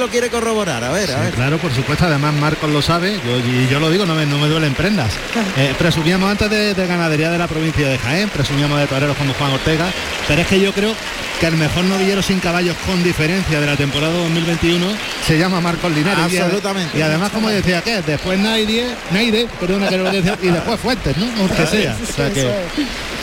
lo 0.00 0.08
quiere 0.08 0.30
corroborar, 0.30 0.82
a 0.82 0.90
ver, 0.90 1.12
a 1.12 1.20
ver. 1.20 1.34
Claro, 1.34 1.58
por 1.58 1.72
supuesto, 1.72 2.06
además 2.06 2.34
Marcos 2.34 2.70
lo 2.70 2.82
sabe, 2.82 3.20
yo, 3.24 3.38
y 3.38 3.68
yo 3.68 3.78
lo 3.78 3.90
digo, 3.90 4.06
no 4.06 4.14
me, 4.14 4.26
no 4.26 4.38
me 4.38 4.48
duelen 4.48 4.74
prendas. 4.74 5.12
Eh, 5.56 5.74
presumíamos 5.76 6.30
antes 6.30 6.48
de, 6.48 6.74
de 6.74 6.86
ganadería 6.86 7.28
de 7.28 7.36
la 7.36 7.46
provincia 7.46 7.86
de 7.86 7.98
Jaén, 7.98 8.28
presumíamos 8.30 8.78
de 8.78 8.86
toreros 8.86 9.16
como 9.16 9.34
Juan 9.34 9.52
Ortega, 9.52 9.86
pero 10.26 10.40
es 10.40 10.46
que 10.46 10.60
yo 10.60 10.72
creo 10.72 10.94
que 11.40 11.46
el 11.46 11.56
mejor 11.56 11.84
novillero 11.84 12.22
sin 12.22 12.38
caballos 12.38 12.76
con 12.86 13.02
diferencia 13.02 13.60
de 13.60 13.66
la 13.66 13.76
temporada 13.76 14.12
2021 14.12 14.86
se 15.26 15.38
llama 15.38 15.60
Marcos 15.60 15.90
Linares. 15.92 16.24
Absolutamente. 16.24 16.98
Y, 16.98 17.02
además, 17.02 17.30
como 17.30 17.48
decía 17.48 17.80
que 17.82 18.02
después 18.02 18.38
Naide, 18.38 18.94
Naide, 19.10 19.48
perdona 19.58 19.88
que 19.88 19.96
lo 19.96 20.10
decía, 20.10 20.38
y 20.40 20.48
después 20.48 20.78
Fuentes, 20.80 21.16
¿no? 21.16 21.26
Aunque 21.38 21.66
sea. 21.66 21.96
O 22.02 22.12
sea 22.12 22.30
que. 22.30 22.50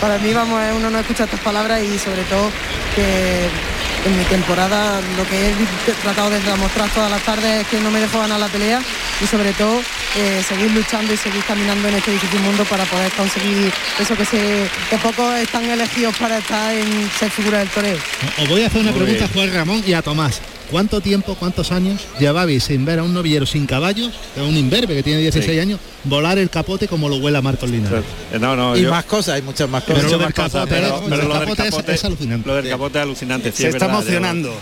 Para 0.02 0.18
mí, 0.18 0.34
vamos, 0.34 0.62
es 0.62 0.74
uno 0.76 0.90
no 0.90 1.00
escucha 1.00 1.24
estas 1.24 1.40
palabras 1.40 1.82
y 1.82 1.98
sobre 1.98 2.24
todo 2.24 2.50
que 2.96 3.48
en 4.08 4.18
mi 4.18 4.24
temporada 4.26 5.00
lo 5.18 5.28
que 5.28 5.50
he 5.50 5.92
tratado 6.02 6.30
de 6.30 6.40
demostrar 6.40 6.90
todas 6.90 7.12
las 7.12 7.22
tardes 7.24 7.62
es 7.62 7.68
que 7.68 7.80
no 7.80 7.92
me 7.92 8.00
dejo 8.00 8.20
ganar 8.20 8.40
la 8.40 8.48
pelea 8.48 8.82
y 9.22 9.28
sobre 9.28 9.52
todo 9.54 9.82
eh, 10.16 10.42
seguir 10.48 10.72
luchando 10.72 11.14
y 11.14 11.18
seguir 11.18 11.44
caminando 11.44 11.88
en 11.88 11.96
este 11.96 12.12
difícil 12.12 12.40
mundo 12.42 12.64
para 12.66 12.86
poder 12.86 13.12
conseguir 13.12 13.72
eso 14.00 14.16
que 14.16 14.26
se 14.26 14.70
que 14.90 14.98
pocos 14.98 15.36
están 15.36 15.66
elegidos 15.66 16.16
para 16.18 16.38
estar 16.38 16.74
en 16.74 17.10
ser 17.20 17.30
figura 17.32 17.60
del 17.60 17.70
toreo. 17.70 17.98
os 18.42 18.50
voy 18.50 18.64
a 18.64 18.68
hacer 18.68 18.82
una 18.82 18.92
Muy 18.92 19.02
pregunta 19.02 19.26
a 19.26 19.28
bien. 19.28 19.48
Juan 19.50 19.54
Ramón 19.58 19.84
y 19.86 19.94
a 19.94 20.02
Tomás. 20.02 20.42
¿Cuánto 20.72 21.00
tiempo, 21.00 21.36
cuántos 21.36 21.72
años 21.72 22.02
llevabais 22.20 22.64
sin 22.66 22.84
ver 22.84 23.00
a 23.00 23.04
un 23.04 23.14
novillero 23.14 23.46
sin 23.46 23.66
caballos, 23.66 24.12
es 24.36 24.42
un 24.42 24.58
imberbe 24.58 24.96
que 24.96 25.04
tiene 25.04 25.22
16 25.22 25.54
Sí. 25.56 25.60
años, 25.62 25.80
volar 26.04 26.38
el 26.38 26.50
capote 26.50 26.90
como 26.90 27.08
lo 27.08 27.20
vuela 27.22 27.42
Marcos 27.42 27.70
Linares? 27.70 28.04
Eh, 28.34 28.38
No, 28.40 28.54
no, 28.56 28.76
y 28.76 28.82
yo- 28.82 28.90
más 28.92 29.06
cosas, 29.06 29.36
hay 29.36 29.42
muchas 29.44 29.70
más 29.70 29.84
cosas. 29.84 29.96
Pero 30.04 30.08
mucho 30.08 30.18
lo 30.18 30.24
del 30.26 30.34
capote, 30.34 30.66
pero, 30.68 30.88
lo 30.90 30.94
pero 31.04 31.18
del 31.18 31.28
lo 31.30 31.34
del 31.40 31.56
capote 31.56 31.94
es- 31.94 32.04
alucinante. 32.04 32.48
Lo 32.50 32.56
del 32.56 32.70
capote 32.70 32.98
es 32.98 33.02
alucinante. 33.04 33.52
sí, 33.52 33.58
Se 33.64 33.68
es 33.70 33.76
está 33.76 33.88
verdad, 33.88 34.02
emocionando. 34.02 34.54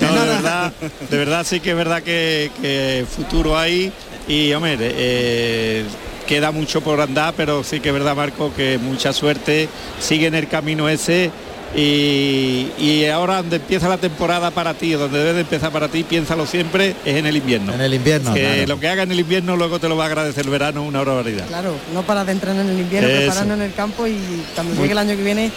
No, 0.00 0.12
de 0.20 0.28
verdad, 0.28 0.72
de 1.10 1.16
verdad 1.16 1.46
sí 1.48 1.60
que 1.60 1.70
es 1.70 1.76
verdad 1.76 2.02
que, 2.02 2.50
que 2.60 3.06
futuro 3.10 3.58
hay 3.58 3.90
y 4.28 4.52
hombre, 4.52 4.76
eh, 4.80 5.84
queda 6.26 6.50
mucho 6.52 6.82
por 6.82 7.00
andar, 7.00 7.32
pero 7.36 7.64
sí 7.64 7.80
que 7.80 7.88
es 7.88 7.94
verdad 7.94 8.14
Marco 8.14 8.52
que 8.54 8.78
mucha 8.78 9.12
suerte, 9.14 9.68
sigue 9.98 10.26
en 10.26 10.34
el 10.34 10.46
camino 10.46 10.88
ese 10.88 11.30
y, 11.76 12.68
y 12.78 13.06
ahora 13.06 13.36
donde 13.36 13.56
empieza 13.56 13.88
la 13.88 13.98
temporada 13.98 14.50
para 14.50 14.74
ti, 14.74 14.92
donde 14.92 15.18
debe 15.18 15.34
de 15.34 15.40
empezar 15.42 15.70
para 15.70 15.88
ti, 15.88 16.02
piénsalo 16.04 16.46
siempre, 16.46 16.96
es 17.04 17.16
en 17.16 17.26
el 17.26 17.36
invierno. 17.36 17.72
En 17.72 17.80
el 17.80 17.94
invierno, 17.94 18.34
Que 18.34 18.40
claro. 18.40 18.66
lo 18.66 18.80
que 18.80 18.88
haga 18.88 19.02
en 19.04 19.12
el 19.12 19.20
invierno 19.20 19.56
luego 19.56 19.78
te 19.78 19.88
lo 19.88 19.96
va 19.96 20.04
a 20.04 20.06
agradecer 20.08 20.44
el 20.44 20.50
verano 20.50 20.82
una 20.82 21.02
barbaridad. 21.02 21.46
Claro, 21.46 21.74
no 21.94 22.02
para 22.02 22.24
de 22.24 22.32
entrenar 22.32 22.64
en 22.64 22.72
el 22.72 22.80
invierno, 22.80 23.08
Eso. 23.08 23.18
prepararnos 23.18 23.56
en 23.58 23.62
el 23.62 23.74
campo 23.74 24.06
y 24.06 24.18
cuando 24.54 24.74
llegue 24.74 24.92
el 24.92 24.98
año 24.98 25.16
que 25.16 25.22
viene 25.22 25.50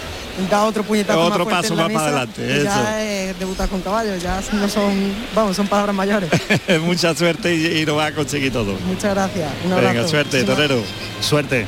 da 0.50 0.64
otro 0.64 0.84
puñetazo 0.84 1.20
Otro 1.20 1.46
más 1.46 1.48
fuerte 1.48 1.62
paso 1.62 1.74
en 1.74 1.78
la 1.78 1.84
más 1.84 1.94
para 1.94 2.06
adelante, 2.08 2.42
y 2.48 2.52
eso. 2.52 2.64
Ya 2.64 3.04
es 3.04 3.40
debutar 3.40 3.70
con 3.70 3.82
caballos, 3.82 4.22
ya 4.22 4.42
no 4.54 4.68
son, 4.68 4.94
vamos, 5.36 5.56
son 5.56 5.68
palabras 5.68 5.96
mayores. 5.96 6.30
Mucha 6.84 7.14
suerte 7.16 7.54
y, 7.56 7.66
y 7.66 7.86
lo 7.86 7.96
va 7.96 8.08
a 8.08 8.12
conseguir 8.14 8.52
todo. 8.52 8.76
Muchas 8.88 9.14
gracias. 9.14 9.50
Un 9.66 9.76
Venga, 9.76 10.08
suerte, 10.08 10.44
torero. 10.44 10.82
Suerte. 11.22 11.68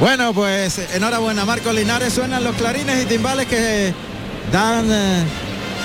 Bueno, 0.00 0.32
pues 0.32 0.78
enhorabuena, 0.94 1.44
Marcos 1.44 1.74
Linares. 1.74 2.12
Suenan 2.12 2.44
los 2.44 2.54
clarines 2.56 3.02
y 3.02 3.06
timbales 3.06 3.46
que 3.46 3.92
dan, 4.52 4.86
eh, 4.90 5.24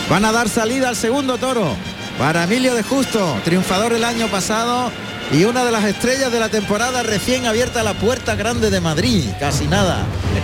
van 0.09 0.23
a 0.25 0.31
dar 0.31 0.47
salida 0.49 0.89
al 0.89 0.95
segundo 0.95 1.37
toro 1.37 1.75
para 2.19 2.43
Emilio 2.43 2.75
de 2.75 2.83
Justo, 2.83 3.35
triunfador 3.43 3.93
el 3.93 4.03
año 4.03 4.27
pasado 4.27 4.91
y 5.31 5.45
una 5.45 5.65
de 5.65 5.71
las 5.71 5.83
estrellas 5.85 6.31
de 6.31 6.39
la 6.39 6.49
temporada 6.49 7.01
recién 7.01 7.47
abierta 7.47 7.81
la 7.81 7.95
puerta 7.95 8.35
grande 8.35 8.69
de 8.69 8.79
Madrid, 8.81 9.23
casi 9.39 9.65
nada. 9.67 10.03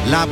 La- 0.10 0.28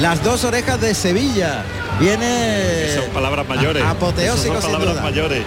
las 0.00 0.22
dos 0.24 0.44
orejas 0.44 0.80
de 0.80 0.92
Sevilla. 0.94 1.62
Viene 2.00 2.88
Son 2.96 3.08
palabras 3.14 3.46
mayores. 3.48 3.82
a- 3.82 3.90
apoteósico 3.90 4.54
son 4.54 4.62
sin 4.62 4.72
palabras 4.72 4.94
duda. 4.94 5.02
mayores. 5.02 5.42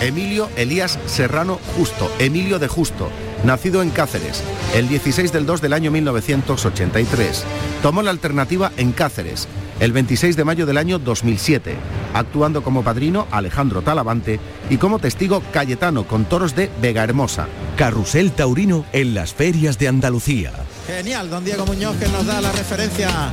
Emilio 0.00 0.48
Elías 0.56 0.98
Serrano 1.06 1.60
Justo, 1.76 2.10
Emilio 2.18 2.58
de 2.58 2.68
Justo, 2.68 3.10
nacido 3.44 3.82
en 3.82 3.90
Cáceres, 3.90 4.42
el 4.74 4.88
16 4.88 5.30
del 5.30 5.44
2 5.44 5.60
del 5.60 5.74
año 5.74 5.90
1983. 5.90 7.44
Tomó 7.82 8.00
la 8.00 8.10
alternativa 8.10 8.72
en 8.78 8.92
Cáceres, 8.92 9.46
el 9.78 9.92
26 9.92 10.36
de 10.36 10.44
mayo 10.44 10.64
del 10.64 10.78
año 10.78 10.98
2007, 10.98 11.76
actuando 12.14 12.62
como 12.62 12.82
padrino 12.82 13.26
Alejandro 13.30 13.82
Talavante 13.82 14.40
y 14.70 14.78
como 14.78 15.00
testigo 15.00 15.42
Cayetano 15.52 16.06
con 16.06 16.24
toros 16.24 16.56
de 16.56 16.70
Vega 16.80 17.04
Hermosa. 17.04 17.46
Carrusel 17.76 18.32
Taurino 18.32 18.86
en 18.92 19.12
las 19.12 19.34
ferias 19.34 19.78
de 19.78 19.88
Andalucía. 19.88 20.52
Genial, 20.86 21.28
don 21.28 21.44
Diego 21.44 21.66
Muñoz 21.66 21.96
que 21.96 22.08
nos 22.08 22.24
da 22.24 22.40
la 22.40 22.52
referencia, 22.52 23.30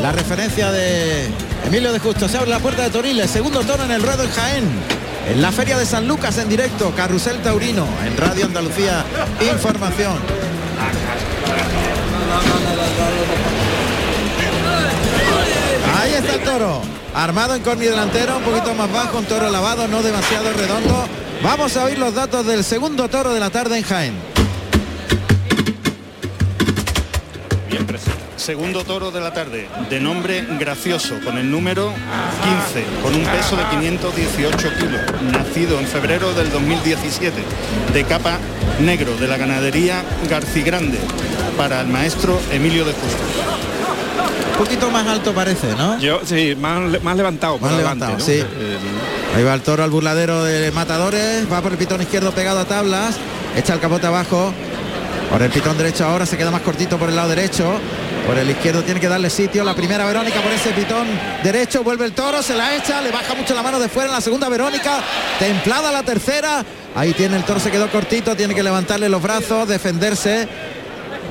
la 0.00 0.12
referencia 0.12 0.72
de 0.72 1.26
Emilio 1.66 1.92
de 1.92 1.98
Justo. 1.98 2.26
Se 2.26 2.38
abre 2.38 2.48
la 2.48 2.58
puerta 2.58 2.84
de 2.84 2.90
Toriles, 2.90 3.30
segundo 3.30 3.60
toro 3.64 3.84
en 3.84 3.90
el 3.90 4.02
ruedo 4.02 4.24
en 4.24 4.30
Jaén. 4.30 4.99
En 5.28 5.42
la 5.42 5.52
feria 5.52 5.78
de 5.78 5.86
San 5.86 6.08
Lucas 6.08 6.38
en 6.38 6.48
directo, 6.48 6.92
Carrusel 6.96 7.40
Taurino, 7.42 7.86
en 8.04 8.16
Radio 8.16 8.46
Andalucía, 8.46 9.04
información. 9.52 10.18
Ahí 16.00 16.14
está 16.14 16.34
el 16.34 16.40
toro, 16.40 16.82
armado 17.14 17.54
en 17.54 17.62
corni 17.62 17.84
delantero, 17.84 18.38
un 18.38 18.42
poquito 18.42 18.74
más 18.74 18.90
bajo, 18.92 19.18
un 19.18 19.24
toro 19.26 19.50
lavado, 19.50 19.86
no 19.86 20.02
demasiado 20.02 20.52
redondo. 20.52 21.06
Vamos 21.42 21.76
a 21.76 21.84
oír 21.84 21.98
los 21.98 22.14
datos 22.14 22.46
del 22.46 22.64
segundo 22.64 23.08
toro 23.08 23.32
de 23.32 23.40
la 23.40 23.50
tarde 23.50 23.78
en 23.78 23.84
Jaén. 23.84 24.14
Bien 27.68 27.86
presente. 27.86 28.29
Segundo 28.50 28.82
toro 28.82 29.12
de 29.12 29.20
la 29.20 29.32
tarde, 29.32 29.68
de 29.88 30.00
nombre 30.00 30.44
gracioso, 30.58 31.14
con 31.24 31.38
el 31.38 31.48
número 31.48 31.92
15, 32.74 32.84
con 33.00 33.14
un 33.14 33.22
peso 33.24 33.54
de 33.56 33.62
518 33.70 34.68
kilos, 34.76 35.00
nacido 35.22 35.78
en 35.78 35.86
febrero 35.86 36.34
del 36.34 36.50
2017, 36.50 37.32
de 37.94 38.04
capa 38.04 38.38
negro 38.80 39.16
de 39.18 39.28
la 39.28 39.36
ganadería 39.36 40.02
Garcigrande, 40.28 40.98
para 41.56 41.80
el 41.82 41.86
maestro 41.86 42.40
Emilio 42.50 42.84
de 42.84 42.90
Justo. 42.92 43.22
Un 44.58 44.64
poquito 44.64 44.90
más 44.90 45.06
alto 45.06 45.32
parece, 45.32 45.68
¿no? 45.76 46.00
Yo 46.00 46.20
sí, 46.24 46.56
más, 46.60 47.00
más 47.04 47.16
levantado, 47.16 47.56
Más 47.60 47.70
adelante, 47.72 48.04
levantado, 48.06 48.18
¿no? 48.18 48.24
sí. 48.24 48.32
El- 48.40 49.36
Ahí 49.36 49.44
va 49.44 49.54
el 49.54 49.60
toro 49.62 49.84
al 49.84 49.90
burladero 49.90 50.42
de 50.42 50.72
matadores, 50.72 51.44
va 51.50 51.60
por 51.62 51.70
el 51.70 51.78
pitón 51.78 52.02
izquierdo 52.02 52.32
pegado 52.32 52.58
a 52.58 52.64
tablas, 52.64 53.14
echa 53.54 53.74
el 53.74 53.78
capote 53.80 54.08
abajo, 54.08 54.52
por 55.30 55.40
el 55.42 55.50
pitón 55.50 55.78
derecho 55.78 56.04
ahora 56.04 56.26
se 56.26 56.36
queda 56.36 56.50
más 56.50 56.62
cortito 56.62 56.98
por 56.98 57.08
el 57.08 57.16
lado 57.16 57.28
derecho, 57.28 57.78
por 58.26 58.36
el 58.36 58.50
izquierdo 58.50 58.82
tiene 58.82 58.98
que 58.98 59.08
darle 59.08 59.30
sitio, 59.30 59.62
la 59.62 59.74
primera 59.74 60.04
Verónica 60.04 60.40
por 60.40 60.52
ese 60.52 60.70
pitón 60.70 61.06
derecho, 61.44 61.84
vuelve 61.84 62.04
el 62.04 62.12
toro, 62.12 62.42
se 62.42 62.54
la 62.54 62.74
echa, 62.74 63.00
le 63.00 63.12
baja 63.12 63.34
mucho 63.34 63.54
la 63.54 63.62
mano 63.62 63.78
de 63.78 63.88
fuera 63.88 64.08
en 64.08 64.14
la 64.14 64.20
segunda 64.20 64.48
Verónica, 64.48 65.00
templada 65.38 65.92
la 65.92 66.02
tercera, 66.02 66.64
ahí 66.96 67.12
tiene 67.12 67.36
el 67.36 67.44
toro, 67.44 67.60
se 67.60 67.70
quedó 67.70 67.88
cortito, 67.90 68.34
tiene 68.36 68.54
que 68.54 68.62
levantarle 68.62 69.08
los 69.08 69.22
brazos, 69.22 69.68
defenderse. 69.68 70.48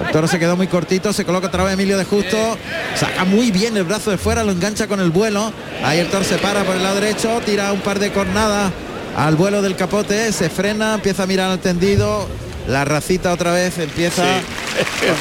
El 0.05 0.13
toro 0.13 0.29
se 0.29 0.39
quedó 0.39 0.55
muy 0.55 0.67
cortito, 0.67 1.11
se 1.11 1.25
coloca 1.25 1.47
otra 1.47 1.65
vez 1.65 1.73
Emilio 1.73 1.97
de 1.97 2.05
Justo, 2.05 2.57
saca 2.95 3.25
muy 3.25 3.51
bien 3.51 3.75
el 3.75 3.83
brazo 3.83 4.11
de 4.11 4.17
fuera, 4.17 4.45
lo 4.45 4.53
engancha 4.53 4.87
con 4.87 5.01
el 5.01 5.09
vuelo. 5.09 5.51
Ahí 5.83 5.99
el 5.99 6.07
toro 6.07 6.23
se 6.23 6.37
para 6.37 6.63
por 6.63 6.77
el 6.77 6.83
lado 6.83 6.95
derecho, 7.01 7.41
tira 7.45 7.73
un 7.73 7.81
par 7.81 7.99
de 7.99 8.09
cornadas 8.13 8.71
al 9.17 9.35
vuelo 9.35 9.61
del 9.61 9.75
capote, 9.75 10.31
se 10.31 10.49
frena, 10.49 10.93
empieza 10.93 11.23
a 11.23 11.25
mirar 11.25 11.51
al 11.51 11.59
tendido. 11.59 12.29
La 12.69 12.85
racita 12.85 13.33
otra 13.33 13.51
vez 13.51 13.79
empieza 13.79 14.23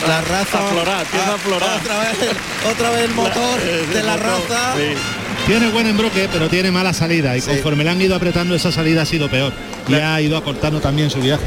la 0.06 0.20
raza 0.20 0.58
A 0.58 0.70
florar, 0.70 1.00
empieza 1.00 1.34
a 1.34 1.38
florar. 1.38 1.80
Otra 1.80 1.98
vez, 2.00 2.16
otra 2.70 2.90
vez 2.90 3.04
el 3.04 3.14
motor 3.14 3.60
de 3.94 4.02
la 4.02 4.16
raza. 4.18 4.74
Tiene 5.46 5.70
buen 5.70 5.86
embroque, 5.86 6.28
pero 6.30 6.50
tiene 6.50 6.70
mala 6.70 6.92
salida 6.92 7.38
y 7.38 7.40
conforme 7.40 7.84
le 7.84 7.90
han 7.90 8.02
ido 8.02 8.14
apretando 8.14 8.54
esa 8.54 8.70
salida 8.70 9.02
ha 9.02 9.06
sido 9.06 9.30
peor. 9.30 9.54
Y 9.88 9.94
ha 9.94 10.20
ido 10.20 10.36
acortando 10.36 10.78
también 10.80 11.08
su 11.08 11.20
viaje. 11.20 11.46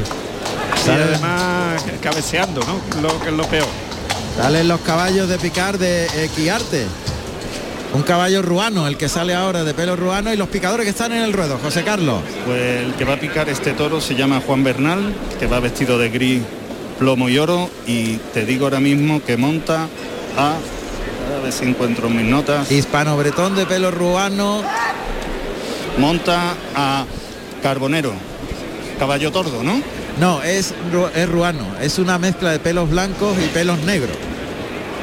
Sí, 0.84 0.90
además 0.90 1.84
cabeceando, 2.00 2.62
¿no? 2.64 3.00
Lo 3.00 3.20
que 3.20 3.28
es 3.28 3.34
lo 3.34 3.44
peor. 3.46 3.68
Salen 4.36 4.66
los 4.66 4.80
caballos 4.80 5.28
de 5.28 5.38
picar 5.38 5.78
de 5.78 6.06
Equiarte. 6.24 6.84
Un 7.94 8.02
caballo 8.02 8.40
ruano, 8.40 8.86
el 8.86 8.96
que 8.96 9.08
sale 9.08 9.34
ahora 9.34 9.64
de 9.64 9.74
pelo 9.74 9.96
ruano 9.96 10.32
y 10.32 10.36
los 10.36 10.48
picadores 10.48 10.84
que 10.84 10.90
están 10.90 11.12
en 11.12 11.22
el 11.22 11.32
ruedo. 11.32 11.58
José 11.62 11.82
Carlos. 11.82 12.22
Pues 12.46 12.86
el 12.86 12.94
que 12.94 13.04
va 13.04 13.14
a 13.14 13.20
picar 13.20 13.48
este 13.50 13.72
toro 13.72 14.00
se 14.00 14.14
llama 14.14 14.40
Juan 14.46 14.64
Bernal, 14.64 15.12
que 15.38 15.46
va 15.46 15.60
vestido 15.60 15.98
de 15.98 16.08
gris, 16.08 16.42
plomo 16.98 17.28
y 17.28 17.38
oro, 17.38 17.68
y 17.86 18.16
te 18.32 18.46
digo 18.46 18.64
ahora 18.64 18.80
mismo 18.80 19.22
que 19.22 19.36
monta 19.36 19.88
a, 20.38 20.54
a 20.54 21.42
ver 21.42 21.52
si 21.52 21.66
encuentro 21.66 22.08
mis 22.08 22.24
notas, 22.24 22.70
Hispano 22.70 23.16
Bretón 23.18 23.54
de 23.56 23.66
pelo 23.66 23.90
ruano. 23.90 24.62
monta 25.98 26.54
a 26.74 27.04
Carbonero, 27.62 28.14
caballo 28.98 29.30
tordo, 29.32 29.62
¿no? 29.62 29.82
No, 30.18 30.42
es, 30.42 30.74
es 31.14 31.28
ruano. 31.28 31.66
Es 31.80 31.98
una 31.98 32.18
mezcla 32.18 32.50
de 32.50 32.58
pelos 32.58 32.90
blancos 32.90 33.36
y 33.38 33.48
pelos 33.48 33.78
negros. 33.80 34.16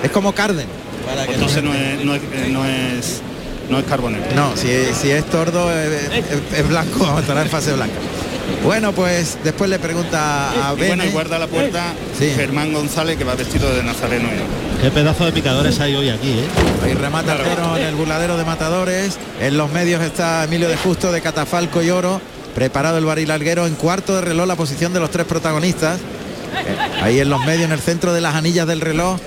Es 0.04 0.12
como 0.12 0.34
Carden. 0.34 0.79
Para 1.06 1.22
que 1.26 1.34
Pues 1.34 1.56
entonces 1.56 1.64
no- 1.64 1.74
no 1.74 1.76
es, 1.76 2.06
no 2.06 2.16
es, 2.16 2.22
eh, 2.34 2.50
no 2.52 2.66
es, 2.66 3.22
no 3.70 3.80
es 3.80 3.86
Carbonero. 3.86 4.24
No, 4.36 4.56
si, 4.56 4.68
si 5.00 5.12
es 5.12 5.26
tordo 5.26 5.72
es, 5.72 6.12
es- 6.12 6.60
es 6.60 6.68
blanco, 6.68 7.00
vamos 7.00 7.18
a 7.18 7.22
estar 7.22 7.38
en 7.38 7.50
fase 7.50 7.74
blanca. 7.74 7.96
Bueno, 8.64 8.92
pues 8.94 9.38
después 9.44 9.70
le 9.70 9.78
pregunta 9.80 10.50
a 10.70 10.74
Y 10.74 10.88
bueno, 10.88 11.06
y 11.06 11.10
guarda 11.10 11.38
la 11.38 11.48
puerta 11.48 11.94
Sí. 12.18 12.32
Germán 12.36 12.74
González, 12.74 13.16
que 13.16 13.24
va 13.24 13.36
vestido 13.36 13.74
de 13.74 13.84
nazareno. 13.84 14.28
Qué 14.82 14.90
pedazo 14.92 15.26
de 15.26 15.32
picadores 15.32 15.80
hay 15.80 15.96
hoy 15.96 16.10
aquí, 16.10 16.32
¿eh? 16.32 16.46
Ahí 16.84 16.94
remata 16.96 17.34
el 17.36 17.44
toro 17.44 17.78
en 17.78 17.84
el 17.84 17.96
burladero 17.96 18.38
de 18.38 18.46
matadores. 18.46 19.18
En 19.40 19.56
los 19.58 19.72
medios 19.72 20.02
está 20.02 20.44
Emilio 20.44 20.68
de 20.68 20.76
Justo 20.78 21.12
de 21.12 21.22
Catafalco 21.22 21.82
y 21.84 21.90
Oro. 21.92 22.20
Preparado 22.56 22.98
el 22.98 23.06
barril 23.06 23.30
alguero 23.32 23.68
en 23.68 23.76
cuarto 23.76 24.16
de 24.16 24.22
reloj 24.22 24.48
la 24.48 24.56
posición 24.56 24.94
de 24.94 25.00
los 25.00 25.12
tres 25.12 25.28
protagonistas. 25.28 26.00
Eh, 26.00 27.02
Ahí 27.04 27.20
en 27.20 27.30
los 27.30 27.40
medios, 27.46 27.66
en 27.66 27.72
el 27.72 27.80
centro 27.80 28.14
de 28.14 28.22
las 28.22 28.34
anillas 28.36 28.66
del 28.68 28.82
reloj. 28.82 29.20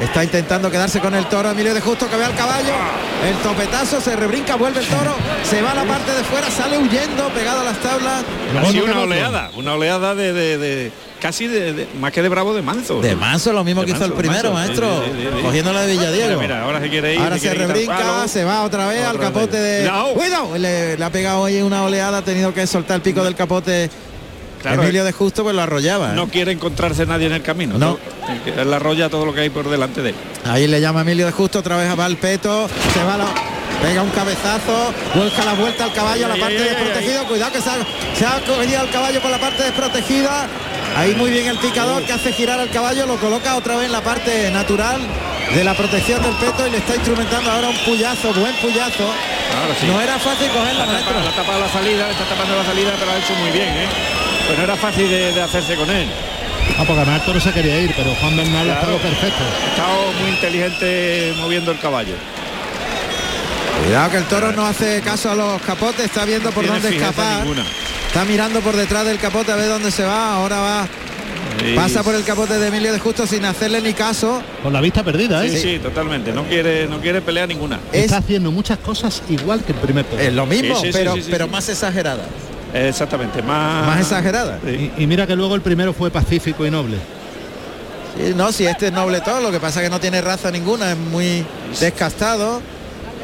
Está 0.00 0.24
intentando 0.24 0.70
quedarse 0.70 0.98
con 1.00 1.14
el 1.14 1.26
toro 1.26 1.50
Emilio 1.50 1.74
de 1.74 1.80
Justo 1.82 2.08
que 2.08 2.16
ve 2.16 2.24
al 2.24 2.34
caballo. 2.34 2.72
El 3.28 3.36
topetazo 3.42 4.00
se 4.00 4.16
rebrinca, 4.16 4.56
vuelve 4.56 4.80
el 4.80 4.86
toro. 4.86 5.14
Se 5.44 5.60
va 5.60 5.72
a 5.72 5.74
la 5.74 5.84
parte 5.84 6.12
de 6.12 6.24
fuera, 6.24 6.50
sale 6.50 6.78
huyendo, 6.78 7.28
pegado 7.34 7.60
a 7.60 7.64
las 7.64 7.78
tablas. 7.80 8.24
Ha 8.58 8.64
sido 8.70 8.86
una 8.86 9.00
oleada, 9.00 9.50
una 9.56 9.74
oleada 9.74 10.14
de, 10.14 10.32
de- 10.32 10.56
de- 10.58 10.92
casi 11.20 11.46
de, 11.48 11.74
de- 11.74 11.88
más 12.00 12.12
que 12.12 12.22
de 12.22 12.30
bravo 12.30 12.54
de 12.54 12.62
manso. 12.62 13.02
De 13.02 13.14
Manso, 13.14 13.52
lo 13.52 13.62
mismo 13.62 13.82
De 13.82 13.88
que 13.88 13.92
hizo 13.92 14.06
el 14.06 14.14
primero, 14.14 14.52
Manso, 14.52 14.80
maestro. 14.80 15.04
sí, 15.04 15.10
sí, 15.14 15.22
sí, 15.22 15.28
sí. 15.36 15.42
Cogiéndola 15.42 15.82
de 15.82 15.92
Villadiego. 15.92 16.28
Mira, 16.28 16.40
mira, 16.40 16.62
ahora 16.62 16.80
se 16.80 16.88
quiere 16.88 17.14
ir. 17.14 17.20
Ahora 17.20 17.38
se 17.38 17.52
rebrinca, 17.54 18.26
se 18.28 18.44
va 18.44 18.62
otra 18.62 18.88
vez 18.88 19.04
al 19.04 19.18
capote 19.18 19.60
vez. 19.60 19.84
de. 19.84 19.90
Cuidado. 20.14 20.56
Le 20.56 21.04
ha 21.04 21.10
pegado 21.10 21.40
hoy 21.42 21.60
una 21.60 21.82
oleada, 21.84 22.18
ha 22.18 22.22
tenido 22.22 22.54
que 22.54 22.66
soltar 22.66 22.96
el 22.96 23.02
pico 23.02 23.22
del 23.22 23.34
capote. 23.34 23.90
Claro, 24.60 24.82
Emilio 24.82 25.04
de 25.04 25.12
Justo 25.12 25.42
pues 25.42 25.54
lo 25.54 25.62
arrollaba. 25.62 26.10
¿eh? 26.12 26.14
No 26.14 26.28
quiere 26.28 26.52
encontrarse 26.52 27.06
nadie 27.06 27.26
en 27.26 27.32
el 27.32 27.42
camino. 27.42 27.78
No. 27.78 27.98
Él 28.56 28.72
arrolla 28.72 29.08
todo 29.08 29.24
lo 29.24 29.32
que 29.32 29.40
hay 29.40 29.50
por 29.50 29.68
delante 29.68 30.02
de 30.02 30.10
él. 30.10 30.14
Ahí 30.44 30.66
le 30.66 30.80
llama 30.80 31.00
Emilio 31.00 31.26
de 31.26 31.32
Justo, 31.32 31.60
otra 31.60 31.76
vez 31.76 31.98
va 31.98 32.04
al 32.04 32.16
peto, 32.16 32.68
se 32.92 33.02
va 33.04 33.16
la, 33.16 33.26
pega 33.82 34.02
un 34.02 34.10
cabezazo, 34.10 34.92
vuelca 35.14 35.44
la 35.44 35.54
vuelta 35.54 35.84
al 35.84 35.92
caballo 35.92 36.26
a 36.26 36.28
la 36.28 36.34
Ay, 36.34 36.40
parte 36.40 36.56
ay, 36.56 36.62
ay, 36.62 36.68
desprotegida, 36.68 37.22
cuidado 37.24 37.52
que 37.52 37.60
se 37.60 37.70
ha, 37.70 37.74
se 38.14 38.26
ha 38.26 38.40
cogido 38.44 38.80
al 38.80 38.90
caballo 38.90 39.20
por 39.20 39.30
la 39.30 39.38
parte 39.38 39.62
desprotegida. 39.62 40.46
Ahí 40.96 41.14
muy 41.14 41.30
bien 41.30 41.46
el 41.46 41.56
picador 41.58 42.02
que 42.02 42.12
hace 42.12 42.32
girar 42.32 42.58
al 42.58 42.68
caballo, 42.70 43.06
lo 43.06 43.16
coloca 43.16 43.56
otra 43.56 43.76
vez 43.76 43.86
en 43.86 43.92
la 43.92 44.02
parte 44.02 44.50
natural 44.50 45.00
de 45.54 45.64
la 45.64 45.74
protección 45.74 46.22
del 46.22 46.34
peto 46.34 46.66
y 46.66 46.70
le 46.70 46.78
está 46.78 46.96
instrumentando 46.96 47.50
ahora 47.50 47.68
un 47.68 47.76
puyazo, 47.78 48.32
buen 48.34 48.54
puyazo. 48.56 49.08
Sí. 49.80 49.86
No 49.86 50.00
era 50.00 50.18
fácil 50.18 50.48
cogerla, 50.50 50.86
La 50.86 50.98
tapa, 51.00 51.20
la 51.24 51.30
tapa 51.30 51.58
la 51.58 51.68
salida, 51.68 52.10
está 52.10 52.24
tapando 52.24 52.56
la 52.56 52.64
salida, 52.64 52.92
pero 52.98 53.10
ha 53.12 53.18
hecho 53.18 53.34
muy 53.34 53.50
bien, 53.50 53.68
¿eh? 53.68 53.88
Pues 54.50 54.58
no 54.58 54.64
era 54.64 54.74
fácil 54.76 55.08
de, 55.08 55.32
de 55.32 55.40
hacerse 55.40 55.76
con 55.76 55.88
él. 55.88 56.08
Ah, 56.76 56.82
porque 56.84 57.02
además 57.02 57.20
el 57.20 57.26
toro 57.26 57.40
se 57.40 57.52
quería 57.52 57.80
ir, 57.80 57.94
pero 57.96 58.12
Juan 58.16 58.36
Bernal 58.36 58.68
ha 58.68 58.74
estado 58.74 58.98
perfecto. 58.98 59.38
Ha 59.44 59.70
estado 59.70 60.12
muy 60.20 60.30
inteligente 60.30 61.34
moviendo 61.38 61.70
el 61.70 61.78
caballo. 61.78 62.14
Cuidado 63.84 64.10
que 64.10 64.16
el 64.16 64.24
toro 64.24 64.50
no 64.50 64.66
hace 64.66 65.00
caso 65.02 65.30
a 65.30 65.36
los 65.36 65.62
capotes, 65.62 66.04
está 66.06 66.24
viendo 66.24 66.50
por 66.50 66.66
dónde 66.66 66.88
escapar. 66.96 67.42
ninguna. 67.42 67.64
Está 68.08 68.24
mirando 68.24 68.58
por 68.60 68.74
detrás 68.74 69.06
del 69.06 69.18
capote 69.18 69.52
a 69.52 69.56
ver 69.56 69.68
dónde 69.68 69.92
se 69.92 70.02
va. 70.02 70.34
Ahora 70.34 70.58
va. 70.58 70.88
Pasa 71.76 72.02
por 72.02 72.16
el 72.16 72.24
capote 72.24 72.58
de 72.58 72.68
Emilio 72.68 72.92
de 72.92 72.98
Justo 72.98 73.28
sin 73.28 73.44
hacerle 73.44 73.80
ni 73.80 73.92
caso. 73.92 74.42
Con 74.64 74.72
la 74.72 74.80
vista 74.80 75.04
perdida, 75.04 75.44
¿eh? 75.46 75.50
Sí, 75.50 75.58
sí, 75.58 75.78
totalmente. 75.78 76.32
No 76.32 76.42
quiere, 76.44 76.88
no 76.88 76.98
quiere 77.00 77.20
pelear 77.20 77.46
ninguna. 77.46 77.78
Es, 77.92 78.06
Está 78.06 78.16
haciendo 78.16 78.50
muchas 78.50 78.78
cosas 78.78 79.22
igual 79.28 79.62
que 79.62 79.70
el 79.72 79.78
primer 79.78 80.06
toro. 80.06 80.20
es 80.20 80.32
lo 80.32 80.44
mismo, 80.46 80.74
Sí, 80.76 80.86
sí, 80.86 80.92
sí, 80.92 80.98
pero, 80.98 81.14
sí, 81.14 81.22
sí, 81.22 81.28
pero 81.30 81.44
sí. 81.44 81.50
más 81.52 81.68
exagerada. 81.68 82.24
Exactamente, 82.74 83.42
más... 83.42 83.86
Más 83.86 84.00
exagerada. 84.00 84.58
Sí. 84.64 84.92
Y, 84.96 85.02
y 85.02 85.06
mira 85.06 85.26
que 85.26 85.34
luego 85.36 85.54
el 85.54 85.60
primero 85.60 85.92
fue 85.92 86.10
pacífico 86.10 86.64
y 86.66 86.70
noble. 86.70 86.96
Sí, 88.16 88.32
no, 88.36 88.52
si 88.52 88.66
este 88.66 88.88
es 88.88 88.92
noble 88.92 89.20
todo, 89.20 89.40
lo 89.40 89.50
que 89.50 89.60
pasa 89.60 89.80
es 89.80 89.86
que 89.86 89.90
no 89.90 90.00
tiene 90.00 90.20
raza 90.20 90.50
ninguna, 90.50 90.92
es 90.92 90.96
muy 90.98 91.44
descastado. 91.80 92.60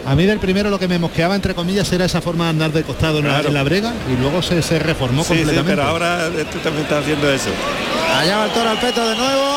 A 0.07 0.15
mí 0.15 0.25
del 0.25 0.39
primero 0.39 0.71
lo 0.71 0.79
que 0.79 0.87
me 0.87 0.99
mosqueaba, 1.01 1.35
entre 1.35 1.55
comillas, 1.55 1.91
era 1.93 2.05
esa 2.05 2.21
forma 2.21 2.45
de 2.45 2.51
andar 2.51 2.73
de 2.73 2.83
costado 2.85 3.19
en, 3.19 3.25
la, 3.27 3.31
Claro. 3.35 3.49
en 3.49 3.55
la 3.55 3.63
brega 3.65 3.93
y 4.13 4.21
luego 4.21 4.41
se, 4.43 4.63
se 4.63 4.79
reformó 4.79 5.23
Sí, 5.25 5.31
sí, 5.31 5.35
completamente. 5.39 5.75
pero 5.77 5.89
ahora 5.89 6.27
este 6.29 6.59
también 6.61 6.85
está 6.85 6.99
haciendo 6.99 7.29
eso. 7.31 7.51
Allá 8.17 8.37
va 8.39 8.45
el 8.45 8.51
toro 8.53 8.71
al 8.71 8.79
peto 8.79 9.09
de 9.09 9.17
nuevo. 9.17 9.57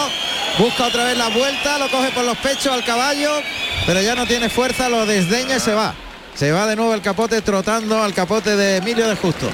Busca 0.58 0.88
otra 0.88 1.04
vez 1.06 1.18
la 1.18 1.30
vuelta, 1.30 1.78
lo 1.78 1.88
coge 1.90 2.10
por 2.12 2.26
los 2.26 2.36
pechos 2.40 2.68
al 2.74 2.84
caballo, 2.84 3.30
pero 3.86 4.02
ya 4.02 4.16
no 4.16 4.26
tiene 4.26 4.50
fuerza, 4.50 4.90
lo 4.90 5.06
desdeña 5.06 5.58
y 5.58 5.60
se 5.60 5.74
va. 5.76 5.94
Se 6.34 6.52
va 6.52 6.66
de 6.66 6.76
nuevo 6.76 6.94
el 6.96 7.02
capote 7.02 7.42
trotando 7.44 8.02
al 8.02 8.14
capote 8.16 8.56
de 8.56 8.78
Emilio 8.78 9.08
de 9.08 9.16
Justo. 9.16 9.50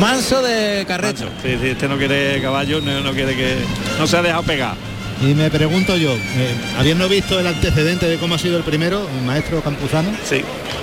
Manso 0.00 0.42
de 0.42 0.84
Carrecho. 0.86 1.28
Sí, 1.42 1.56
sí, 1.60 1.68
este 1.70 1.88
no 1.88 1.96
quiere 1.96 2.40
caballo, 2.40 2.80
no, 2.80 3.00
no 3.00 3.12
quiere 3.12 3.34
que... 3.34 3.56
No 3.98 4.06
se 4.06 4.16
ha 4.16 4.22
dejado 4.22 4.42
pegar. 4.44 4.74
Y 5.20 5.34
me 5.34 5.50
pregunto 5.50 5.96
yo, 5.96 6.12
eh, 6.12 6.54
habiendo 6.78 7.08
visto 7.08 7.40
el 7.40 7.46
antecedente 7.48 8.06
de 8.06 8.18
cómo 8.18 8.36
ha 8.36 8.38
sido 8.38 8.56
el 8.56 8.62
primero, 8.62 9.08
el 9.18 9.24
maestro 9.26 9.60
Campuzano, 9.62 10.10
Sí. 10.24 10.42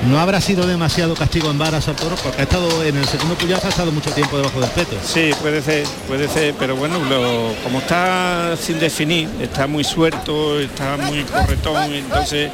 ¿no 0.09 0.19
habrá 0.19 0.41
sido 0.41 0.67
demasiado 0.67 1.13
castigo 1.13 1.49
en 1.49 1.57
varas 1.57 1.87
al 1.87 1.95
toro? 1.95 2.17
Porque 2.21 2.41
ha 2.41 2.43
estado 2.43 2.83
en 2.83 2.97
el 2.97 3.05
segundo 3.07 3.35
puyazo, 3.35 3.67
ha 3.67 3.69
estado 3.69 3.93
mucho 3.93 4.09
tiempo 4.11 4.35
debajo 4.35 4.59
del 4.59 4.69
peto. 4.71 4.97
Sí, 5.05 5.31
puede 5.41 5.61
ser, 5.61 5.85
puede 6.09 6.27
ser, 6.27 6.53
pero 6.59 6.75
bueno, 6.75 6.99
lo- 7.05 7.53
como 7.63 7.79
está 7.79 8.57
sin 8.61 8.77
definir, 8.77 9.29
está 9.41 9.67
muy 9.67 9.85
suelto, 9.85 10.59
está 10.59 10.97
muy 10.97 11.23
corretón, 11.23 11.93
entonces 11.93 12.51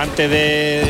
antes 0.00 0.30
de, 0.30 0.82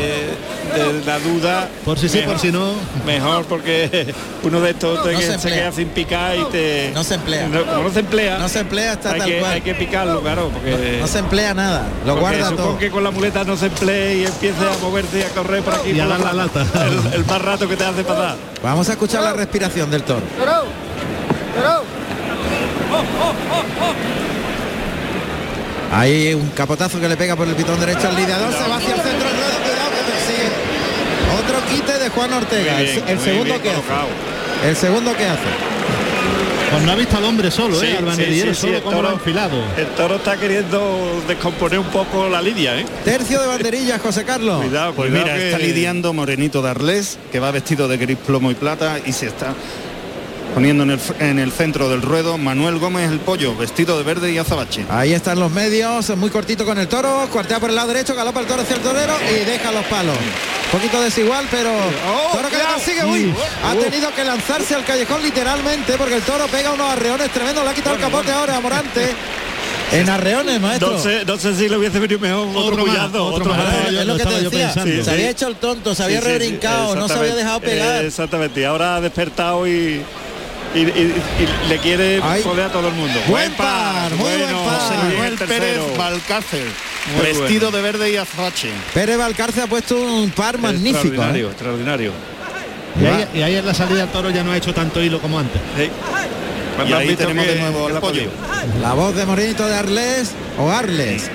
de 0.73 1.05
la 1.05 1.19
duda, 1.19 1.69
Por 1.85 1.97
si 1.97 2.09
sí, 2.09 2.17
mejor- 2.19 2.33
por 2.33 2.41
si 2.41 2.51
no. 2.51 2.73
mejor 3.05 3.45
porque 3.45 4.13
uno 4.43 4.61
de 4.61 4.71
estos 4.71 5.03
te- 5.03 5.13
No 5.13 5.39
se 5.39 5.49
queda 5.49 5.71
sin 5.71 5.87
picar 5.89 6.35
y 6.37 6.43
te 6.45 6.91
No 6.93 7.03
se 7.03 7.15
emplea. 7.15 7.47
no- 7.47 7.65
como 7.65 7.83
no 7.83 7.89
se 7.93 7.99
emplea, 7.99 8.37
No 8.37 8.49
se 8.49 8.59
emplea, 8.59 8.93
está 8.93 9.11
hay 9.13 9.19
tal 9.19 9.29
que, 9.29 9.39
cual. 9.39 9.51
hay 9.53 9.61
que 9.61 9.75
picarlo, 9.75 10.21
claro, 10.21 10.49
porque, 10.53 10.97
No 11.01 11.07
se 11.07 11.19
emplea 11.19 11.53
nada, 11.53 11.83
lo 12.05 12.13
porque 12.15 12.21
guarda 12.21 12.49
supongo 12.49 12.69
todo. 12.69 12.77
que 12.79 12.89
con 12.89 13.03
la 13.03 13.11
muleta 13.11 13.43
no 13.43 13.55
se 13.57 13.67
emplee 13.67 14.17
y 14.19 14.25
empiece 14.25 14.57
a 14.65 14.77
moverse 14.81 15.19
y 15.19 15.21
a 15.23 15.29
correr 15.29 15.61
por 15.63 15.73
aquí 15.75 15.91
Y 15.91 15.99
a 15.99 16.05
por 16.05 16.17
dar 16.23 16.33
la 16.35 16.45
lata. 16.45 16.65
El, 16.85 17.13
el 17.13 17.25
más 17.25 17.41
rato 17.41 17.67
que 17.67 17.75
te 17.75 17.83
hace 17.85 18.03
pasar. 18.03 18.35
Vamos 18.63 18.87
a 18.89 18.91
escuchar 18.93 19.23
la 19.23 19.33
respiración 19.33 19.89
del 19.91 20.03
toro. 20.03 20.21
Hay 25.91 26.33
un 26.33 26.49
capotazo 26.49 26.99
que 26.99 27.07
le 27.07 27.15
pega 27.15 27.35
por 27.35 27.47
el 27.47 27.55
pitón 27.55 27.79
derecho 27.79 28.07
al 28.09 28.15
lidiador, 28.15 28.51
se 28.51 28.69
va 28.69 28.75
hacia 28.75 28.93
el 28.95 29.01
centro 29.01 29.27
del 29.27 29.37
ruedo, 29.37 29.57
cuidado 29.63 29.89
que 29.89 30.11
persigue. 30.11 30.49
Otro 31.39 31.65
quite 31.71 31.96
de 32.07 32.15
Juan 32.15 32.33
Ortega, 32.33 32.81
el, 32.81 33.19
segundo 33.19 33.43
bien 33.45 33.61
que 33.61 33.69
hace. 33.69 34.67
El 34.69 34.75
segundo 34.75 35.15
que 35.15 35.25
hace. 35.25 35.41
Pues 36.71 36.83
no 36.83 36.91
ha 36.91 36.95
visto 36.95 37.17
al 37.17 37.23
hombre 37.23 37.49
solo, 37.49 37.79
Sí, 37.79 37.85
¿eh? 37.85 37.91
Al 37.93 37.97
sí, 37.99 38.03
banderillero 38.05 38.49
sí, 38.53 38.55
sí, 38.55 38.61
solo 38.61 38.77
el 38.77 38.83
como 38.83 38.97
toro- 38.97 39.13
enfilado. 39.13 39.57
El 39.77 39.87
toro 39.87 40.15
está 40.15 40.35
queriendo 40.37 41.21
descomponer 41.27 41.79
un 41.79 41.85
poco 41.87 42.27
la 42.29 42.41
lidia, 42.41 42.77
¿eh? 42.77 42.85
Tercio 43.05 43.39
de 43.41 43.47
banderillas, 43.47 44.01
José 44.01 44.25
Carlos. 44.25 44.61
Cuidado, 44.65 44.93
Pues 44.93 45.09
cuidado 45.09 45.25
mira, 45.27 45.37
que- 45.37 45.45
está 45.51 45.59
lidiando 45.59 46.13
Morenito 46.13 46.61
de 46.61 46.69
Arles, 46.69 47.17
que 47.31 47.39
va 47.39 47.51
vestido 47.51 47.87
de 47.87 47.97
gris 47.97 48.17
plomo 48.25 48.51
y 48.51 48.55
plata 48.55 48.97
y 49.05 49.13
se 49.13 49.27
está 49.27 49.53
poniendo 50.53 50.83
en 50.83 50.91
el, 50.91 50.99
en 51.19 51.39
el 51.39 51.51
centro 51.51 51.87
del 51.87 52.01
ruedo 52.01 52.37
Manuel 52.37 52.79
Gómez 52.79 53.11
el 53.11 53.19
pollo, 53.19 53.55
vestido 53.55 53.97
de 53.97 54.03
verde 54.03 54.31
y 54.31 54.37
azabache. 54.37 54.85
Ahí 54.89 55.13
están 55.13 55.39
los 55.39 55.51
medios, 55.51 56.09
muy 56.17 56.29
cortito 56.31 56.65
con 56.65 56.77
el 56.79 56.87
toro, 56.87 57.29
cuartea 57.31 57.59
por 57.59 57.69
el 57.69 57.75
lado 57.75 57.89
derecho, 57.89 58.13
galopa 58.15 58.39
el 58.41 58.45
toro 58.47 58.63
hacia 58.63 58.75
el 58.75 58.81
torero 58.81 59.13
y 59.31 59.45
deja 59.45 59.71
los 59.71 59.85
palos. 59.85 60.15
Un 60.73 60.79
poquito 60.79 61.01
desigual, 61.01 61.47
pero 61.49 61.69
toro 62.33 62.49
que 62.49 62.57
consigue, 62.57 63.05
uy, 63.05 63.33
ha 63.63 63.73
tenido 63.75 64.13
que 64.13 64.23
lanzarse 64.25 64.75
al 64.75 64.83
callejón 64.83 65.23
literalmente 65.23 65.93
porque 65.97 66.15
el 66.15 66.21
toro 66.23 66.45
pega 66.47 66.71
unos 66.73 66.91
arreones 66.91 67.31
tremendos, 67.31 67.63
le 67.63 67.69
ha 67.69 67.73
quitado 67.73 67.95
el 67.95 68.01
capote 68.01 68.31
ahora 68.31 68.57
a 68.57 68.59
Morante. 68.59 69.13
En 69.89 70.09
arreones, 70.09 70.59
maestro. 70.59 70.91
No 70.91 70.99
sé, 70.99 71.23
no 71.25 71.37
sé 71.37 71.55
si 71.55 71.69
le 71.69 71.77
hubiese 71.77 71.97
venido 71.99 72.19
mejor 72.19 72.45
otro, 72.53 72.83
Otro 72.83 72.83
otro 72.83 73.25
otro 73.25 73.45
más. 73.45 73.57
más. 73.57 73.87
Es 73.93 74.05
lo 74.05 74.17
que 74.17 74.25
te 74.25 74.43
yo 74.43 74.49
decía, 74.49 74.73
se 74.73 75.11
había 75.11 75.29
hecho 75.29 75.47
el 75.47 75.55
tonto, 75.55 75.95
se 75.95 76.03
había 76.03 76.19
Sí, 76.19 76.25
sí, 76.25 76.29
sí, 76.33 76.37
rebrincado, 76.39 76.95
no 76.97 77.07
se 77.07 77.13
había 77.13 77.35
dejado 77.35 77.61
pegar. 77.61 78.03
Eh, 78.03 78.07
exactamente, 78.07 78.59
y 78.59 78.63
ahora 78.65 78.97
ha 78.97 79.01
despertado 79.01 79.65
y, 79.65 80.01
y, 80.75 80.79
y- 80.79 80.81
y 80.83 81.69
le 81.69 81.77
quiere 81.77 82.19
joder 82.43 82.65
a 82.65 82.69
todo 82.73 82.89
el 82.89 82.95
mundo. 82.95 83.17
Buen 83.29 83.53
par, 83.53 84.11
muy 84.15 84.29
buen 84.29 84.55
par. 84.65 84.97
Manuel. 85.05 85.35
Pérez 85.37 85.79
Balcácer, 85.97 86.65
Muy 87.15 87.25
vestido 87.25 87.71
de 87.71 87.81
verde 87.81 88.11
y 88.11 88.17
azabache. 88.17 88.69
Pérez 88.93 89.17
Valcarce 89.17 89.61
ha 89.61 89.67
puesto 89.67 89.95
un 89.95 90.31
par 90.31 90.57
magnífico. 90.57 90.97
Extraordinario, 90.97 91.47
¿eh? 91.47 91.51
extraordinario. 91.51 92.11
Y 92.99 93.05
ahí, 93.05 93.27
y 93.35 93.41
ahí 93.41 93.55
en 93.55 93.65
la 93.65 93.73
salida 93.73 94.03
el 94.03 94.09
toro 94.09 94.29
ya 94.29 94.43
no 94.43 94.51
ha 94.51 94.57
hecho 94.57 94.73
tanto 94.73 95.01
hilo 95.01 95.21
como 95.21 95.39
antes. 95.39 95.61
Sí. 95.77 95.89
Y 96.85 96.93
ahí 96.93 97.15
tenemos 97.15 97.45
de 97.45 97.55
nuevo 97.55 97.87
al 97.87 97.93
la 98.81 98.93
voz 98.93 99.15
de 99.15 99.25
Morenito 99.25 99.65
de 99.65 99.75
Arles 99.75 100.31
o 100.59 100.69
Arles. 100.69 101.29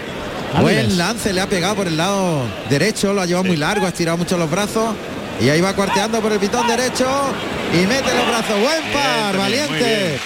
Buen 0.60 0.78
Arles. 0.78 0.96
lance, 0.96 1.32
le 1.32 1.40
ha 1.40 1.46
pegado 1.48 1.76
por 1.76 1.86
el 1.86 1.96
lado 1.96 2.44
derecho, 2.68 3.12
lo 3.12 3.22
ha 3.22 3.26
llevado 3.26 3.44
muy 3.44 3.56
largo, 3.56 3.86
ha 3.86 3.88
estirado 3.88 4.18
mucho 4.18 4.36
los 4.36 4.50
brazos 4.50 4.94
y 5.40 5.48
ahí 5.48 5.60
va 5.60 5.74
cuarteando 5.74 6.20
por 6.20 6.30
el 6.32 6.38
pitón 6.38 6.66
derecho 6.68 7.08
y 7.72 7.86
mete 7.86 8.14
los 8.14 8.28
brazos. 8.28 8.60
Buen 8.60 8.92
par, 8.92 9.36
valiente. 9.36 10.18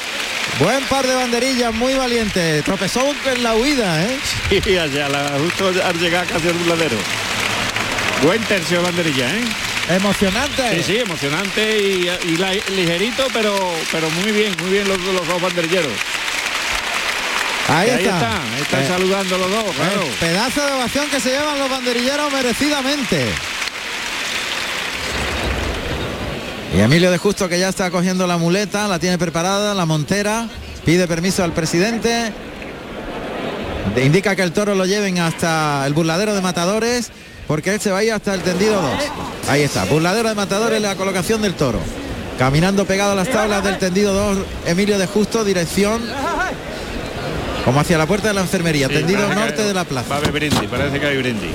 Buen 0.58 0.82
par 0.84 1.06
de 1.06 1.14
banderillas, 1.14 1.74
muy 1.74 1.94
valiente. 1.94 2.62
Tropezó 2.62 3.14
en 3.26 3.42
la 3.42 3.54
huida, 3.54 4.02
¿eh? 4.04 4.18
Y 4.64 4.76
allá, 4.76 5.08
justo 5.38 5.68
al 5.84 5.98
llegar 5.98 6.26
casi 6.26 6.48
al 6.48 6.54
burladero. 6.54 6.96
Buen 8.22 8.42
tercio 8.44 8.78
de 8.78 8.84
banderilla, 8.84 9.28
¿eh? 9.28 9.44
Emocionante. 9.90 10.76
Sí, 10.82 10.92
sí, 10.94 10.98
emocionante 10.98 11.78
y, 11.78 12.08
y 12.30 12.36
la- 12.38 12.54
ligerito, 12.74 13.26
pero 13.32 13.54
pero 13.92 14.08
muy 14.10 14.32
bien, 14.32 14.56
muy 14.60 14.70
bien 14.70 14.88
los, 14.88 14.98
los 14.98 15.26
dos 15.28 15.40
banderilleros. 15.42 15.92
Ahí, 17.68 17.90
ahí 17.90 18.04
está. 18.04 18.16
está, 18.16 18.42
ahí 18.54 18.62
están 18.62 18.82
Eh, 18.82 18.88
saludando 18.88 19.38
los 19.38 19.50
dos, 19.50 19.64
claro. 19.76 20.02
eh, 20.02 20.10
pedazo 20.20 20.64
de 20.66 20.72
ovación 20.72 21.08
que 21.10 21.20
se 21.20 21.30
llevan 21.30 21.58
los 21.58 21.68
banderilleros 21.68 22.32
merecidamente. 22.32 23.26
Y 26.74 26.80
Emilio 26.80 27.10
de 27.10 27.18
Justo 27.18 27.48
que 27.48 27.58
ya 27.58 27.68
está 27.68 27.90
cogiendo 27.90 28.26
la 28.26 28.36
muleta, 28.36 28.86
la 28.88 28.98
tiene 28.98 29.18
preparada, 29.18 29.74
la 29.74 29.86
montera, 29.86 30.48
pide 30.84 31.06
permiso 31.06 31.42
al 31.42 31.52
presidente, 31.52 32.32
de- 33.94 34.04
indica 34.04 34.36
que 34.36 34.42
el 34.42 34.52
toro 34.52 34.74
lo 34.74 34.84
lleven 34.84 35.18
hasta 35.18 35.84
el 35.86 35.94
burladero 35.94 36.34
de 36.34 36.42
matadores, 36.42 37.10
porque 37.46 37.72
él 37.74 37.80
se 37.80 37.90
va 37.92 37.98
a 37.98 38.04
ir 38.04 38.12
hasta 38.12 38.34
el 38.34 38.42
tendido 38.42 38.82
2. 38.82 38.90
Ahí 39.48 39.62
está, 39.62 39.84
burladero 39.84 40.28
de 40.28 40.34
matadores, 40.34 40.82
la 40.82 40.96
colocación 40.96 41.40
del 41.40 41.54
toro. 41.54 41.78
Caminando 42.38 42.84
pegado 42.84 43.12
a 43.12 43.14
las 43.14 43.28
tablas 43.30 43.64
del 43.64 43.78
tendido 43.78 44.12
2, 44.12 44.38
Emilio 44.66 44.98
de 44.98 45.06
Justo, 45.06 45.44
dirección 45.44 46.02
como 47.64 47.80
hacia 47.80 47.96
la 47.96 48.06
puerta 48.06 48.28
de 48.28 48.34
la 48.34 48.42
enfermería, 48.42 48.88
Sí, 48.88 48.94
tendido 48.94 49.26
norte 49.34 49.62
hay- 49.62 49.68
de 49.68 49.74
la 49.74 49.80
Va 49.80 49.80
a 49.80 49.84
plaza. 49.84 50.16
haber 50.16 50.32
brindis, 50.32 50.60
parece 50.70 51.00
que 51.00 51.06
hay 51.06 51.16
brindis. 51.16 51.50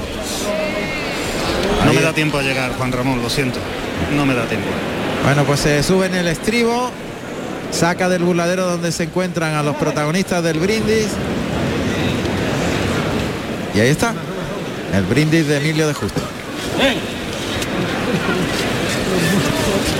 No 1.85 1.91
Ahí- 1.91 1.95
me 1.95 2.01
da 2.01 2.11
tiempo 2.13 2.37
a 2.39 2.41
llegar, 2.41 2.71
Juan 2.77 2.91
Ramón, 2.91 3.21
lo 3.21 3.29
siento. 3.29 3.59
No 4.15 4.25
me 4.25 4.33
da 4.33 4.45
tiempo. 4.47 4.67
Bueno, 5.23 5.45
pues 5.45 5.59
se 5.61 5.83
sube 5.83 6.07
en 6.07 6.15
el 6.15 6.27
estribo, 6.27 6.91
saca 7.71 8.09
del 8.09 8.23
burladero 8.23 8.65
donde 8.65 8.91
se 8.91 9.03
encuentran 9.03 9.53
a 9.53 9.63
los 9.63 9.75
protagonistas 9.75 10.43
del 10.43 10.59
brindis. 10.59 11.07
Y 13.73 13.79
ahí 13.79 13.89
está, 13.89 14.13
el 14.93 15.03
brindis 15.05 15.47
de 15.47 15.57
Emilio 15.57 15.87
de 15.87 15.93
Justo. 15.93 16.21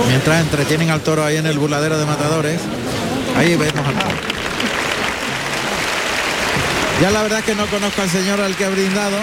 Mientras 0.08 0.40
entretienen 0.40 0.90
al 0.90 1.00
toro 1.00 1.24
ahí 1.24 1.36
en 1.36 1.46
el 1.46 1.58
burladero 1.58 1.98
de 1.98 2.04
matadores, 2.04 2.60
ahí 3.36 3.56
vemos 3.56 3.86
al 3.86 3.94
toro. 3.94 4.16
Ya 7.00 7.10
la 7.10 7.22
verdad 7.22 7.38
es 7.38 7.44
que 7.44 7.54
no 7.54 7.66
conozco 7.66 8.02
al 8.02 8.10
señor 8.10 8.40
al 8.40 8.54
que 8.54 8.64
ha 8.64 8.68
brindado. 8.68 9.16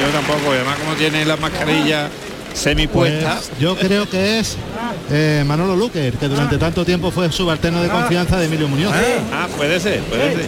Yo 0.00 0.08
tampoco, 0.12 0.52
además 0.52 0.78
como 0.78 0.94
tiene 0.94 1.24
la 1.24 1.36
mascarilla 1.36 2.08
semipuesta. 2.54 3.34
Pues 3.36 3.50
yo 3.60 3.76
creo 3.76 4.08
que 4.08 4.38
es 4.38 4.56
eh, 5.10 5.44
Manolo 5.46 5.76
Luque, 5.76 6.12
que 6.18 6.28
durante 6.28 6.58
tanto 6.58 6.84
tiempo 6.84 7.10
fue 7.10 7.30
subalterno 7.32 7.82
de 7.82 7.88
confianza 7.88 8.38
de 8.38 8.46
Emilio 8.46 8.68
Muñoz. 8.68 8.92
Ah, 9.32 9.48
puede 9.56 9.80
ser, 9.80 10.00
puede 10.02 10.36
ser. 10.36 10.46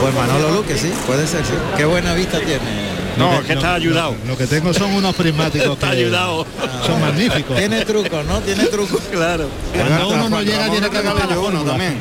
Pues 0.00 0.14
Manolo 0.14 0.50
Luque, 0.50 0.76
sí, 0.76 0.92
puede 1.06 1.26
ser, 1.26 1.44
sí. 1.44 1.52
Qué 1.76 1.84
buena 1.84 2.14
vista 2.14 2.38
tiene. 2.38 2.94
No, 3.16 3.32
es 3.34 3.46
que 3.46 3.52
está 3.52 3.74
ayudado. 3.74 4.16
Lo, 4.24 4.32
lo 4.32 4.38
que 4.38 4.46
tengo 4.46 4.74
son 4.74 4.92
unos 4.92 5.14
prismáticos 5.14 5.68
Está 5.74 5.90
que 5.90 5.98
ayudado. 5.98 6.46
son 6.86 7.00
magníficos. 7.00 7.56
Tiene 7.56 7.84
truco, 7.84 8.22
¿no? 8.24 8.40
Tiene 8.40 8.64
truco. 8.66 8.98
Claro. 9.14 9.48
Cuando 9.72 10.08
uno 10.08 10.28
no 10.28 10.42
llega 10.42 10.68
tiene 10.68 10.90
que 10.90 11.00
buscar 11.00 11.28
la 11.28 11.64
también. 11.64 11.98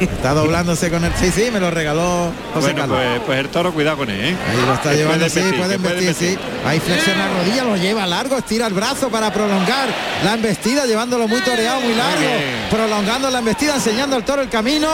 Está 0.00 0.34
doblándose 0.34 0.90
con 0.90 1.04
el. 1.04 1.12
Sí, 1.14 1.30
sí, 1.30 1.50
me 1.50 1.58
lo 1.58 1.70
regaló 1.70 2.30
José 2.52 2.72
Bueno, 2.72 2.80
Carlos. 2.80 2.98
pues, 2.98 3.20
pues 3.24 3.38
el 3.40 3.48
toro, 3.48 3.72
cuidado 3.72 3.96
con 3.98 4.10
él, 4.10 4.20
¿eh? 4.20 4.36
Ahí 4.50 4.66
lo 4.66 4.74
está 4.74 4.92
llevando, 4.92 5.26
puede 5.26 5.30
sí, 5.30 5.40
vestir, 5.40 5.58
puede 5.58 5.76
vestir, 5.78 6.14
sí. 6.14 6.38
Ahí 6.66 6.80
flexiona 6.80 7.28
la 7.28 7.38
rodilla, 7.38 7.64
lo 7.64 7.76
lleva 7.76 8.06
largo, 8.06 8.36
estira 8.36 8.66
el 8.66 8.74
brazo 8.74 9.08
para 9.08 9.32
prolongar 9.32 9.88
la 10.24 10.34
embestida, 10.34 10.84
llevándolo 10.86 11.26
muy 11.28 11.40
toreado, 11.40 11.80
muy 11.80 11.94
largo, 11.94 12.28
prolongando 12.70 13.30
la 13.30 13.38
embestida, 13.38 13.74
enseñando 13.76 14.16
al 14.16 14.24
toro 14.24 14.42
el 14.42 14.48
camino. 14.48 14.88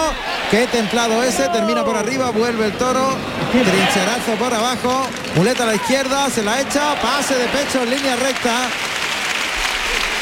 Qué 0.50 0.66
templado 0.66 1.22
ese, 1.24 1.48
termina 1.48 1.84
por 1.84 1.96
arriba, 1.96 2.30
vuelve 2.30 2.66
el 2.66 2.72
toro, 2.72 3.16
trincherazo 3.50 4.32
por 4.38 4.52
abajo, 4.52 5.08
muleta 5.34 5.64
a 5.64 5.66
la 5.66 5.74
izquierda, 5.74 6.28
se 6.30 6.42
la 6.42 6.60
echa, 6.60 6.94
pase 7.00 7.34
de 7.34 7.46
pecho 7.46 7.82
en 7.82 7.90
línea 7.90 8.16
recta. 8.16 8.68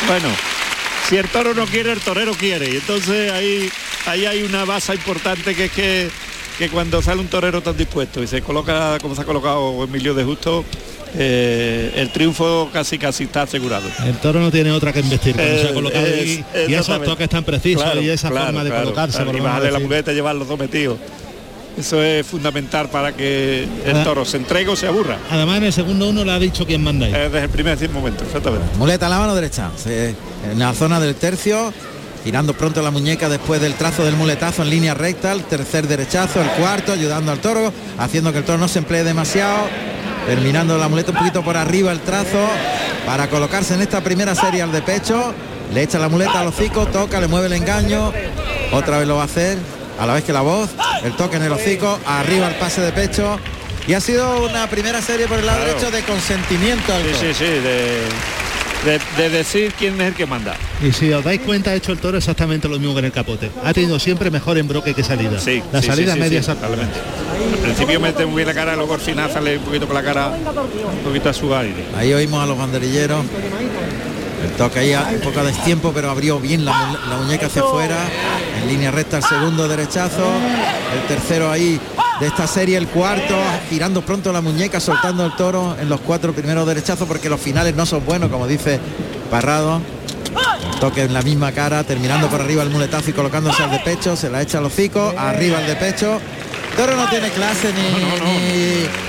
Bueno, 0.07 0.29
si 1.09 1.17
el 1.17 1.29
toro 1.29 1.53
no 1.53 1.67
quiere, 1.67 1.93
el 1.93 2.01
torero 2.01 2.33
quiere. 2.33 2.71
Y 2.71 2.77
entonces 2.77 3.33
ahí, 3.33 3.71
ahí 4.07 4.27
hay 4.27 4.43
una 4.43 4.65
base 4.65 4.95
importante 4.95 5.55
que 5.55 5.67
es 5.67 5.73
que, 5.73 6.11
que 6.59 6.69
cuando 6.69 7.01
sale 7.03 7.21
un 7.21 7.29
torero 7.29 7.63
tan 7.63 7.77
dispuesto 7.77 8.23
y 8.23 8.27
se 8.27 8.43
coloca 8.43 8.99
como 9.01 9.15
se 9.15 9.23
ha 9.23 9.25
colocado 9.25 9.83
Emilio 9.85 10.15
de 10.15 10.25
Justo, 10.25 10.65
eh, 11.17 11.93
el 11.97 12.11
triunfo 12.13 12.71
casi 12.73 12.99
casi 12.99 13.25
está 13.25 13.43
asegurado. 13.43 13.89
El 14.07 14.15
toro 14.19 14.41
no 14.41 14.51
tiene 14.51 14.71
otra 14.71 14.93
que 14.93 15.01
investir 15.01 15.35
cuando 15.35 15.55
se 15.59 15.67
ha 15.67 15.71
Eh, 15.71 15.75
colocado 15.75 16.07
es- 16.07 16.13
ahí, 16.15 16.45
y 16.69 16.75
esos 16.75 17.03
toques 17.03 17.29
tan 17.29 17.45
precisos 17.45 17.83
Claro, 17.83 18.01
y 18.01 18.09
esa 18.11 18.31
claro, 18.31 18.47
forma 18.47 18.65
de 18.65 18.71
claro, 18.71 18.85
colocarse. 18.85 19.17
claro, 19.17 19.31
por 19.33 19.41
y 19.41 19.43
bajarle 19.43 19.71
la 19.73 19.79
muleta 19.81 20.13
y 20.13 20.15
llevarlos 20.15 20.49
dos 20.49 20.59
metidos. 20.59 20.99
Eso 21.79 22.03
es 22.03 22.27
fundamental 22.27 22.89
para 22.91 23.13
que 23.13 23.63
el 23.87 23.97
Ah. 23.97 24.05
toro 24.05 24.25
se 24.25 24.37
entregue 24.37 24.69
o 24.71 24.77
se 24.77 24.87
aburra. 24.87 25.19
Además 25.31 25.59
en 25.59 25.65
el 25.65 25.73
segundo 25.73 26.09
uno 26.09 26.25
le 26.25 26.33
ha 26.33 26.39
dicho 26.39 26.67
quién 26.67 26.83
manda 26.83 27.07
ahí. 27.07 27.13
Eh, 27.15 27.19
desde 27.31 27.45
el 27.45 27.49
primer 27.49 27.91
momento, 27.91 28.25
exactamente. 28.25 28.67
Muleta 28.77 29.07
en 29.07 29.11
la 29.13 29.19
mano 29.19 29.35
derecha, 29.35 29.71
en 29.87 30.59
la 30.59 30.75
zona 30.75 31.01
del 31.01 31.15
tercio, 31.15 31.73
girando 32.25 32.55
pronto 32.55 32.83
la 32.83 32.91
muñeca 32.91 33.29
después 33.29 33.61
del 33.61 33.75
trazo 33.75 34.05
del 34.05 34.17
muletazo 34.17 34.63
en 34.63 34.71
línea 34.71 34.95
recta, 34.95 35.33
el 35.33 35.45
tercer 35.45 35.87
derechazo, 35.89 36.41
el 36.41 36.49
cuarto, 36.51 36.93
ayudando 36.93 37.33
al 37.33 37.39
toro, 37.41 37.73
haciendo 37.99 38.33
que 38.33 38.39
el 38.39 38.45
toro 38.45 38.59
no 38.59 38.69
se 38.69 38.79
emplee 38.81 39.05
demasiado, 39.05 39.69
terminando 40.27 40.77
la 40.77 40.89
muleta 40.89 41.13
un 41.13 41.19
poquito 41.19 41.43
por 41.43 41.57
arriba 41.57 41.93
el 41.93 42.01
trazo, 42.01 42.47
para 43.07 43.29
colocarse 43.29 43.75
en 43.75 43.83
esta 43.83 44.03
primera 44.03 44.35
serie 44.35 44.63
al 44.63 44.73
de 44.73 44.83
pecho, 44.83 45.33
le 45.73 45.83
echa 45.83 45.99
la 45.99 46.09
muleta 46.09 46.41
al 46.41 46.49
hocico, 46.49 46.87
toca, 46.87 47.21
le 47.21 47.29
mueve 47.29 47.47
el 47.47 47.55
engaño, 47.55 48.13
otra 48.73 48.99
vez 48.99 49.09
lo 49.09 49.17
va 49.17 49.23
a 49.23 49.27
hacer, 49.27 49.57
a 49.99 50.07
la 50.07 50.15
vez 50.15 50.25
que 50.25 50.33
la 50.33 50.43
voz, 50.43 50.71
el 51.05 51.17
toque 51.17 51.37
en 51.37 51.43
el 51.45 51.53
hocico, 51.53 51.99
arriba 52.07 52.49
el 52.49 52.55
pase 52.57 52.81
de 52.81 52.93
pecho. 52.93 53.39
Y 53.87 53.95
ha 53.95 54.01
sido 54.01 54.45
una 54.47 54.69
primera 54.69 55.01
serie 55.01 55.27
por 55.27 55.39
el 55.39 55.47
lado 55.47 55.59
Claro. 55.59 55.73
derecho 55.75 55.91
de 55.91 56.03
consentimiento 56.03 56.93
al 56.95 57.03
Sí, 57.03 57.15
sí, 57.21 57.35
sí, 57.35 57.45
de, 57.45 58.03
de- 58.85 59.01
de 59.23 59.31
decir 59.31 59.73
quién 59.79 60.01
es 60.01 60.09
el 60.09 60.15
que 60.15 60.27
manda. 60.27 60.55
Y 60.83 60.93
si 60.93 61.13
os 61.13 61.23
dais 61.25 61.41
cuenta 61.41 61.71
ha 61.71 61.75
hecho 61.75 61.93
el 61.93 61.99
toro 61.99 62.17
exactamente 62.19 62.69
lo 62.69 62.79
mismo 62.79 62.95
que 62.95 63.01
en 63.01 63.05
el 63.07 63.13
capote. 63.13 63.51
Ha 63.65 63.73
tenido 63.75 63.99
siempre 63.99 64.31
mejor 64.31 64.57
embroque 64.59 64.95
que 64.95 65.03
salida. 65.05 65.39
Sí, 65.39 65.63
la 65.73 65.81
sí, 65.83 65.89
salida 65.89 66.13
sí, 66.13 66.19
sí, 66.19 66.21
media 66.21 66.43
sí, 66.43 66.51
exacta. 66.51 66.67
totalmente. 66.69 66.99
Al 67.55 67.61
principio 67.61 68.01
mete 68.01 68.25
muy 68.27 68.37
bien 68.37 68.49
la 68.49 68.55
cara, 68.55 68.77
luego 68.77 68.95
al 68.95 69.01
final 69.01 69.31
sale 69.31 69.59
un 69.59 69.65
poquito 69.65 69.87
con 69.87 69.95
la 69.95 70.03
cara, 70.03 70.29
un 70.29 71.05
poquito 71.05 71.29
a 71.29 71.33
su 71.35 71.55
aire. 71.55 71.85
Ahí 71.97 72.13
oímos 72.13 72.43
a 72.43 72.47
los 72.47 72.57
banderilleros. 72.59 73.25
El 74.43 74.51
toque 74.53 74.79
ahí 74.79 74.93
a 74.95 75.03
un 75.13 75.21
poco 75.21 75.41
a 75.41 75.45
destiempo, 75.45 75.93
pero 75.95 76.11
abrió 76.11 76.41
bien 76.41 76.65
la, 76.65 76.99
la 77.09 77.17
muñeca 77.19 77.47
hacia 77.47 77.61
afuera. 77.63 77.97
En 78.63 78.69
línea 78.69 78.91
recta 78.91 79.19
el 79.19 79.23
segundo 79.23 79.69
derechazo. 79.69 80.25
El 80.95 81.07
tercero 81.07 81.51
ahí 81.51 81.79
de 82.21 82.27
esta 82.27 82.47
serie, 82.47 82.77
el 82.77 82.87
cuarto, 82.87 83.35
girando 83.71 84.03
pronto 84.03 84.31
la 84.31 84.43
muñeca, 84.43 84.79
soltando 84.79 85.25
el 85.25 85.35
toro 85.37 85.75
en 85.81 85.89
los 85.89 86.01
cuatro 86.01 86.35
primeros 86.35 86.67
derechazos, 86.67 87.09
porque 87.09 87.31
los 87.31 87.41
finales 87.41 87.75
no 87.75 87.87
son 87.87 88.05
buenos, 88.05 88.31
como 88.31 88.47
dice 88.47 88.79
Parrado. 89.31 89.81
Toque 90.81 91.03
en 91.03 91.15
la 91.15 91.23
misma 91.23 91.53
cara, 91.53 91.83
terminando 91.85 92.29
por 92.29 92.41
arriba 92.41 92.63
el 92.63 92.71
muletazo 92.71 93.11
y 93.11 93.13
colocándose 93.15 93.63
al 93.63 93.71
de 93.71 93.81
pecho, 93.81 94.17
se 94.17 94.31
la 94.31 94.43
echa 94.43 94.59
al 94.59 94.67
hocico, 94.67 95.15
arriba 95.17 95.61
el 95.61 95.67
de 95.67 95.77
pecho. 95.77 96.21
Toro 96.81 96.97
no 96.97 97.09
tiene 97.11 97.29
clase 97.31 97.73
ni, 97.75 97.83
ni, 97.83 98.39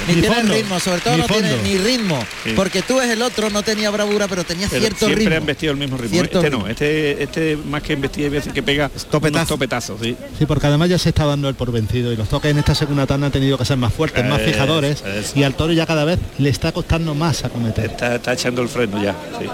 ni 0.07 0.15
Ni 0.15 0.21
tiene 0.21 0.35
fondo, 0.35 0.53
ritmo, 0.53 0.79
sobre 0.79 0.99
todo 1.01 1.13
ni 1.15 1.21
no 1.21 1.27
tiene 1.27 1.55
ni 1.63 1.77
ritmo, 1.77 2.19
Sí. 2.43 2.51
porque 2.55 2.81
tú 2.81 2.97
ves 2.97 3.09
el 3.09 3.21
otro, 3.21 3.49
no 3.49 3.63
tenía 3.63 3.89
bravura, 3.91 4.27
pero 4.27 4.43
tenía 4.43 4.67
Pero 4.69 4.81
cierto 4.81 5.05
siempre 5.05 5.25
ritmo. 5.25 5.37
han 5.37 5.45
vestido 5.45 5.71
el 5.71 5.77
mismo 5.79 5.95
ritmo. 5.97 6.11
Cierto 6.15 6.39
este 6.39 6.49
ritmo. 6.49 6.63
no, 6.65 6.69
este, 6.69 7.23
este 7.23 7.57
más 7.57 7.81
que 7.81 7.93
embestida 7.93 8.25
hay 8.25 8.31
veces 8.31 8.51
que 8.51 8.61
pega 8.61 8.89
Topetazo. 9.09 9.53
topetazos, 9.53 10.01
sí. 10.01 10.17
Sí, 10.37 10.45
porque 10.45 10.67
además 10.67 10.89
ya 10.89 10.97
se 10.97 11.09
está 11.09 11.25
dando 11.25 11.47
el 11.47 11.55
por 11.55 11.71
vencido 11.71 12.11
y 12.11 12.17
los 12.17 12.27
toques 12.27 12.51
en 12.51 12.57
esta 12.57 12.75
segunda 12.75 13.05
tanda 13.07 13.27
han 13.27 13.31
tenido 13.31 13.57
que 13.57 13.63
ser 13.63 13.77
más 13.77 13.93
fuertes, 13.93 14.25
más 14.25 14.41
fijadores 14.41 15.01
y 15.35 15.43
al 15.43 15.53
toro 15.55 15.71
ya 15.71 15.85
cada 15.85 16.03
vez 16.03 16.19
le 16.39 16.49
está 16.49 16.73
costando 16.73 17.15
más 17.15 17.45
acometer. 17.45 17.85
Está, 17.91 18.15
está 18.15 18.33
echando 18.33 18.61
el 18.61 18.67
freno 18.67 19.01
ya, 19.01 19.15
sí. 19.39 19.45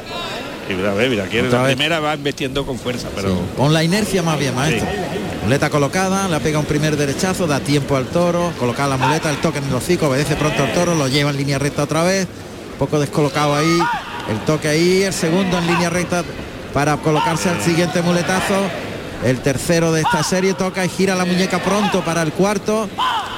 Y 0.69 0.73
mira, 0.73 0.93
mira, 0.93 1.25
la 1.25 1.61
vez. 1.63 1.75
primera 1.75 1.99
va 1.99 2.13
embestiendo 2.13 2.65
con 2.65 2.77
fuerza, 2.77 3.07
pero 3.15 3.39
Con 3.55 3.73
la 3.73 3.83
inercia 3.83 4.21
más 4.21 4.37
bien, 4.37 4.53
maestro. 4.53 4.87
Muleta 5.43 5.69
colocada, 5.69 6.27
le 6.27 6.39
pega 6.41 6.59
un 6.59 6.65
primer 6.65 6.97
derechazo, 6.97 7.47
da 7.47 7.61
tiempo 7.61 7.95
al 7.95 8.07
toro, 8.07 8.51
colocar 8.59 8.89
la 8.89 8.97
muleta, 8.97 9.29
el 9.29 9.37
toque 9.37 9.59
en 9.59 9.65
el 9.65 9.73
hocico, 9.73 10.07
obedece 10.07 10.35
pronto 10.35 10.63
al 10.63 10.73
toro, 10.73 10.93
lo 10.93 11.07
lleva 11.07 11.29
en 11.29 11.37
línea 11.37 11.57
recta 11.57 11.83
otra 11.83 12.03
vez, 12.03 12.27
poco 12.77 12.99
descolocado 12.99 13.55
ahí, 13.55 13.79
el 14.29 14.39
toque 14.45 14.67
ahí, 14.67 15.03
el 15.03 15.13
segundo 15.13 15.57
en 15.57 15.67
línea 15.67 15.89
recta 15.89 16.23
para 16.73 16.97
colocarse 16.97 17.49
al 17.49 17.61
siguiente 17.61 18.01
muletazo, 18.01 18.55
el 19.23 19.39
tercero 19.39 19.91
de 19.91 20.01
esta 20.01 20.23
serie 20.23 20.53
toca 20.53 20.85
y 20.85 20.89
gira 20.89 21.15
la 21.15 21.25
muñeca 21.25 21.59
pronto 21.59 22.01
para 22.01 22.21
el 22.21 22.31
cuarto, 22.31 22.89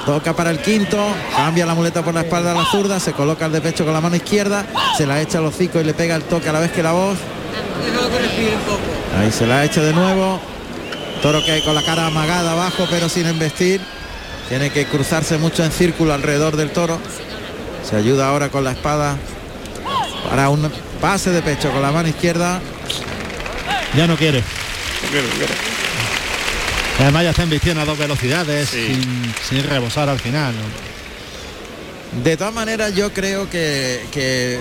toca 0.04 0.34
para 0.34 0.50
el 0.50 0.60
quinto, 0.60 0.98
cambia 1.34 1.66
la 1.66 1.74
muleta 1.74 2.02
por 2.02 2.14
la 2.14 2.20
espalda 2.20 2.52
a 2.52 2.54
la 2.54 2.64
zurda, 2.64 3.00
se 3.00 3.12
coloca 3.12 3.46
el 3.46 3.52
de 3.52 3.60
pecho 3.60 3.84
con 3.84 3.94
la 3.94 4.00
mano 4.00 4.16
izquierda, 4.16 4.66
se 4.96 5.06
la 5.06 5.20
echa 5.20 5.38
al 5.38 5.46
hocico 5.46 5.80
y 5.80 5.84
le 5.84 5.94
pega 5.94 6.16
el 6.16 6.22
toque 6.22 6.48
a 6.48 6.52
la 6.52 6.60
vez 6.60 6.72
que 6.72 6.82
la 6.82 6.92
voz. 6.92 7.18
Ahí 9.18 9.32
se 9.32 9.46
la 9.46 9.64
echa 9.64 9.82
de 9.82 9.92
nuevo. 9.92 10.40
Toro 11.22 11.44
que 11.44 11.62
con 11.62 11.74
la 11.74 11.82
cara 11.82 12.06
amagada 12.06 12.52
abajo 12.52 12.86
pero 12.90 13.08
sin 13.08 13.26
embestir. 13.26 13.80
Tiene 14.48 14.70
que 14.70 14.86
cruzarse 14.86 15.38
mucho 15.38 15.64
en 15.64 15.70
círculo 15.70 16.12
alrededor 16.12 16.56
del 16.56 16.70
toro. 16.70 16.98
Se 17.88 17.96
ayuda 17.96 18.28
ahora 18.28 18.48
con 18.48 18.64
la 18.64 18.72
espada 18.72 19.16
para 20.28 20.48
un 20.48 20.70
pase 21.00 21.30
de 21.30 21.42
pecho 21.42 21.70
con 21.70 21.82
la 21.82 21.92
mano 21.92 22.08
izquierda. 22.08 22.60
Ya 23.96 24.06
no 24.06 24.16
quiere. 24.16 24.42
Además 27.00 27.22
ya 27.24 27.30
está 27.30 27.42
embistiendo 27.42 27.80
a 27.80 27.84
dos 27.84 27.98
velocidades 27.98 28.68
Sí. 28.68 28.86
sin, 28.86 29.34
sin 29.48 29.68
rebosar 29.68 30.08
al 30.08 30.18
final. 30.20 30.52
¿no? 30.54 32.22
De 32.22 32.36
todas 32.36 32.52
maneras 32.52 32.94
yo 32.94 33.12
creo 33.12 33.48
que, 33.48 34.00
que 34.12 34.60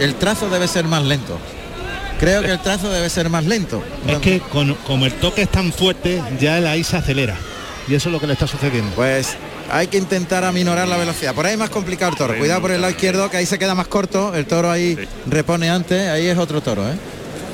el 0.00 0.14
trazo 0.16 0.50
debe 0.50 0.68
ser 0.68 0.84
más 0.84 1.02
lento. 1.04 1.38
Creo 2.20 2.42
que 2.42 2.50
el 2.50 2.58
trazo 2.60 2.90
debe 2.90 3.08
ser 3.08 3.30
más 3.30 3.44
lento. 3.44 3.82
Es 4.08 4.18
que 4.18 4.40
con- 4.40 4.74
como 4.86 5.06
el 5.06 5.12
toque 5.14 5.42
es 5.42 5.48
tan 5.50 5.72
fuerte, 5.72 6.20
ya 6.40 6.58
el 6.58 6.66
ahí 6.66 6.82
se 6.84 6.96
acelera. 6.96 7.36
Y 7.86 7.94
eso 7.94 8.08
es 8.08 8.12
lo 8.12 8.20
que 8.20 8.26
le 8.26 8.32
está 8.34 8.46
sucediendo. 8.46 8.90
Pues 8.96 9.36
hay 9.70 9.86
que 9.86 9.96
intentar 9.98 10.44
aminorar 10.44 10.88
la 10.88 10.96
velocidad. 10.96 11.32
Por 11.34 11.46
ahí 11.46 11.52
es 11.52 11.58
más 11.58 11.70
complicado 11.70 12.10
el 12.12 12.18
toro. 12.18 12.36
Cuidado 12.36 12.60
por 12.60 12.72
el 12.72 12.80
lado 12.80 12.90
izquierdo, 12.90 13.30
que 13.30 13.36
ahí 13.38 13.46
se 13.46 13.58
queda 13.58 13.74
más 13.76 13.86
corto. 13.86 14.34
El 14.34 14.46
toro 14.46 14.70
ahí 14.70 14.98
repone 15.26 15.70
antes. 15.70 16.08
Ahí 16.08 16.26
es 16.26 16.36
otro 16.36 16.60
toro, 16.60 16.86
¿eh? 16.88 16.94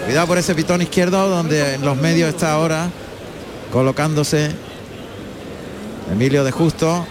Cuidado 0.07 0.27
por 0.27 0.39
ese 0.39 0.55
pitón 0.55 0.83
izquierdo 0.83 1.29
donde 1.29 1.75
en 1.75 1.83
los 1.83 1.97
medios 1.97 2.29
está 2.29 2.53
ahora 2.53 2.89
colocándose 3.73 4.51
Emilio 6.13 6.45
de 6.45 6.51
Justo. 6.51 7.07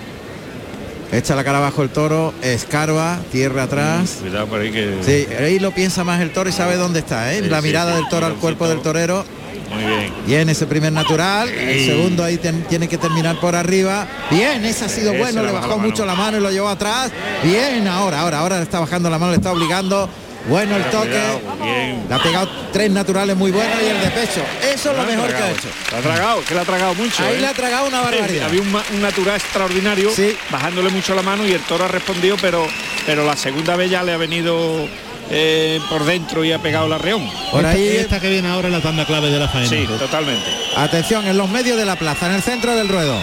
Echa 1.12 1.36
la 1.36 1.44
cara 1.44 1.60
abajo 1.60 1.84
el 1.84 1.90
toro, 1.90 2.34
escarba, 2.42 3.20
tierra 3.32 3.64
atrás. 3.64 4.18
Cuidado 4.22 4.48
por 4.48 4.60
ahí 4.62 4.72
que... 4.72 4.98
Sí, 5.04 5.28
ahí 5.36 5.60
lo 5.60 5.72
piensa 5.72 6.04
más 6.04 6.20
el 6.22 6.32
toro 6.32 6.50
y 6.50 6.54
sabe 6.54 6.76
dónde 6.76 7.00
está, 7.00 7.32
¿eh? 7.34 7.42
Sí, 7.44 7.50
la 7.50 7.62
mirada 7.62 7.92
sí, 7.92 7.98
del 8.00 8.10
toro 8.10 8.26
al 8.26 8.36
cuerpo 8.36 8.68
del 8.68 8.82
torero. 8.82 9.24
Muy 9.72 9.84
bien. 9.86 10.14
Bien 10.26 10.50
ese 10.50 10.66
primer 10.66 10.92
natural, 10.92 11.50
el 11.50 11.86
segundo 11.86 12.24
ahí 12.24 12.38
ten- 12.38 12.64
tiene 12.64 12.88
que 12.88 12.98
terminar 12.98 13.40
por 13.40 13.56
arriba. 13.56 14.08
Bien, 14.32 14.64
ese 14.66 14.86
ha 14.86 14.90
sido 14.90 15.14
bueno, 15.14 15.42
le 15.44 15.52
bajó 15.52 15.68
bajó 15.68 15.82
la 15.82 15.88
mucho 15.88 16.06
la 16.06 16.16
mano 16.16 16.38
y 16.38 16.42
lo 16.42 16.50
llevó 16.52 16.70
atrás. 16.70 17.12
Bien, 17.44 17.88
ahora, 17.88 18.22
ahora, 18.22 18.40
ahora 18.40 18.58
le 18.58 18.64
está 18.64 18.80
bajando 18.80 19.08
la 19.12 19.20
mano, 19.20 19.32
le 19.34 19.38
está 19.38 19.52
obligando. 19.52 20.10
Bueno 20.48 20.76
el 20.76 20.84
toque. 20.90 21.22
Bien. 21.62 22.04
Le 22.10 22.16
ha 22.16 22.20
pegado 22.20 22.50
tres 22.72 22.92
naturales 22.92 23.36
muy 23.38 23.52
buenos 23.52 23.76
y 23.82 23.86
el 23.88 24.00
de 24.02 24.10
pecho. 24.12 24.42
Eso 24.74 24.92
es 24.92 24.98
lo 24.98 25.04
mejor 25.04 25.28
que 25.30 25.36
ha 25.36 25.52
hecho. 25.52 25.68
La 25.92 25.98
ha 25.98 26.02
tragado, 26.02 26.44
que 26.44 26.56
la 26.56 26.62
ha 26.62 26.66
tragado 26.66 26.96
mucho. 26.96 27.24
Ahí 27.24 27.36
¿eh? 27.36 27.40
le 27.42 27.48
ha 27.48 27.54
tragado 27.54 27.88
una 27.88 28.02
barbaridad. 28.02 28.48
Había 28.48 28.62
un, 28.62 29.02
natural 29.02 29.36
extraordinario, 29.38 30.12
Sí. 30.14 30.36
bajándole 30.52 30.90
mucho 30.90 31.16
la 31.16 31.22
mano 31.22 31.48
y 31.48 31.52
el 31.54 31.62
toro 31.62 31.86
ha 31.86 31.88
respondido, 31.88 32.36
pero, 32.42 32.68
pero 33.06 33.26
la 33.26 33.38
segunda 33.38 33.76
vez 33.78 33.90
ya 33.90 34.04
le 34.04 34.12
ha 34.12 34.18
venido 34.18 34.86
eh, 35.30 35.80
por 35.90 36.04
dentro 36.04 36.44
y 36.44 36.52
ha 36.52 36.60
pegado 36.60 36.88
la 36.90 36.98
reón. 36.98 37.30
Por 37.52 37.66
ahí, 37.66 37.88
esta 37.88 38.20
que 38.20 38.30
viene 38.30 38.50
ahora 38.50 38.70
la 38.70 38.82
tanda 38.82 39.06
clave 39.06 39.30
de 39.30 39.40
la 39.40 39.48
faena. 39.48 39.70
Sí, 39.70 39.88
totalmente. 39.98 40.46
atención, 40.76 41.26
en 41.26 41.38
los 41.38 41.50
medios 41.50 41.78
de 41.78 41.86
la 41.86 41.96
plaza, 41.96 42.28
en 42.28 42.34
el 42.34 42.42
centro 42.42 42.76
del 42.76 42.90
ruedo. 42.90 43.18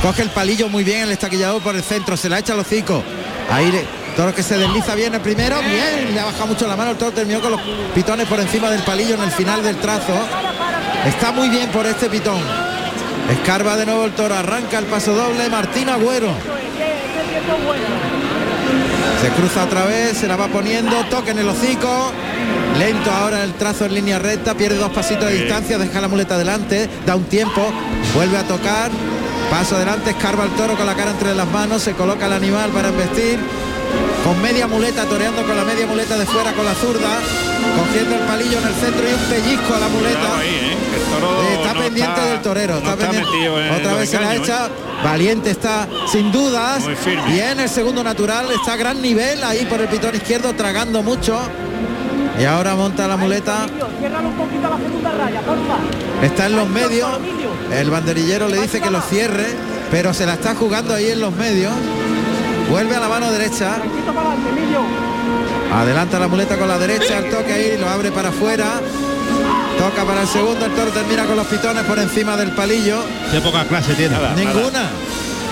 Coge 0.00 0.22
el 0.22 0.30
palillo 0.30 0.68
muy 0.68 0.82
bien, 0.84 1.02
el 1.02 1.12
estaquillador 1.12 1.62
por 1.62 1.76
el 1.76 1.82
centro, 1.82 2.16
se 2.16 2.28
la 2.28 2.38
echa 2.38 2.54
a 2.54 2.56
los 2.56 2.66
hocico. 2.66 3.04
Ahí 3.50 3.70
le- 3.70 3.84
toro 4.12 4.34
que 4.34 4.42
se 4.42 4.58
desliza 4.58 4.94
bien 4.94 5.14
el 5.14 5.20
primero, 5.20 5.58
bien, 5.60 6.14
le 6.14 6.20
ha 6.20 6.24
bajado 6.24 6.46
mucho 6.48 6.66
la 6.66 6.76
mano, 6.76 6.92
el 6.92 6.96
toro 6.96 7.12
terminó 7.12 7.40
con 7.40 7.52
los 7.52 7.60
pitones 7.94 8.26
por 8.26 8.40
encima 8.40 8.70
del 8.70 8.82
palillo 8.82 9.14
en 9.14 9.22
el 9.22 9.30
final 9.30 9.62
del 9.62 9.76
trazo. 9.76 10.14
Está 11.06 11.32
muy 11.32 11.48
bien 11.48 11.70
por 11.70 11.86
este 11.86 12.08
pitón. 12.08 12.40
Escarba 13.30 13.76
de 13.76 13.86
nuevo 13.86 14.04
el 14.04 14.12
toro, 14.12 14.34
arranca 14.34 14.78
el 14.78 14.86
paso 14.86 15.14
doble, 15.14 15.48
Martín 15.48 15.88
Agüero. 15.88 16.32
Se 19.20 19.28
cruza 19.30 19.64
otra 19.64 19.84
vez, 19.84 20.18
se 20.18 20.26
la 20.26 20.36
va 20.36 20.48
poniendo, 20.48 20.96
toque 21.04 21.30
en 21.30 21.38
el 21.38 21.48
hocico. 21.48 22.12
Lento 22.78 23.10
ahora 23.10 23.44
el 23.44 23.52
trazo 23.54 23.84
en 23.84 23.94
línea 23.94 24.18
recta, 24.18 24.54
pierde 24.54 24.76
dos 24.76 24.90
pasitos 24.92 25.26
de 25.26 25.34
distancia, 25.34 25.78
deja 25.78 26.00
la 26.00 26.08
muleta 26.08 26.34
adelante, 26.34 26.88
da 27.06 27.14
un 27.14 27.24
tiempo, 27.24 27.62
vuelve 28.14 28.38
a 28.38 28.44
tocar, 28.44 28.90
paso 29.50 29.76
adelante, 29.76 30.10
escarba 30.10 30.44
el 30.44 30.50
toro 30.52 30.76
con 30.76 30.86
la 30.86 30.94
cara 30.94 31.10
entre 31.10 31.34
las 31.34 31.46
manos, 31.48 31.82
se 31.82 31.92
coloca 31.92 32.26
el 32.26 32.32
animal 32.32 32.70
para 32.70 32.88
embestir, 32.88 33.38
con 34.24 34.40
media 34.40 34.66
muleta, 34.66 35.04
toreando 35.04 35.42
con 35.44 35.56
la 35.56 35.64
media 35.64 35.86
muleta 35.86 36.16
de 36.16 36.26
fuera 36.26 36.52
con 36.52 36.64
la 36.64 36.74
zurda, 36.74 37.08
cogiendo 37.76 38.14
el 38.14 38.20
palillo 38.22 38.58
en 38.58 38.66
el 38.68 38.74
centro 38.74 39.02
y 39.08 39.12
un 39.12 39.20
pellizco 39.20 39.74
a 39.74 39.78
la 39.80 39.88
muleta. 39.88 40.28
Está 41.52 41.74
no 41.74 41.80
pendiente 41.80 42.12
está- 42.12 42.26
del 42.26 42.42
torero, 42.42 42.74
no 42.74 42.78
está 42.80 42.96
pendiente. 42.96 43.30
metido 43.30 43.60
en 43.60 43.70
Otra 43.72 43.94
vez 43.94 44.10
se 44.10 44.20
la 44.20 44.34
echa. 44.36 44.66
¿eh? 44.66 44.70
Valiente 45.04 45.50
está 45.50 45.88
sin 46.10 46.30
dudas. 46.30 46.80
Muy 46.84 46.94
firme. 46.94 47.32
Bien 47.32 47.58
el 47.58 47.68
segundo 47.68 48.04
natural, 48.04 48.46
está 48.52 48.74
a 48.74 48.76
gran 48.76 49.02
nivel 49.02 49.42
ahí 49.42 49.64
por 49.66 49.80
el 49.80 49.88
pitón 49.88 50.14
izquierdo, 50.14 50.52
tragando 50.54 51.02
mucho. 51.02 51.38
Y 52.40 52.44
ahora 52.44 52.74
monta 52.76 53.06
la 53.08 53.16
muleta. 53.16 53.66
Está 56.22 56.46
en 56.46 56.56
los 56.56 56.68
medios. 56.68 57.10
El 57.72 57.90
banderillero 57.90 58.48
le 58.48 58.60
dice 58.60 58.80
que 58.80 58.90
lo 58.90 59.00
cierre, 59.02 59.46
pero 59.90 60.14
se 60.14 60.24
la 60.26 60.34
está 60.34 60.54
jugando 60.54 60.94
ahí 60.94 61.10
en 61.10 61.20
los 61.20 61.34
medios. 61.34 61.72
Vuelve 62.72 62.96
a 62.96 63.00
la 63.00 63.08
mano 63.08 63.30
derecha. 63.30 63.76
Adelanta 65.74 66.18
la 66.18 66.26
muleta 66.26 66.56
con 66.56 66.68
la 66.68 66.78
derecha, 66.78 67.18
el 67.18 67.28
toque 67.30 67.52
ahí, 67.52 67.76
lo 67.78 67.86
abre 67.86 68.10
para 68.10 68.30
afuera. 68.30 68.64
Toca 69.78 70.04
para 70.06 70.22
el 70.22 70.26
segundo, 70.28 70.64
el 70.64 70.72
toro 70.72 70.90
termina 70.90 71.26
con 71.26 71.36
los 71.36 71.46
pitones 71.48 71.84
por 71.84 71.98
encima 71.98 72.34
del 72.38 72.52
palillo. 72.52 73.02
Qué 73.30 73.40
poca 73.42 73.64
clase 73.66 73.92
tiene. 73.92 74.14
Nada. 74.14 74.34
Ninguna. 74.34 74.84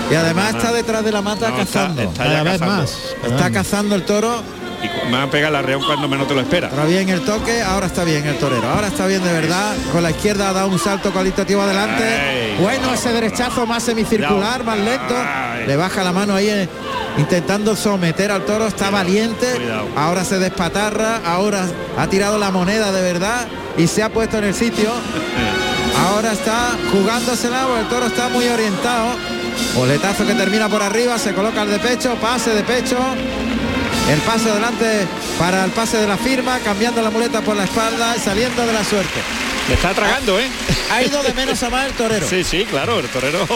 Y 0.09 0.15
además 0.15 0.55
está 0.55 0.71
detrás 0.73 1.03
de 1.03 1.11
la 1.11 1.21
mata 1.21 1.49
No, 1.51 1.59
está- 1.61 1.79
cazando. 1.81 2.01
está 2.01 2.23
Cada 2.23 2.37
ya 2.37 2.43
vez 2.43 2.59
cazando. 2.59 2.81
más. 2.81 2.97
Está 3.23 3.51
cazando 3.51 3.95
el 3.95 4.03
toro. 4.03 4.41
Y 4.83 5.05
me 5.05 5.11
van 5.11 5.21
a 5.27 5.31
pegar 5.31 5.51
la 5.51 5.61
reón 5.61 5.83
cuando 5.85 6.07
menos 6.07 6.27
te 6.27 6.33
lo 6.33 6.41
espera. 6.41 6.69
Ahora 6.69 6.85
bien 6.85 7.09
el 7.09 7.21
toque, 7.21 7.61
ahora 7.61 7.87
está 7.87 8.03
bien 8.03 8.25
el 8.25 8.37
torero. 8.37 8.67
Ahora 8.67 8.87
está 8.87 9.05
bien 9.05 9.23
de 9.23 9.31
verdad. 9.31 9.75
Con 9.91 10.03
la 10.03 10.11
izquierda 10.11 10.49
ha 10.49 10.53
dado 10.53 10.67
un 10.67 10.79
salto 10.79 11.11
cualitativo 11.11 11.61
adelante. 11.61 12.03
Ay, 12.03 12.57
bueno 12.59 12.93
ese 12.93 13.11
derechazo 13.11 13.65
más 13.65 13.83
semicircular, 13.83 14.63
más 14.63 14.77
lento. 14.77 15.15
Ay. 15.17 15.67
Le 15.67 15.75
baja 15.75 16.03
la 16.03 16.11
mano 16.11 16.35
ahí 16.35 16.49
eh, 16.49 16.69
intentando 17.17 17.75
someter 17.75 18.31
al 18.31 18.45
toro. 18.45 18.67
Está 18.67 18.89
valiente. 18.89 19.47
cuidado. 19.55 19.87
Ahora 19.95 20.23
se 20.23 20.39
despatarra. 20.39 21.21
Ahora 21.25 21.65
ha 21.97 22.07
tirado 22.07 22.37
la 22.37 22.51
moneda 22.51 22.91
de 22.91 23.01
verdad 23.01 23.47
y 23.77 23.87
se 23.87 24.03
ha 24.03 24.09
puesto 24.09 24.37
en 24.37 24.45
el 24.45 24.53
sitio. 24.53 24.91
Ahora 26.07 26.31
está 26.31 26.71
jugándosela, 26.91 27.67
el 27.79 27.87
toro 27.87 28.07
está 28.07 28.29
muy 28.29 28.47
orientado. 28.47 29.09
Boletazo 29.75 30.25
que 30.25 30.33
termina 30.33 30.67
por 30.67 30.81
arriba, 30.81 31.17
se 31.17 31.33
coloca 31.33 31.61
el 31.61 31.71
de 31.71 31.79
pecho, 31.79 32.15
pase 32.15 32.51
de 32.51 32.63
pecho. 32.63 32.97
El 34.09 34.19
pase 34.21 34.49
adelante 34.49 35.07
para 35.39 35.63
el 35.63 35.71
pase 35.71 35.97
de 35.97 36.07
la 36.07 36.17
firma, 36.17 36.59
cambiando 36.59 37.01
la 37.01 37.09
muleta 37.09 37.41
por 37.41 37.55
la 37.55 37.63
espalda 37.63 38.13
y 38.17 38.19
saliendo 38.19 38.65
de 38.65 38.73
la 38.73 38.83
suerte. 38.83 39.19
Le 39.69 39.75
está 39.75 39.93
tragando, 39.93 40.37
¿eh? 40.39 40.47
Ha 40.91 41.01
ido 41.03 41.23
de 41.23 41.33
menos 41.33 41.61
a 41.63 41.69
más 41.69 41.85
el 41.85 41.93
torero. 41.93 42.27
Sí, 42.27 42.43
sí, 42.43 42.65
claro, 42.69 42.99
el 42.99 43.07
torero 43.07 43.47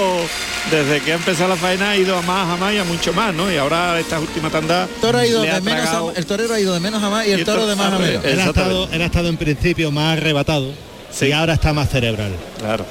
desde 0.72 1.02
que 1.02 1.12
ha 1.12 1.16
empezado 1.16 1.50
la 1.50 1.56
faena 1.58 1.90
ha 1.92 1.98
ido 1.98 2.18
a 2.18 2.22
más, 2.22 2.48
a 2.54 2.56
más 2.58 2.74
y 2.74 2.78
a 2.78 2.84
mucho 2.86 3.12
más, 3.12 3.34
¿no? 3.34 3.52
Y 3.52 3.58
ahora 3.58 4.00
esta 4.00 4.20
última 4.20 4.50
tanda 4.50 4.84
El, 4.84 5.02
toro 5.02 5.18
ha 5.18 5.26
ido 5.28 5.42
le 5.44 5.50
de 5.50 5.56
ha 5.56 5.60
menos 5.62 5.82
a- 5.82 5.84
tragado- 5.92 6.14
el 6.16 6.26
torero 6.26 6.54
ha 6.54 6.60
ido 6.60 6.74
de 6.74 6.80
menos 6.80 7.04
a 7.04 7.10
más 7.10 7.28
y 7.28 7.32
el 7.32 7.40
Y 7.42 7.44
toro 7.44 7.66
de 7.68 7.76
más 7.76 7.92
a 7.94 7.98
menos. 8.00 8.24
Él 8.24 8.40
ha, 8.40 8.46
estado, 8.46 8.88
él 8.92 9.02
ha 9.02 9.06
estado 9.06 9.28
en 9.28 9.38
principio 9.38 9.92
más 9.92 10.18
arrebatado 10.18 10.72
Sí. 11.12 11.26
y 11.28 11.32
ahora 11.34 11.54
está 11.56 11.74
más 11.74 11.90
cerebral. 11.90 12.32
Claro. 12.60 12.86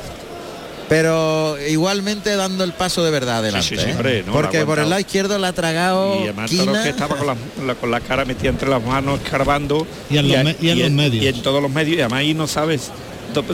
Pero 0.89 1.57
igualmente 1.67 2.37
dando 2.37 2.63
el 2.65 2.73
paso 2.73 3.03
de 3.03 3.11
verdad 3.11 3.39
adelante. 3.39 3.69
Sí, 3.69 3.77
sí, 3.77 3.83
sí, 3.85 3.91
¿eh? 3.91 3.93
hombre, 3.95 4.23
no, 4.27 4.33
Porque 4.33 4.65
por 4.67 4.79
el 4.79 4.91
lado 4.91 5.01
izquierdo 5.01 5.39
le 5.39 5.47
ha 5.47 5.53
tragado 5.53 6.17
Y 6.21 6.25
además 6.25 6.51
el 6.51 6.59
toro 6.59 6.73
quina. 6.73 6.83
que 6.85 6.91
estaba 6.91 7.17
con 7.17 7.27
la, 7.27 7.37
la- 7.67 7.75
con 7.75 7.91
la 7.91 8.01
cara 8.01 8.25
metida 8.25 8.51
entre 8.51 8.69
las 8.69 8.83
manos, 8.85 9.21
escarbando. 9.25 9.87
Y 10.11 10.19
en 10.19 10.29
los 10.29 10.45
me- 10.45 10.57
y 10.61 10.71
en 10.71 10.79
los 10.81 10.91
medios. 10.91 11.25
Y 11.25 11.29
en 11.29 11.43
todos 11.43 11.63
los 11.63 11.71
medios. 11.71 11.97
Y 11.97 12.01
además 12.01 12.19
ahí 12.21 12.35
no 12.35 12.47
sabes 12.47 12.91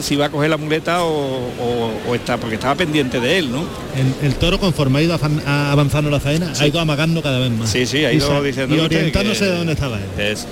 si 0.01 0.15
va 0.15 0.25
a 0.27 0.29
coger 0.29 0.49
la 0.49 0.57
muleta 0.57 1.03
o, 1.03 1.09
o- 1.09 1.91
o 2.09 2.13
está, 2.15 2.37
porque 2.37 2.55
estaba 2.55 2.75
pendiente 2.75 3.19
de 3.19 3.39
él, 3.39 3.51
¿no? 3.51 3.61
El, 3.95 4.27
el 4.27 4.35
toro 4.35 4.59
conforme 4.59 4.99
ha 4.99 5.01
ido 5.01 5.17
avanzando 5.47 6.11
la 6.11 6.19
faena 6.19 6.53
ha 6.59 6.67
ido 6.67 6.79
amagando 6.79 7.21
cada 7.23 7.39
vez 7.39 7.49
más. 7.49 7.71
Sí, 7.71 7.87
sí, 7.87 8.05
ha 8.05 8.11
Y 8.13 8.17
ido 8.17 8.27
sa- 8.27 8.41
diciendo 8.41 8.75
Y 8.75 8.79
orientándose 8.79 9.39
que- 9.39 9.45
de 9.51 9.57
dónde 9.57 9.73
estaba 9.73 9.97
él. 9.97 10.03
Es, 10.23 10.45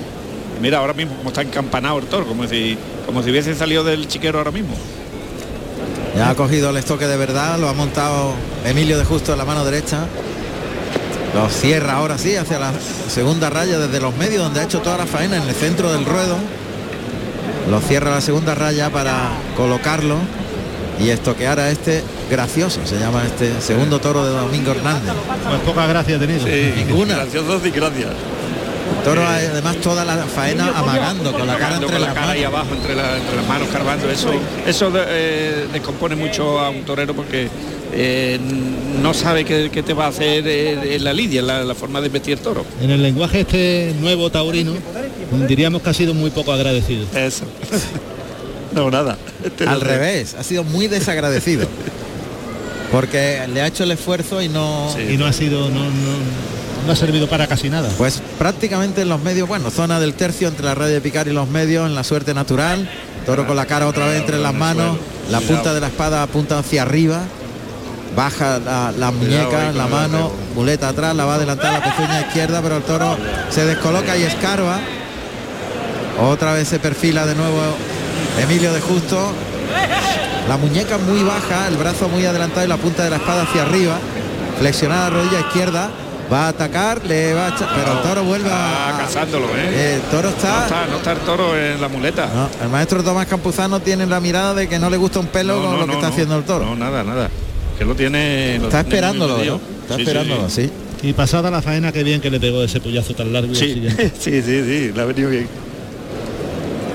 mira, 0.61 0.79
ahora 0.79 0.93
mismo 0.93 1.13
como 1.17 1.29
está 1.29 1.41
encampanado 1.43 1.99
el 1.99 2.05
toro, 2.05 2.25
como 2.25 2.47
si, 2.47 2.75
como 3.05 3.21
si 3.21 3.29
hubiese 3.29 3.53
salido 3.53 3.83
del 3.83 4.07
chiquero 4.07 4.39
ahora 4.39 4.51
mismo. 4.51 4.73
Ya 6.15 6.29
ha 6.29 6.35
cogido 6.35 6.71
el 6.71 6.77
estoque 6.77 7.07
de 7.07 7.17
verdad, 7.17 7.59
lo 7.59 7.69
ha 7.69 7.73
montado 7.73 8.33
Emilio 8.65 8.97
de 8.97 9.05
Justo 9.05 9.31
en 9.31 9.37
la 9.37 9.45
mano 9.45 9.63
derecha. 9.63 10.05
Lo 11.33 11.47
cierra 11.49 11.93
ahora 11.93 12.17
sí 12.17 12.35
hacia 12.35 12.59
la 12.59 12.71
segunda 13.07 13.49
raya 13.49 13.77
desde 13.77 13.99
los 13.99 14.15
medios 14.15 14.43
donde 14.43 14.61
ha 14.61 14.63
hecho 14.63 14.81
toda 14.81 14.97
la 14.97 15.05
faena 15.05 15.37
en 15.37 15.43
el 15.43 15.55
centro 15.55 15.91
del 15.91 16.05
ruedo. 16.05 16.37
Lo 17.69 17.79
cierra 17.81 18.11
la 18.11 18.21
segunda 18.21 18.55
raya 18.55 18.89
para 18.89 19.29
colocarlo 19.55 20.17
y 20.99 21.09
estoquear 21.09 21.59
a 21.59 21.69
este 21.69 22.03
gracioso, 22.29 22.81
se 22.83 22.99
llama 22.99 23.23
este 23.25 23.61
segundo 23.61 23.99
toro 23.99 24.25
de 24.25 24.31
Domingo 24.31 24.71
Hernández. 24.71 25.13
Pues 25.47 25.61
poca 25.61 25.85
gracia 25.87 26.17
ha 26.17 26.19
tenido. 26.19 26.45
Ninguna. 26.45 27.15
Gracioso 27.15 27.61
y 27.65 27.71
gracias. 27.71 28.09
Toro 29.09 29.25
además 29.27 29.77
toda 29.77 30.05
la 30.05 30.17
faena 30.25 30.71
amagando 30.77 31.31
con 31.31 31.47
la 31.47 31.57
cara 31.57 31.75
entre 31.75 31.89
con 31.89 32.01
la 32.01 32.07
las 32.07 32.13
cara 32.15 32.31
ahí 32.31 32.41
manos. 32.43 32.53
abajo 32.59 32.75
entre, 32.75 32.95
la- 32.95 33.17
entre 33.17 33.35
las 33.37 33.47
manos 33.47 33.67
cargando 33.73 34.09
eso 34.09 34.31
eso 34.67 34.91
de- 34.91 35.03
eh, 35.07 35.67
descompone 35.73 36.15
mucho 36.15 36.59
a 36.59 36.69
un 36.69 36.83
torero 36.83 37.15
porque 37.15 37.47
eh, 37.91 38.39
no 39.01 39.13
sabe 39.15 39.45
qué, 39.45 39.71
qué 39.73 39.81
te 39.81 39.93
va 39.93 40.05
a 40.05 40.09
hacer 40.09 40.47
eh, 40.47 40.95
en 40.95 41.03
la 41.03 41.11
lidia 41.13 41.41
la, 41.41 41.63
la 41.63 41.73
forma 41.73 42.01
de 42.01 42.09
vestir 42.09 42.37
toro 42.39 42.63
En 42.81 42.91
el 42.91 43.01
lenguaje 43.01 43.39
este 43.41 43.95
nuevo 43.99 44.29
taurino 44.29 44.73
diríamos 45.47 45.81
que 45.81 45.89
ha 45.89 45.93
sido 45.93 46.13
muy 46.13 46.29
poco 46.29 46.53
agradecido. 46.53 47.05
eso 47.15 47.45
no 48.73 48.91
nada 48.91 49.17
Al 49.67 49.81
revés, 49.81 50.35
ha 50.37 50.43
sido 50.43 50.63
muy 50.63 50.87
desagradecido. 50.87 51.67
Porque 52.91 53.41
le 53.53 53.61
ha 53.61 53.67
hecho 53.67 53.83
el 53.83 53.91
esfuerzo 53.91 54.41
y 54.41 54.49
no, 54.49 54.93
Sí. 54.95 55.13
Y 55.13 55.17
no 55.17 55.25
ha 55.25 55.33
sido, 55.33 55.69
no, 55.69 55.79
no- 55.85 56.68
no 56.85 56.91
ha 56.93 56.95
servido 56.95 57.27
para 57.27 57.47
casi 57.47 57.69
nada. 57.69 57.89
Pues 57.97 58.21
prácticamente 58.37 59.01
en 59.01 59.09
los 59.09 59.21
medios, 59.21 59.47
bueno, 59.47 59.69
zona 59.71 59.99
del 59.99 60.13
tercio 60.13 60.47
entre 60.47 60.65
la 60.65 60.75
radio 60.75 60.93
de 60.93 61.01
picar 61.01 61.27
y 61.27 61.33
los 61.33 61.47
medios, 61.49 61.87
en 61.87 61.95
la 61.95 62.03
suerte 62.03 62.33
natural. 62.33 62.89
Toro 63.25 63.45
con 63.45 63.55
la 63.55 63.65
cara 63.65 63.87
otra 63.87 64.07
vez 64.07 64.19
entre 64.19 64.39
las 64.39 64.53
manos, 64.53 64.97
la 65.29 65.39
punta 65.41 65.73
de 65.73 65.79
la 65.79 65.87
espada 65.87 66.23
apunta 66.23 66.57
hacia 66.57 66.81
arriba, 66.81 67.21
baja 68.15 68.57
la, 68.59 68.91
la 68.97 69.11
muñeca, 69.11 69.71
la 69.71 69.87
mano, 69.87 70.31
muleta 70.55 70.89
atrás, 70.89 71.15
la 71.15 71.25
va 71.25 71.33
a 71.33 71.35
adelantar 71.35 71.73
la 71.73 71.83
pezuña 71.83 72.21
izquierda, 72.21 72.61
pero 72.61 72.77
el 72.77 72.83
toro 72.83 73.17
se 73.49 73.65
descoloca 73.65 74.17
y 74.17 74.23
escarba. 74.23 74.79
Otra 76.21 76.53
vez 76.53 76.67
se 76.67 76.79
perfila 76.79 77.25
de 77.25 77.35
nuevo 77.35 77.61
Emilio 78.41 78.73
de 78.73 78.81
Justo. 78.81 79.31
La 80.47 80.57
muñeca 80.57 80.97
muy 80.97 81.21
baja, 81.23 81.67
el 81.67 81.77
brazo 81.77 82.09
muy 82.09 82.25
adelantado 82.25 82.65
y 82.65 82.69
la 82.69 82.77
punta 82.77 83.03
de 83.03 83.11
la 83.11 83.17
espada 83.17 83.43
hacia 83.43 83.61
arriba. 83.61 83.99
Flexionada 84.59 85.09
la 85.09 85.17
rodilla 85.17 85.39
izquierda. 85.41 85.89
Va 86.31 86.45
a 86.45 86.47
atacar, 86.49 87.03
le 87.05 87.33
va 87.33 87.47
a 87.47 87.49
echar, 87.49 87.69
pero 87.75 87.93
el 87.93 88.01
toro 88.03 88.23
vuelve 88.23 88.49
a... 88.51 88.89
Está 88.91 88.97
cazándolo, 89.05 89.47
¿eh? 89.57 89.95
El 89.95 90.01
toro 90.11 90.29
No 90.29 90.35
está... 90.35 90.63
está, 90.65 90.85
no 90.85 90.97
está 90.97 91.11
el 91.13 91.17
toro 91.19 91.57
en 91.57 91.81
la 91.81 91.87
muleta. 91.87 92.27
No, 92.33 92.49
el 92.63 92.69
maestro 92.69 93.03
Tomás 93.03 93.25
Campuzano 93.25 93.79
tiene 93.79 94.05
la 94.05 94.19
mirada 94.19 94.53
de 94.53 94.69
que 94.69 94.77
no 94.77 94.91
le 94.91 94.97
gusta 94.97 95.19
un 95.19 95.25
pelo 95.27 95.55
No, 95.55 95.61
con 95.63 95.71
no, 95.71 95.77
lo 95.79 95.85
que 95.87 95.93
está 95.93 96.07
no. 96.07 96.13
haciendo 96.13 96.37
el 96.37 96.43
toro. 96.43 96.65
No, 96.65 96.75
nada, 96.75 97.03
nada. 97.03 97.29
Que 97.79 97.85
lo 97.85 97.95
tiene... 97.95 98.59
lo 98.59 98.65
está 98.65 98.83
tiene 98.83 98.95
esperándolo. 98.97 99.37
¿no? 99.37 99.43
Está 99.81 99.95
Sí, 99.95 100.01
esperándolo, 100.01 100.49
sí. 100.49 100.71
sí. 101.01 101.07
Y 101.09 101.13
pasada 101.13 101.49
la 101.49 101.61
faena, 101.63 101.91
qué 101.91 102.03
bien 102.03 102.21
que 102.21 102.29
le 102.29 102.39
pegó 102.39 102.61
ese 102.61 102.79
puyazo 102.79 103.15
tan 103.15 103.33
largo. 103.33 103.51
y 103.51 103.55
Sí, 103.55 103.87
sí, 104.19 104.41
sí, 104.43 104.63
sí, 104.63 104.91
le 104.93 105.01
ha 105.01 105.05
venido 105.05 105.29
bien. 105.31 105.47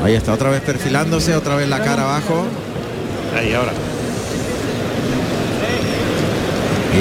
Ahí 0.05 0.15
está, 0.15 0.33
otra 0.35 0.51
vez 0.51 0.61
perfilándose, 0.61 1.35
otra 1.35 1.57
vez 1.57 1.69
la 1.69 1.83
cara 1.83 2.03
abajo. 2.05 2.45
Ahí, 3.37 3.53
ahora. 3.55 3.73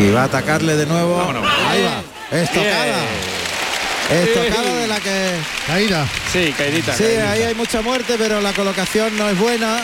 Y 0.02 0.10
va 0.12 0.22
a 0.22 0.26
atacarle 0.26 0.76
de 0.78 0.86
nuevo. 0.88 1.18
Vámonos. 1.18 1.44
Ahí 1.70 1.84
va. 1.84 2.02
Estocada. 2.34 2.98
Estocada 4.12 4.76
de 4.76 4.88
la 4.88 5.00
que... 5.00 5.32
Caída. 5.68 6.06
Sí, 6.32 6.54
caidita. 6.58 6.94
Sí, 6.94 7.04
caidita. 7.04 7.32
ahí 7.32 7.44
hay 7.44 7.56
mucha 7.56 7.82
muerte, 7.82 8.16
pero 8.18 8.42
la 8.42 8.54
colocación 8.54 9.18
no 9.18 9.30
es 9.30 9.38
buena. 9.38 9.82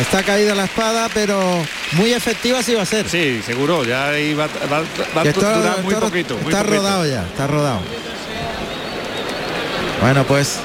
Está 0.00 0.22
caída 0.24 0.54
la 0.54 0.64
espada, 0.64 1.08
pero 1.14 1.64
muy 1.92 2.12
efectiva 2.12 2.62
sí 2.62 2.74
va 2.74 2.82
a 2.82 2.86
ser. 2.86 3.08
Sí, 3.08 3.40
seguro, 3.46 3.84
ya 3.84 4.08
ahí 4.08 4.34
va, 4.34 4.48
va- 4.70 4.80
va 5.16 5.20
a 5.20 5.24
durar 5.24 5.82
muy 5.82 5.94
poquito. 5.94 6.34
muy 6.38 6.52
está 6.52 6.64
poquito. 6.64 6.76
rodado 6.82 7.06
ya, 7.06 7.22
está 7.22 7.46
rodado. 7.46 7.80
Bueno, 10.02 10.24
pues 10.24 10.58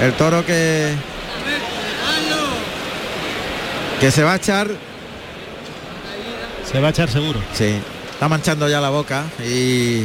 el 0.00 0.14
toro 0.14 0.44
que 0.46 0.94
que 4.00 4.10
se 4.10 4.22
va 4.22 4.32
a 4.32 4.36
echar, 4.36 4.68
Se 6.70 6.80
va 6.80 6.88
a 6.88 6.90
echar 6.90 7.10
seguro. 7.10 7.40
sí, 7.52 7.78
está 8.24 8.28
manchando 8.30 8.66
ya 8.70 8.80
la 8.80 8.88
boca 8.88 9.24
y 9.46 10.04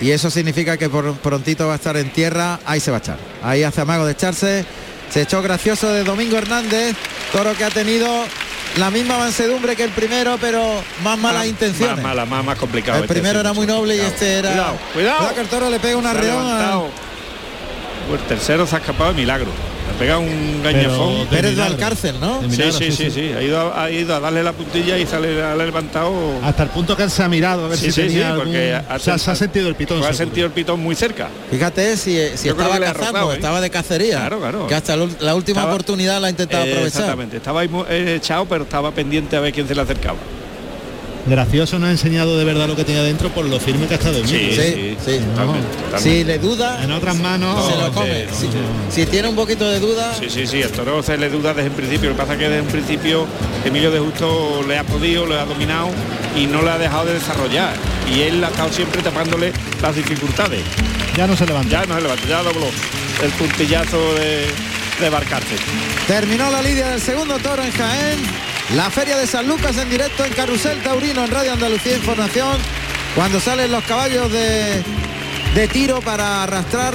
y 0.00 0.10
eso 0.10 0.30
significa 0.30 0.76
que 0.76 0.88
por 0.90 1.14
prontito 1.18 1.66
va 1.68 1.74
a 1.74 1.76
estar 1.76 1.96
en 1.96 2.10
tierra, 2.10 2.58
ahí 2.66 2.80
se 2.80 2.90
va 2.90 2.96
a 2.96 3.00
echar. 3.00 3.18
Ahí 3.42 3.62
hace 3.62 3.80
amago 3.82 4.04
de 4.04 4.12
echarse. 4.12 4.64
Se 5.08 5.22
echó 5.22 5.40
gracioso 5.42 5.88
de 5.88 6.02
Domingo 6.02 6.36
Hernández, 6.36 6.96
toro 7.32 7.54
que 7.54 7.62
ha 7.64 7.70
tenido 7.70 8.06
la 8.78 8.90
misma 8.90 9.16
mansedumbre 9.16 9.74
que 9.76 9.84
el 9.84 9.90
primero, 9.92 10.36
pero 10.40 10.82
más 11.04 11.16
malas 11.18 11.42
Más- 11.42 11.48
intenciones. 11.48 11.96
Más 11.96 12.04
mala, 12.04 12.26
más, 12.26 12.44
más 12.44 12.58
complicado. 12.58 12.98
El 12.98 13.04
este, 13.04 13.14
primero 13.14 13.38
era 13.40 13.52
muy 13.52 13.66
noble 13.66 13.96
y 13.96 14.00
este 14.00 14.38
era. 14.40 14.50
Cuidado, 14.50 14.76
cuidado. 14.92 15.34
que 15.34 15.40
el 15.42 15.46
toro 15.48 15.70
le 15.70 15.78
pega 15.78 15.96
un 15.96 16.02
Se 16.02 16.08
ha 16.08 16.10
arreón 16.10 16.36
a- 16.46 16.48
levantado. 16.48 16.88
Pues 18.08 18.20
el 18.22 18.26
tercero 18.26 18.66
se 18.66 18.74
ha 18.74 18.78
escapado 18.80 19.12
de 19.12 19.16
milagro. 19.20 19.52
Ha 19.96 19.98
pegado 19.98 20.20
un 20.20 20.60
gañafón. 20.62 21.20
de 21.20 21.24
Pérez 21.26 21.42
de 21.42 21.50
milagro. 21.52 21.72
Alcárcel, 21.74 22.16
¿no? 22.20 22.40
Sí, 22.50 22.62
sí, 22.70 22.92
sí, 22.92 23.10
sí. 23.10 23.32
Ha 23.32 23.42
ido, 23.42 23.58
a- 23.58 23.84
ha 23.84 23.90
ido 23.90 24.14
a 24.14 24.20
darle 24.20 24.42
la 24.42 24.52
puntilla 24.52 24.98
y 24.98 25.06
sale, 25.06 25.34
le 25.34 25.42
ha 25.42 25.56
levantado. 25.56 26.12
Hasta 26.44 26.64
el 26.64 26.68
punto 26.68 26.94
que 26.96 27.04
él 27.04 27.10
se 27.10 27.22
ha 27.22 27.28
mirado 27.28 27.64
a 27.64 27.68
ver 27.68 27.78
Sí, 27.78 27.86
si 27.86 27.92
sí, 27.92 28.00
tenía 28.02 28.16
sí, 28.18 28.22
algún- 28.24 28.44
porque 28.44 28.78
o 28.94 28.98
sea, 28.98 29.16
se 29.18 29.30
ha 29.30 29.34
sentido 29.34 29.68
el 29.68 29.74
pitón. 29.74 29.96
Ha 29.98 30.00
seguro. 30.02 30.18
sentido 30.18 30.46
el 30.48 30.52
pitón 30.52 30.80
muy 30.80 30.94
cerca. 30.94 31.28
Fíjate 31.50 31.96
si, 31.96 32.10
creo 32.14 32.52
estaba 32.52 32.76
ha 32.76 32.80
cazando, 32.92 33.32
¿eh? 33.32 33.36
estaba 33.36 33.60
de 33.62 33.70
cacería. 33.70 34.16
Claro, 34.18 34.38
claro. 34.38 34.66
Que 34.66 34.74
hasta 34.74 34.96
la- 34.96 35.34
última 35.34 35.60
Estaba- 35.60 35.72
oportunidad 35.72 36.20
la 36.20 36.26
ha 36.26 36.30
intentado 36.30 36.64
Eh, 36.64 36.72
aprovechar. 36.72 37.00
Exactamente. 37.00 37.36
Estaba 37.38 37.60
ahí 37.62 37.70
eh, 37.88 38.14
echado, 38.18 38.44
pero 38.44 38.64
estaba 38.64 38.90
pendiente 38.92 39.34
a 39.36 39.40
ver 39.40 39.54
quién 39.54 39.66
se 39.66 39.74
le 39.74 39.80
acercaba. 39.80 40.18
Gracioso 41.26 41.78
nos 41.80 41.88
ha 41.88 41.90
enseñado 41.90 42.38
de 42.38 42.44
verdad 42.44 42.68
lo 42.68 42.76
que 42.76 42.84
tenía 42.84 43.02
dentro 43.02 43.30
por 43.30 43.44
lo 43.46 43.58
firme 43.58 43.86
que 43.88 43.94
ha 43.94 43.96
estado 43.96 44.18
en 44.18 44.28
Sí, 44.28 44.50
sí. 44.54 44.96
totalmente, 44.96 45.34
totalmente. 45.34 45.98
Si 46.00 46.22
le 46.24 46.38
duda, 46.38 46.84
En 46.84 46.92
otras 46.92 47.16
manos. 47.16 47.66
se 47.68 47.76
lo 47.76 47.90
come. 47.92 48.26
sí, 48.32 48.46
no, 48.46 48.90
si, 48.92 49.00
si 49.00 49.06
tiene 49.06 49.28
un 49.28 49.34
poquito 49.34 49.68
de 49.68 49.80
duda, 49.80 50.14
Sí, 50.18 50.26
sí, 50.30 50.46
sí, 50.46 50.62
el 50.62 50.70
toro 50.70 51.02
se 51.02 51.18
le 51.18 51.28
duda 51.28 51.52
desde 51.52 51.68
el 51.70 51.74
principio. 51.74 52.10
Lo 52.10 52.14
que 52.16 52.20
pasa 52.22 52.34
es 52.34 52.38
que 52.38 52.48
desde 52.48 52.62
un 52.62 52.68
principio 52.68 53.26
Emilio 53.64 53.90
de 53.90 53.98
Justo 53.98 54.62
le 54.68 54.78
ha 54.78 54.84
podido, 54.84 55.26
le 55.26 55.34
ha 55.38 55.44
dominado 55.44 55.88
y 56.36 56.46
no 56.46 56.62
le 56.62 56.70
ha 56.70 56.78
dejado 56.78 57.06
de 57.06 57.14
desarrollar. 57.14 57.74
Y 58.14 58.20
él 58.22 58.42
ha 58.44 58.48
estado 58.48 58.72
siempre 58.72 59.02
tapándole 59.02 59.52
las 59.82 59.96
dificultades. 59.96 60.60
Ya 61.16 61.26
no 61.26 61.36
se 61.36 61.44
levanta. 61.44 61.68
Ya 61.70 61.86
no 61.86 61.96
se 61.96 62.02
levanta, 62.02 62.28
ya 62.28 62.42
dobló 62.44 62.66
el 63.24 63.30
puntillazo 63.32 64.14
de, 64.14 64.46
de 65.00 65.10
Barcarce. 65.10 65.56
terminó 66.06 66.50
la 66.52 66.62
lidia 66.62 66.90
del 66.90 67.00
segundo 67.00 67.36
toro 67.40 67.64
en 67.64 67.72
Jaén. 67.72 68.18
La 68.74 68.90
feria 68.90 69.16
de 69.16 69.26
San 69.28 69.46
Lucas 69.46 69.76
en 69.78 69.88
directo 69.88 70.24
en 70.24 70.32
Carrusel 70.32 70.82
Taurino 70.82 71.24
en 71.24 71.30
Radio 71.30 71.52
Andalucía 71.52 71.96
Información. 71.96 72.56
Cuando 73.14 73.38
salen 73.38 73.70
los 73.70 73.84
caballos 73.84 74.30
de, 74.32 74.82
de 75.54 75.68
tiro 75.68 76.00
para 76.00 76.42
arrastrar 76.42 76.94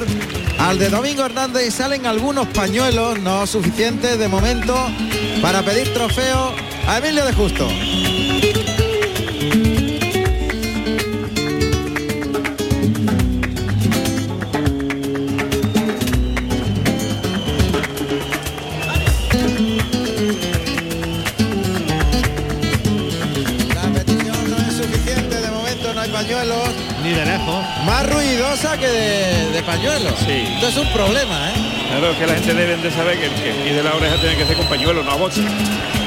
al 0.60 0.78
de 0.78 0.90
Domingo 0.90 1.26
Hernández 1.26 1.74
salen 1.74 2.06
algunos 2.06 2.48
pañuelos, 2.48 3.20
no 3.20 3.48
suficientes 3.48 4.20
de 4.20 4.28
momento, 4.28 4.76
para 5.42 5.64
pedir 5.64 5.94
trofeo 5.94 6.54
a 6.88 6.98
Emilio 6.98 7.26
de 7.26 7.34
Justo. 7.34 7.68
Pañuelos. 26.42 26.70
Ni 27.04 27.12
de 27.14 27.26
lejos. 27.26 27.66
Más 27.86 28.06
ruidosa 28.10 28.78
que 28.78 28.88
de, 28.88 29.52
de 29.52 29.64
pañuelos. 29.64 30.14
Sí. 30.20 30.44
Esto 30.56 30.68
es 30.68 30.78
un 30.78 30.88
problema, 30.94 31.50
¿eh? 31.50 31.54
Claro, 31.90 32.18
que 32.18 32.26
la 32.28 32.34
gente 32.36 32.54
deben 32.54 32.82
de 32.82 32.92
saber 32.92 33.20
que 33.20 33.26
el 33.26 33.34
que 33.34 33.52
pide 33.64 33.84
la 33.84 33.94
oreja 33.96 34.16
tiene 34.18 34.36
que 34.38 34.46
ser 34.46 34.58
con 34.58 34.68
pañuelo, 34.68 35.04
no 35.04 35.12
a 35.12 35.16
voces. 35.16 35.46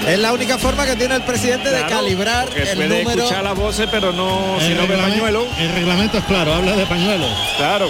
Es 0.06 0.18
la 0.18 0.32
única 0.32 0.58
forma 0.58 0.84
que 0.86 0.96
tiene 0.96 1.14
el 1.16 1.22
presidente 1.22 1.70
de 1.70 1.80
calibrar 1.86 2.48
el 2.54 2.76
puede 2.76 2.88
número. 3.02 3.22
escuchar 3.22 3.42
las 3.44 3.54
voces, 3.56 3.88
pero 3.90 4.12
no 4.12 4.56
si 4.60 4.66
El 4.66 4.76
no 4.76 4.82
ve 4.86 4.88
reglamento- 4.96 5.14
pañuelo. 5.14 5.46
El 5.58 5.68
reglamento 5.72 6.18
es 6.18 6.24
claro, 6.24 6.54
habla 6.54 6.72
de 6.76 6.86
pañuelos. 6.86 7.30
Claro, 7.56 7.88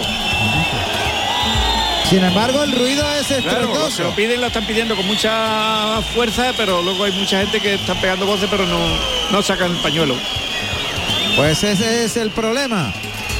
Sin 2.09 2.23
embargo, 2.23 2.63
el 2.63 2.71
ruido 2.71 3.03
es 3.19 3.25
claro, 3.27 3.61
estruendoso. 3.61 4.03
lo 4.03 4.15
piden 4.15 4.39
lo 4.39 4.47
están 4.47 4.65
pidiendo 4.65 4.95
con 4.95 5.05
mucha 5.07 5.99
fuerza, 6.13 6.53
pero 6.55 6.81
luego 6.83 7.03
hay 7.03 7.11
mucha 7.13 7.39
gente 7.39 7.59
que 7.59 7.73
está 7.73 7.95
pegando 7.95 8.25
voces, 8.27 8.47
pero 8.49 8.65
no, 8.65 8.79
no 9.31 9.41
sacan 9.41 9.71
el 9.71 9.77
pañuelo. 9.77 10.15
Pues 11.35 11.63
ese 11.63 12.05
es 12.05 12.17
el 12.17 12.29
problema. 12.31 12.93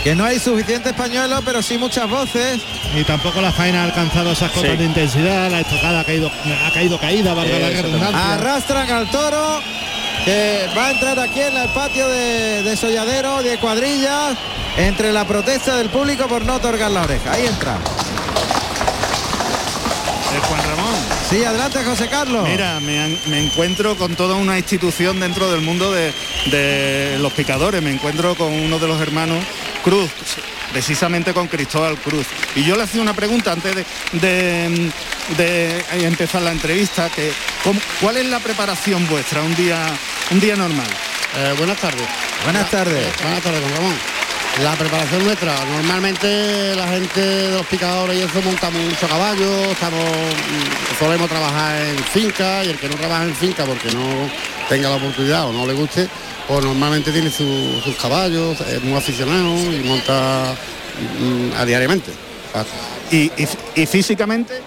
Que 0.03 0.13
no 0.15 0.23
hay 0.25 0.39
suficientes 0.39 0.93
pañuelos, 0.93 1.41
pero 1.45 1.62
sí 1.63 1.77
muchas 1.77 2.08
voces. 2.10 2.60
Y 2.95 3.03
tampoco 3.03 3.41
la 3.41 3.51
faena 3.51 3.81
ha 3.81 3.86
alcanzado 3.86 4.31
esas 4.34 4.51
cotas 4.51 4.71
Sí. 4.71 4.77
de 4.77 4.84
intensidad, 4.86 5.49
la 5.49 5.62
estocada 5.62 6.01
ha 6.01 6.03
caído, 6.03 6.29
ha 6.29 6.71
caído 6.71 6.99
caída, 6.99 7.34
valga 7.34 7.58
la 7.58 7.69
redundancia. 7.69 8.34
Arrastran 8.34 8.89
al 8.91 9.10
toro 9.10 9.62
que 10.25 10.67
va 10.77 10.88
a 10.88 10.91
entrar 10.91 11.19
aquí 11.19 11.41
en 11.41 11.58
el 11.58 11.69
patio 11.69 12.08
de, 12.08 12.62
de 12.63 12.77
Solladero, 12.77 13.41
de 13.41 13.58
cuadrillas, 13.58 14.38
entre 14.77 15.12
la 15.12 15.25
protesta 15.25 15.75
del 15.77 15.89
público 15.89 16.27
por 16.27 16.45
no 16.45 16.55
otorgar 16.55 16.91
la 16.91 17.01
oreja. 17.03 17.31
Ahí 17.31 17.45
entra. 17.47 17.77
Eh, 20.36 20.39
Juan 20.47 20.62
Ramón. 20.69 20.95
Sí, 21.29 21.43
adelante 21.43 21.83
José 21.83 22.07
Carlos. 22.07 22.47
Mira, 22.47 22.79
me, 22.79 23.17
encuentro 23.39 23.95
con 23.97 24.15
toda 24.15 24.35
una 24.35 24.57
institución 24.57 25.19
dentro 25.19 25.51
del 25.51 25.61
mundo 25.61 25.91
de, 25.91 26.13
de 26.51 27.17
los 27.19 27.33
picadores. 27.33 27.81
Me 27.81 27.91
encuentro 27.91 28.35
con 28.35 28.51
uno 28.53 28.77
de 28.77 28.88
los 28.88 29.01
hermanos 29.01 29.43
Cruz, 29.83 30.09
precisamente 30.71 31.33
con 31.33 31.47
Cristóbal 31.47 31.97
Cruz. 31.97 32.27
Y 32.55 32.63
yo 32.63 32.75
le 32.75 32.83
hacía 32.83 33.01
una 33.01 33.13
pregunta 33.15 33.51
antes 33.53 33.75
de, 33.75 33.83
de- 34.21 34.91
de 35.38 36.05
empezar 36.05 36.43
la 36.43 36.51
entrevista, 36.51 37.09
que 37.09 37.31
¿cómo- 37.63 37.81
¿cuál 37.99 38.17
es 38.17 38.25
la 38.27 38.39
preparación 38.39 39.07
vuestra 39.07 39.41
un 39.41 39.55
día, 39.55 39.79
un 40.31 40.39
día 40.39 40.55
normal? 40.55 40.88
Eh, 41.38 41.53
buenas 41.57 41.77
tardes. 41.79 42.07
Buenas 42.43 42.69
tardes. 42.69 43.07
Buenas 43.23 43.41
tardes, 43.41 43.61
don 43.61 43.71
Ramón. 43.75 43.95
La 44.63 44.74
preparación 44.76 45.26
nuestra, 45.26 45.54
normalmente 45.65 46.74
la 46.76 46.88
gente 46.88 47.20
de 47.20 47.52
los 47.52 47.65
picadores 47.65 48.18
y 48.18 48.22
eso 48.22 48.41
montamos 48.41 48.82
mucho 48.82 49.06
caballo, 49.08 49.65
estamos, 49.72 50.00
mm, 50.02 50.98
solemos 51.00 51.28
trabajar 51.28 51.82
en 51.82 51.98
finca 52.06 52.63
y 52.63 52.70
el 52.70 52.78
que 52.80 52.88
no 52.88 52.96
trabaja 52.96 53.24
en 53.26 53.36
finca 53.36 53.65
porque 53.65 53.91
no 53.91 54.06
tenga 54.70 54.89
la 54.89 54.96
oportunidad 54.96 55.48
o 55.50 55.52
no 55.52 55.68
le 55.68 55.74
guste, 55.74 56.08
pues 56.48 56.63
normalmente 56.63 57.12
tiene 57.12 57.30
su- 57.30 57.82
sus 57.84 57.96
caballos, 57.98 58.62
es 58.62 58.82
muy 58.82 58.98
aficionado 58.98 59.56
y 59.74 59.84
monta 59.84 60.56
mm, 61.20 61.60
a 61.60 61.65
diariamente. 61.65 62.12
Y- 63.12 63.30
y 63.76 63.86
físicamente, 63.86 64.62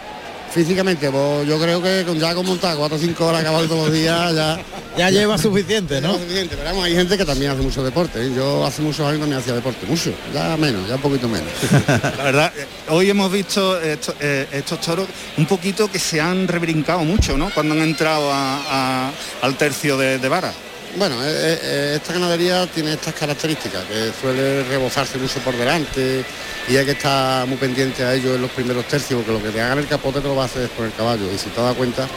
Físicamente, 0.52 1.11
pues 1.11 1.46
yo 1.46 1.58
creo 1.61 1.82
que 1.82 2.04
con 2.06 2.18
ya 2.18 2.34
con 2.34 2.44
montar 2.46 2.74
4 2.76 2.96
o 2.96 3.00
5 3.00 3.26
horas 3.26 3.42
a 3.42 3.44
caballo 3.44 3.68
todos 3.68 3.87
los 3.88 3.92
días 3.94 4.34
ya 4.34 4.58
Ya 4.96 5.11
lleva 5.11 5.37
suficiente, 5.38 6.00
no 6.00 6.14
suficiente, 6.14 6.56
pero 6.56 6.70
vamos, 6.70 6.84
hay 6.87 6.94
gente 6.94 7.16
que 7.18 7.24
también 7.24 7.50
hace 7.52 7.61
mucho 7.62 7.84
deporte. 7.84 8.20
¿eh? 8.26 8.32
Yo 8.34 8.64
hace 8.66 8.82
muchos 8.82 9.06
años 9.06 9.20
también 9.20 9.38
hacía 9.40 9.54
deporte, 9.54 9.87
mucho, 9.87 10.11
ya 10.34 10.56
menos, 10.56 10.88
ya 10.88 10.96
un 10.96 11.02
poquito 11.02 11.28
menos. 11.28 11.48
la 12.16 12.24
verdad, 12.24 12.52
eh, 12.56 12.66
hoy 12.88 13.11
hemos 13.11 13.30
visto 13.30 13.78
esto- 13.80 14.14
eh, 14.20 14.48
estos 14.50 14.80
toros 14.80 15.06
un 15.37 15.46
poquito 15.46 15.88
que 15.90 15.98
se 15.98 16.20
han 16.20 16.48
rebrincado 16.48 17.00
mucho, 17.00 17.37
¿no? 17.37 17.50
Cuando 17.50 17.74
han 17.74 17.82
entrado 17.82 18.32
a- 18.32 19.08
a- 19.08 19.12
al 19.42 19.54
tercio 19.56 19.96
de, 19.98 20.18
de 20.18 20.28
vara. 20.28 20.52
Bueno, 20.98 21.14
eh, 21.24 21.58
eh, 21.62 21.92
esta 21.96 22.12
ganadería 22.12 22.66
tiene 22.66 22.92
estas 22.94 23.14
características, 23.14 23.84
que 23.84 24.11
suele 24.20 24.64
rebozarse 24.64 25.16
mucho 25.18 25.38
por 25.40 25.54
delante 25.56 26.24
y 26.68 26.76
hay 26.76 26.84
que 26.84 26.92
estar 26.92 27.46
muy 27.46 27.56
pendiente 27.56 28.02
a 28.04 28.14
ello 28.14 28.34
en 28.34 28.42
los 28.42 28.50
primeros 28.50 28.84
tercios, 28.88 29.22
porque 29.24 29.32
lo 29.38 29.42
que 29.42 29.50
te 29.56 29.61
hagan 29.61 29.78
el 29.78 29.87
capote 29.87 30.20
te 30.20 30.26
lo 30.26 30.34
va 30.34 30.42
a 30.42 30.46
hacer 30.46 30.62
es 30.62 30.70
por 30.70 30.87
el 30.87 30.92
caballo. 30.92 31.30
Y 31.32 31.38
si 31.38 31.50
te 31.50 31.61
das 31.61 31.76
cuenta, 31.76 32.08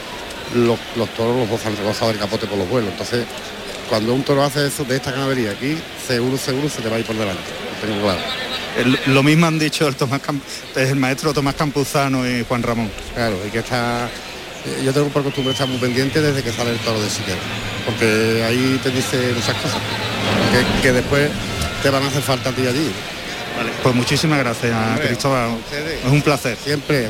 los, 0.56 0.80
los 0.96 1.10
toros 1.13 1.38
los 1.38 1.48
bozan 1.50 1.78
rebozados 1.78 2.13
el 2.15 2.20
capote 2.20 2.48
por 2.48 2.58
los 2.58 2.67
vuelos. 2.67 2.89
Entonces, 2.91 3.26
cuando 3.88 4.13
un 4.15 4.24
toro 4.24 4.44
hace 4.44 4.65
eso 4.65 4.84
de 4.84 4.96
esta 4.96 5.12
ganadería 5.12 5.52
aquí, 5.52 5.78
seguro, 6.08 6.38
seguro 6.38 6.67
se 6.67 6.82
te 6.82 6.89
va 6.89 6.96
a 6.96 7.00
ir 7.00 7.06
por 7.06 7.15
delante. 7.15 7.44
Tengo 7.82 8.02
claro. 8.02 8.20
El- 8.78 9.13
lo 9.13 9.22
mismo 9.22 9.46
han 9.46 9.60
dicho 9.60 9.88
el, 9.88 9.96
Tomás 9.96 10.22
Camp- 10.22 10.41
el 10.76 10.96
maestro 10.96 11.34
Tomás 11.34 11.56
Campuzano 11.56 12.28
y 12.28 12.44
Juan 12.46 12.63
Ramón. 12.63 12.89
Claro, 13.13 13.38
hay 13.44 13.52
que 13.52 13.60
estar. 13.60 14.10
Eh, 14.65 14.82
Yo 14.84 14.93
tengo 14.93 15.10
por 15.10 15.24
costumbre 15.24 15.54
estar 15.54 15.67
muy 15.67 15.78
pendiente 15.78 16.21
desde 16.21 16.43
que 16.43 16.52
sale 16.52 16.71
el 16.71 16.80
toro 16.80 17.02
de 17.02 17.10
Siquera, 17.10 17.39
porque 17.86 18.43
ahí 18.47 18.80
te 18.84 18.89
dice 18.89 19.17
muchas 19.36 19.56
cosas 19.56 19.80
que, 20.52 20.82
que 20.82 20.91
después 20.93 21.30
te 21.82 21.89
van 21.89 22.04
a 22.04 22.08
hacer 22.08 22.21
falta 22.21 22.50
a 22.50 22.54
ti 22.54 22.65
allí. 22.67 22.91
Vale, 23.58 23.71
pues 23.84 23.95
muchísimas 23.95 24.39
gracias, 24.39 24.74
Hombre, 24.74 25.08
Cristóbal. 25.08 25.58
Es 26.06 26.12
un 26.12 26.21
placer. 26.21 26.58
Siempre. 26.63 27.10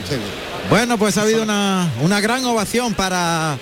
Bueno, 0.70 0.98
pues 0.98 1.18
ha 1.18 1.22
habido 1.24 1.44
una, 1.44 1.90
una 2.02 2.20
gran 2.20 2.44
ovación 2.46 2.94
para 2.94 3.58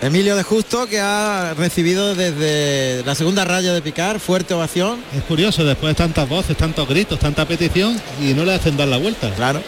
Emilio 0.00 0.36
de 0.36 0.42
Justo, 0.42 0.86
que 0.86 1.00
ha 1.00 1.54
recibido 1.54 2.14
desde 2.14 3.02
la 3.04 3.14
segunda 3.14 3.44
raya 3.44 3.72
de 3.72 3.82
picar, 3.82 4.20
fuerte 4.20 4.54
ovación. 4.54 5.00
Es 5.16 5.22
curioso, 5.24 5.64
después 5.64 5.90
de 5.90 5.94
tantas 5.96 6.28
voces, 6.28 6.56
tantos 6.56 6.88
gritos, 6.88 7.18
tanta 7.18 7.46
petición 7.46 8.00
y 8.20 8.34
no 8.34 8.44
le 8.44 8.54
hacen 8.54 8.76
dar 8.76 8.88
la 8.88 8.98
vuelta. 8.98 9.30
Claro. 9.34 9.60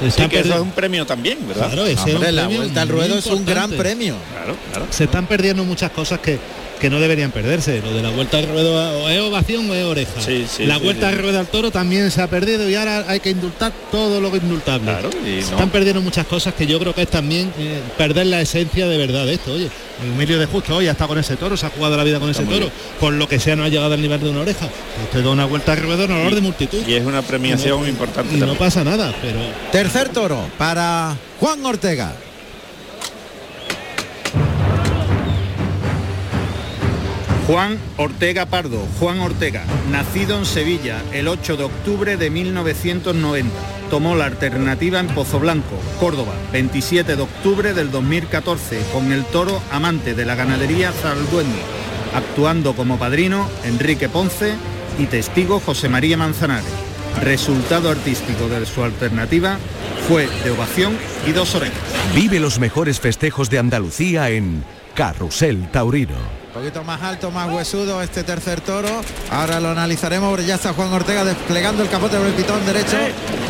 Se 0.00 0.06
Sí, 0.06 0.08
están, 0.22 0.28
que 0.30 0.40
eso 0.40 0.54
es 0.54 0.60
un 0.60 0.70
premio 0.72 1.04
también, 1.06 1.38
¿verdad? 1.46 1.66
Claro, 1.68 1.84
ese 1.84 1.92
es 1.92 2.06
un 2.06 2.14
Hombre, 2.16 2.32
la 2.32 2.42
premio 2.42 2.58
vuelta 2.58 2.82
al 2.82 2.88
ruedo 2.88 3.18
es 3.18 3.26
un 3.26 3.44
gran 3.44 3.70
premio. 3.70 4.16
Claro, 4.32 4.56
claro. 4.70 4.86
Se 4.90 5.04
están 5.04 5.26
perdiendo 5.26 5.62
muchas 5.64 5.90
cosas 5.90 6.20
que, 6.20 6.38
que 6.80 6.90
no 6.90 6.98
deberían 6.98 7.30
perderse. 7.30 7.80
Lo 7.82 7.92
de 7.92 8.02
la 8.02 8.10
vuelta 8.10 8.38
al 8.38 8.48
ruedo 8.48 9.04
o 9.04 9.08
es 9.08 9.20
ovación 9.20 9.70
o 9.70 9.74
es 9.74 9.84
oreja. 9.84 10.20
Sí, 10.20 10.46
sí, 10.48 10.66
la 10.66 10.78
sí, 10.78 10.84
vuelta 10.84 11.08
sí. 11.08 11.14
al 11.14 11.22
ruedo 11.22 11.38
al 11.38 11.46
toro 11.46 11.70
también 11.70 12.10
se 12.10 12.22
ha 12.22 12.26
perdido 12.26 12.68
y 12.68 12.74
ahora 12.74 13.04
hay 13.06 13.20
que 13.20 13.30
indultar 13.30 13.72
todo 13.92 14.20
lo 14.20 14.30
que 14.30 14.38
es 14.38 14.42
indultable. 14.42 14.90
Claro, 14.90 15.10
y 15.20 15.42
se 15.42 15.50
no. 15.50 15.56
están 15.56 15.70
perdiendo 15.70 16.00
muchas 16.00 16.26
cosas 16.26 16.54
que 16.54 16.66
yo 16.66 16.78
creo 16.80 16.94
que 16.94 17.02
es 17.02 17.08
también 17.08 17.52
eh, 17.58 17.80
perder 17.96 18.26
la 18.26 18.40
esencia 18.40 18.88
de 18.88 18.96
verdad 18.98 19.26
de 19.26 19.34
esto. 19.34 19.52
Oye, 19.52 19.70
Emilio 20.02 20.38
de 20.38 20.46
Justo 20.46 20.76
hoy 20.76 20.88
ha 20.88 20.92
estado 20.92 21.08
con 21.08 21.18
ese 21.18 21.36
toro, 21.36 21.56
se 21.56 21.66
ha 21.66 21.70
jugado 21.70 21.96
la 21.96 22.04
vida 22.04 22.18
con 22.18 22.30
ese 22.30 22.44
toro, 22.44 22.70
por 22.98 23.12
lo 23.12 23.28
que 23.28 23.38
sea 23.38 23.54
no 23.54 23.64
ha 23.64 23.68
llegado 23.68 23.92
al 23.92 24.00
nivel 24.00 24.20
de 24.20 24.30
una 24.30 24.40
oreja. 24.40 24.66
Usted 25.04 25.22
da 25.22 25.30
una 25.30 25.44
vuelta 25.44 25.72
al 25.72 25.78
ruedo 25.78 26.04
en 26.04 26.12
honor 26.12 26.34
de 26.34 26.40
multitud. 26.40 26.78
Y 26.86 26.94
es 26.94 27.04
una 27.04 27.22
premiación 27.22 27.86
importante 27.86 28.34
Y 28.34 28.38
no 28.40 28.54
pasa 28.54 28.82
nada, 28.82 29.14
pero 29.20 29.38
Tercer 29.70 30.08
toro 30.08 30.48
para 30.56 31.16
Juan 31.38 31.64
Ortega. 31.64 32.14
Juan 37.50 37.80
Ortega 37.96 38.46
Pardo, 38.46 38.78
Juan 39.00 39.18
Ortega, 39.18 39.64
nacido 39.90 40.38
en 40.38 40.46
Sevilla 40.46 41.02
el 41.12 41.26
8 41.26 41.56
de 41.56 41.64
octubre 41.64 42.16
de 42.16 42.30
1990. 42.30 43.50
Tomó 43.90 44.14
la 44.14 44.26
alternativa 44.26 45.00
en 45.00 45.08
Pozo 45.08 45.40
Blanco, 45.40 45.76
Córdoba, 45.98 46.32
27 46.52 47.16
de 47.16 47.22
octubre 47.22 47.74
del 47.74 47.90
2014, 47.90 48.80
con 48.92 49.10
el 49.10 49.24
toro 49.24 49.60
amante 49.72 50.14
de 50.14 50.24
la 50.24 50.36
ganadería 50.36 50.92
Zalduendi, 50.92 51.58
actuando 52.14 52.76
como 52.76 53.00
padrino 53.00 53.48
Enrique 53.64 54.08
Ponce 54.08 54.54
y 55.00 55.06
testigo 55.06 55.58
José 55.58 55.88
María 55.88 56.16
Manzanares. 56.16 56.70
Resultado 57.20 57.90
artístico 57.90 58.46
de 58.46 58.64
su 58.64 58.84
alternativa 58.84 59.58
fue 60.06 60.28
de 60.44 60.52
ovación 60.52 60.96
y 61.26 61.32
dos 61.32 61.52
orejas. 61.56 61.80
Vive 62.14 62.38
los 62.38 62.60
mejores 62.60 63.00
festejos 63.00 63.50
de 63.50 63.58
Andalucía 63.58 64.30
en 64.30 64.62
Carrusel 64.94 65.68
Taurino. 65.72 66.39
Un 66.50 66.54
poquito 66.62 66.82
más 66.82 67.00
alto, 67.02 67.30
más 67.30 67.48
huesudo 67.50 68.02
este 68.02 68.24
tercer 68.24 68.60
toro. 68.60 68.88
Ahora 69.30 69.60
lo 69.60 69.68
analizaremos, 69.70 70.44
ya 70.44 70.56
está 70.56 70.72
Juan 70.72 70.92
Ortega 70.92 71.24
desplegando 71.24 71.82
el 71.82 71.88
capote 71.88 72.16
por 72.16 72.26
el 72.26 72.32
pitón 72.34 72.64
derecho. 72.66 72.96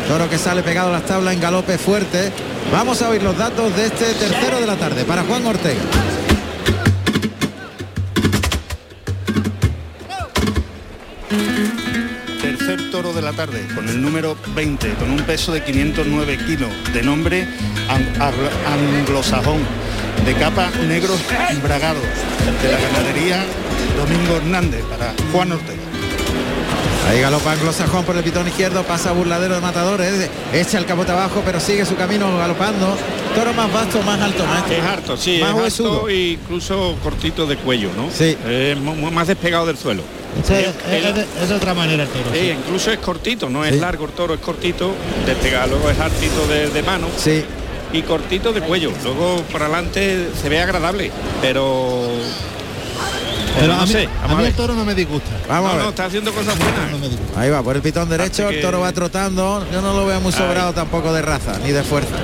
Toro 0.07 0.29
que 0.29 0.37
sale 0.37 0.61
pegado 0.61 0.89
a 0.89 0.91
las 0.91 1.05
tablas 1.05 1.33
en 1.33 1.39
galope 1.41 1.77
fuerte. 1.79 2.31
Vamos 2.71 3.01
a 3.01 3.09
oír 3.09 3.23
los 3.23 3.35
datos 3.37 3.75
de 3.75 3.87
este 3.87 4.13
tercero 4.13 4.59
de 4.59 4.67
la 4.67 4.75
tarde 4.75 5.03
para 5.03 5.23
Juan 5.23 5.45
Ortega. 5.47 5.81
Tercer 12.41 12.89
toro 12.91 13.13
de 13.13 13.21
la 13.21 13.31
tarde, 13.33 13.65
con 13.75 13.87
el 13.87 14.01
número 14.01 14.35
20, 14.55 14.93
con 14.95 15.11
un 15.11 15.19
peso 15.21 15.51
de 15.53 15.63
509 15.63 16.37
kilos, 16.45 16.69
de 16.93 17.03
nombre 17.03 17.47
an- 17.89 18.21
ar- 18.21 18.33
anglosajón, 18.65 19.59
de 20.25 20.33
capa 20.35 20.69
negro 20.87 21.13
bragado, 21.63 21.99
de 22.61 22.71
la 22.71 22.79
ganadería 22.79 23.43
Domingo 23.97 24.37
Hernández, 24.37 24.83
para 24.85 25.13
Juan 25.31 25.51
Ortega. 25.51 25.81
Ahí 27.09 27.19
galopa 27.19 27.51
anglosajón 27.53 28.05
por 28.05 28.15
el 28.15 28.23
pitón 28.23 28.47
izquierdo, 28.47 28.83
pasa 28.83 29.11
burladero 29.11 29.55
de 29.55 29.61
matadores, 29.61 30.29
echa 30.53 30.77
el 30.77 30.85
capote 30.85 31.11
abajo, 31.11 31.41
pero 31.43 31.59
sigue 31.59 31.83
su 31.85 31.95
camino 31.95 32.37
galopando. 32.37 32.95
Toro 33.35 33.53
más 33.53 33.71
vasto, 33.73 34.01
más 34.03 34.19
alto, 34.21 34.45
maestro. 34.45 34.73
Es 34.75 34.83
harto, 34.83 35.17
sí, 35.17 35.39
Más 35.41 35.49
es 35.51 35.55
huesudo. 35.55 35.93
harto 35.95 36.09
e 36.09 36.15
incluso 36.33 36.95
cortito 37.03 37.47
de 37.47 37.57
cuello, 37.57 37.89
¿no? 37.97 38.09
Sí. 38.15 38.37
Más 39.11 39.27
despegado 39.27 39.65
del 39.65 39.77
suelo. 39.77 40.03
ese- 40.41 40.61
es, 40.61 40.67
es 41.05 41.15
de- 41.15 41.25
es 41.43 41.49
de 41.49 41.55
otra 41.55 41.73
manera 41.73 42.03
el 42.03 42.09
toro. 42.09 42.25
Sí, 42.33 42.39
sí. 42.39 42.49
incluso 42.57 42.91
es 42.91 42.99
cortito, 42.99 43.49
no 43.49 43.65
es 43.65 43.73
Sí. 43.73 43.79
largo 43.81 44.05
el 44.05 44.11
toro, 44.11 44.33
es 44.33 44.39
cortito, 44.39 44.93
despegado, 45.25 45.71
luego 45.71 45.89
es 45.89 45.99
hartito 45.99 46.47
de, 46.47 46.69
de 46.69 46.83
mano 46.83 47.07
Sí, 47.17 47.43
y 47.93 48.01
cortito 48.03 48.53
de 48.53 48.61
cuello. 48.61 48.91
Luego 49.03 49.41
por 49.51 49.61
adelante 49.63 50.29
se 50.41 50.49
ve 50.49 50.61
agradable, 50.61 51.11
pero... 51.41 52.07
Pero 53.59 53.73
no 53.73 53.81
a 53.81 53.85
mí, 53.85 53.91
sé, 53.91 54.07
a 54.23 54.33
mí 54.33 54.45
el 54.45 54.53
toro 54.53 54.73
no 54.73 54.85
me 54.85 54.95
disgusta. 54.95 55.29
vamos 55.49 55.63
No, 55.65 55.69
a 55.71 55.73
no, 55.73 55.79
ver. 55.79 55.89
está 55.89 56.05
haciendo 56.05 56.31
cosas 56.31 56.55
No 56.57 56.63
buenas. 56.97 57.19
me. 57.35 57.41
Ahí 57.41 57.49
va, 57.49 57.61
por 57.61 57.75
el 57.75 57.81
pitón 57.81 58.07
derecho, 58.07 58.47
el 58.47 58.61
toro 58.61 58.79
va 58.79 58.93
trotando. 58.93 59.65
Yo 59.73 59.81
no 59.81 59.93
lo 59.93 60.05
veo 60.05 60.21
muy 60.21 60.31
sobrado 60.31 60.71
tampoco 60.73 61.11
de 61.11 61.21
raza, 61.21 61.59
ni 61.63 61.71
de 61.71 61.83
fuerza. 61.83 62.15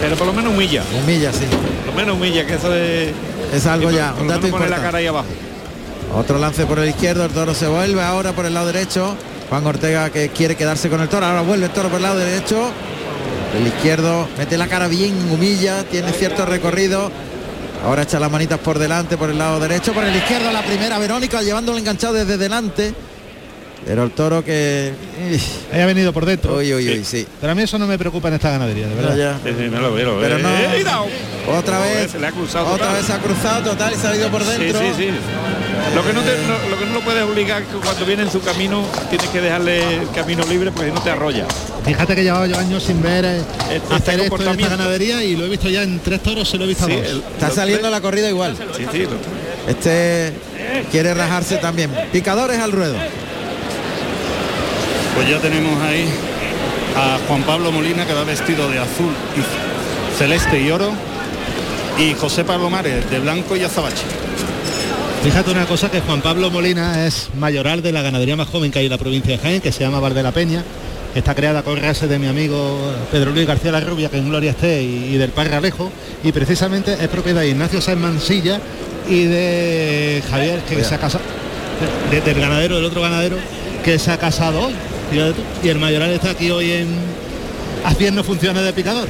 Pero 0.00 0.16
por 0.16 0.26
lo 0.26 0.32
menos 0.32 0.54
humilla, 0.54 0.82
Humilla, 1.02 1.32
sí. 1.34 1.44
por 1.84 1.86
lo 1.94 2.00
menos 2.00 2.16
humilla, 2.16 2.46
que 2.46 2.54
eso 2.54 2.74
es... 2.74 3.10
Es 3.52 3.66
algo 3.66 3.90
ya, 3.90 4.12
por 4.12 4.22
un 4.22 4.28
dato 4.28 4.40
pone 4.40 4.50
la 4.52 4.56
importante. 4.56 4.82
cara 4.86 4.98
ahí 4.98 5.06
abajo. 5.06 5.26
Otro 6.14 6.38
lance 6.38 6.64
por 6.64 6.78
el 6.78 6.88
izquierdo, 6.88 7.24
el 7.26 7.30
toro 7.30 7.54
se 7.54 7.66
vuelve 7.66 8.00
ahora 8.02 8.32
por 8.32 8.46
el 8.46 8.54
lado 8.54 8.66
derecho. 8.68 9.14
Juan 9.50 9.66
Ortega 9.66 10.08
que 10.10 10.30
quiere 10.30 10.56
quedarse 10.56 10.88
con 10.88 11.00
el 11.02 11.08
toro, 11.08 11.26
ahora 11.26 11.42
vuelve 11.42 11.66
el 11.66 11.72
toro 11.72 11.88
por 11.90 11.98
el 11.98 12.02
lado 12.04 12.18
derecho. 12.18 12.70
El 13.56 13.66
izquierdo 13.66 14.28
mete 14.36 14.58
la 14.58 14.68
cara 14.68 14.88
bien, 14.88 15.14
humilla, 15.30 15.84
tiene 15.84 16.12
cierto 16.12 16.44
recorrido. 16.44 17.10
Ahora 17.84 18.02
echa 18.02 18.20
las 18.20 18.30
manitas 18.30 18.58
por 18.58 18.78
delante, 18.78 19.16
por 19.16 19.30
el 19.30 19.38
lado 19.38 19.58
derecho, 19.60 19.92
por 19.92 20.04
el 20.04 20.14
izquierdo 20.14 20.52
la 20.52 20.62
primera 20.62 20.98
Verónica 20.98 21.42
llevándolo 21.42 21.78
enganchado 21.78 22.14
desde 22.14 22.36
delante. 22.36 22.92
Pero 23.88 24.02
el 24.04 24.10
toro 24.10 24.44
que... 24.44 24.92
Haya 25.72 25.86
venido 25.86 26.12
por 26.12 26.26
dentro. 26.26 26.56
Uy, 26.58 26.74
uy, 26.74 26.86
uy, 26.90 27.04
sí. 27.06 27.26
Pero 27.40 27.52
a 27.52 27.54
mí 27.54 27.62
eso 27.62 27.78
no 27.78 27.86
me 27.86 27.96
preocupa 27.96 28.28
en 28.28 28.34
esta 28.34 28.50
ganadería, 28.50 28.86
de 28.86 28.94
verdad. 28.94 29.16
Ya, 29.16 29.38
Sí, 29.42 29.56
sí, 29.58 29.70
me 29.70 29.78
lo 29.80 29.94
veo, 29.94 30.18
Pero 30.20 30.38
no- 30.38 30.48
¡Eh, 30.50 30.68
cuidado! 30.74 31.06
Otra 31.58 31.78
vez, 31.80 32.10
se 32.10 32.18
le 32.18 32.26
ha 32.26 32.32
cruzado 32.32 32.66
otra 32.66 32.76
total. 32.88 32.96
vez 32.96 33.06
se 33.06 33.12
ha 33.14 33.18
cruzado 33.18 33.62
total 33.70 33.92
y 33.94 33.96
se 33.96 34.06
ha 34.06 34.14
ido 34.14 34.28
por 34.30 34.42
Sí, 34.44 34.50
dentro. 34.58 34.80
sí, 34.80 34.86
sí. 34.98 35.08
Lo 35.94 36.04
que 36.04 36.12
no 36.12 36.20
te, 36.20 36.32
no- 36.46 36.68
lo 36.68 36.78
que 36.78 36.84
no 36.84 36.92
lo 36.92 37.00
puedes 37.00 37.22
obligar 37.22 37.62
que 37.62 37.76
cuando 37.78 38.04
viene 38.04 38.24
en 38.24 38.30
su 38.30 38.42
camino 38.42 38.84
tienes 39.08 39.26
que 39.28 39.40
dejarle 39.40 40.00
el 40.02 40.10
camino 40.10 40.44
libre 40.44 40.70
porque 40.70 40.90
no 40.92 41.00
te 41.00 41.08
arrolla. 41.10 41.46
Fíjate 41.82 42.14
que 42.14 42.22
llevaba 42.24 42.46
yo 42.46 42.58
años 42.58 42.82
sin 42.82 43.00
ver 43.00 43.24
eh, 43.24 43.38
Este- 43.38 43.76
este 43.76 43.94
hacer 43.94 44.20
esto 44.20 44.42
en 44.42 44.60
esta 44.60 44.68
ganadería 44.76 45.24
y 45.24 45.34
lo 45.34 45.46
he 45.46 45.48
visto 45.48 45.70
ya 45.70 45.82
en 45.82 45.98
tres 46.00 46.22
toros, 46.22 46.46
se 46.46 46.58
lo 46.58 46.64
he 46.64 46.66
visto 46.68 46.84
Sí, 46.84 46.92
a 46.92 46.96
dos. 46.96 47.06
el- 47.06 47.18
Está 47.32 47.50
saliendo 47.50 47.88
la 47.88 48.02
corrida 48.02 48.28
igual. 48.28 48.54
Sí, 48.76 48.84
sí. 48.92 48.98
lo- 49.04 49.70
Este 49.70 50.34
quiere 50.90 51.14
rajarse 51.14 51.56
también. 51.56 51.90
Picadores 52.12 52.58
al 52.58 52.72
ruedo. 52.72 52.96
Pues 55.18 55.30
ya 55.30 55.38
tenemos 55.40 55.80
ahí 55.82 56.06
a 56.96 57.18
Juan 57.26 57.42
Pablo 57.42 57.72
Molina 57.72 58.06
que 58.06 58.12
va 58.14 58.22
vestido 58.24 58.70
de 58.70 58.78
azul 58.78 59.12
y 59.36 60.16
celeste 60.16 60.60
y 60.60 60.70
oro 60.70 60.92
y 61.98 62.14
José 62.14 62.44
Pablo 62.44 62.70
Mares 62.70 63.10
de 63.10 63.18
blanco 63.18 63.56
y 63.56 63.62
azabache. 63.64 64.04
Fíjate 65.24 65.50
una 65.50 65.66
cosa 65.66 65.90
que 65.90 66.00
Juan 66.00 66.20
Pablo 66.20 66.50
Molina 66.50 67.04
es 67.04 67.30
mayoral 67.36 67.82
de 67.82 67.90
la 67.90 68.02
ganadería 68.02 68.36
más 68.36 68.46
joven 68.48 68.70
que 68.70 68.78
hay 68.78 68.84
en 68.86 68.92
la 68.92 68.98
provincia 68.98 69.32
de 69.36 69.38
Jaén, 69.42 69.60
que 69.60 69.72
se 69.72 69.80
llama 69.80 69.98
Val 69.98 70.14
de 70.14 70.22
la 70.22 70.30
Peña. 70.30 70.62
Está 71.16 71.34
creada 71.34 71.62
con 71.62 71.80
rases 71.80 72.08
de 72.08 72.18
mi 72.20 72.28
amigo 72.28 72.78
Pedro 73.10 73.32
Luis 73.32 73.46
García 73.46 73.72
La 73.72 73.80
Rubia, 73.80 74.08
que 74.10 74.18
en 74.18 74.28
Gloria 74.28 74.52
esté, 74.52 74.82
y, 74.82 75.14
y 75.14 75.16
del 75.16 75.30
Padre 75.30 75.56
Alejo. 75.56 75.90
Y 76.22 76.30
precisamente 76.30 76.92
es 77.00 77.08
propiedad 77.08 77.40
de 77.40 77.48
Ignacio 77.48 77.80
Sáenz 77.80 78.00
Mansilla 78.00 78.60
y 79.08 79.24
de 79.24 80.22
Javier, 80.30 80.60
que 80.60 80.84
se 80.84 80.94
ha 80.94 80.98
casado, 80.98 81.24
de- 82.12 82.20
del 82.20 82.40
ganadero, 82.40 82.76
del 82.76 82.84
otro 82.84 83.00
ganadero, 83.02 83.36
que 83.84 83.98
se 83.98 84.12
ha 84.12 84.18
casado 84.18 84.66
hoy. 84.66 84.74
Y 85.62 85.68
el 85.68 85.78
mayoral 85.78 86.10
está 86.10 86.30
aquí 86.30 86.50
hoy 86.50 86.72
en 86.72 86.88
haciendo 87.84 88.22
funciones 88.22 88.62
de 88.64 88.72
picador. 88.72 89.08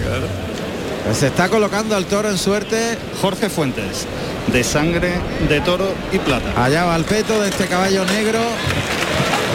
Se 1.13 1.29
está 1.29 1.49
colocando 1.49 1.97
al 1.97 2.07
toro 2.07 2.29
en 2.29 2.39
suerte. 2.39 2.99
Jorge 3.21 3.49
Fuentes 3.49 4.07
de 4.53 4.65
sangre 4.65 5.15
de 5.49 5.61
toro 5.61 5.93
y 6.13 6.19
plata. 6.19 6.63
Allá 6.63 6.85
va 6.85 6.97
el 6.97 7.05
peto 7.05 7.41
de 7.41 7.49
este 7.49 7.67
caballo 7.67 8.05
negro. 8.05 8.39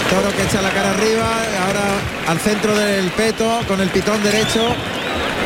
Toro 0.09 0.35
que 0.35 0.43
echa 0.43 0.61
la 0.61 0.69
cara 0.71 0.91
arriba. 0.91 1.29
Ahora 1.65 1.83
al 2.27 2.39
centro 2.39 2.75
del 2.75 3.09
peto 3.11 3.61
con 3.67 3.79
el 3.81 3.89
pitón 3.89 4.21
derecho. 4.23 4.67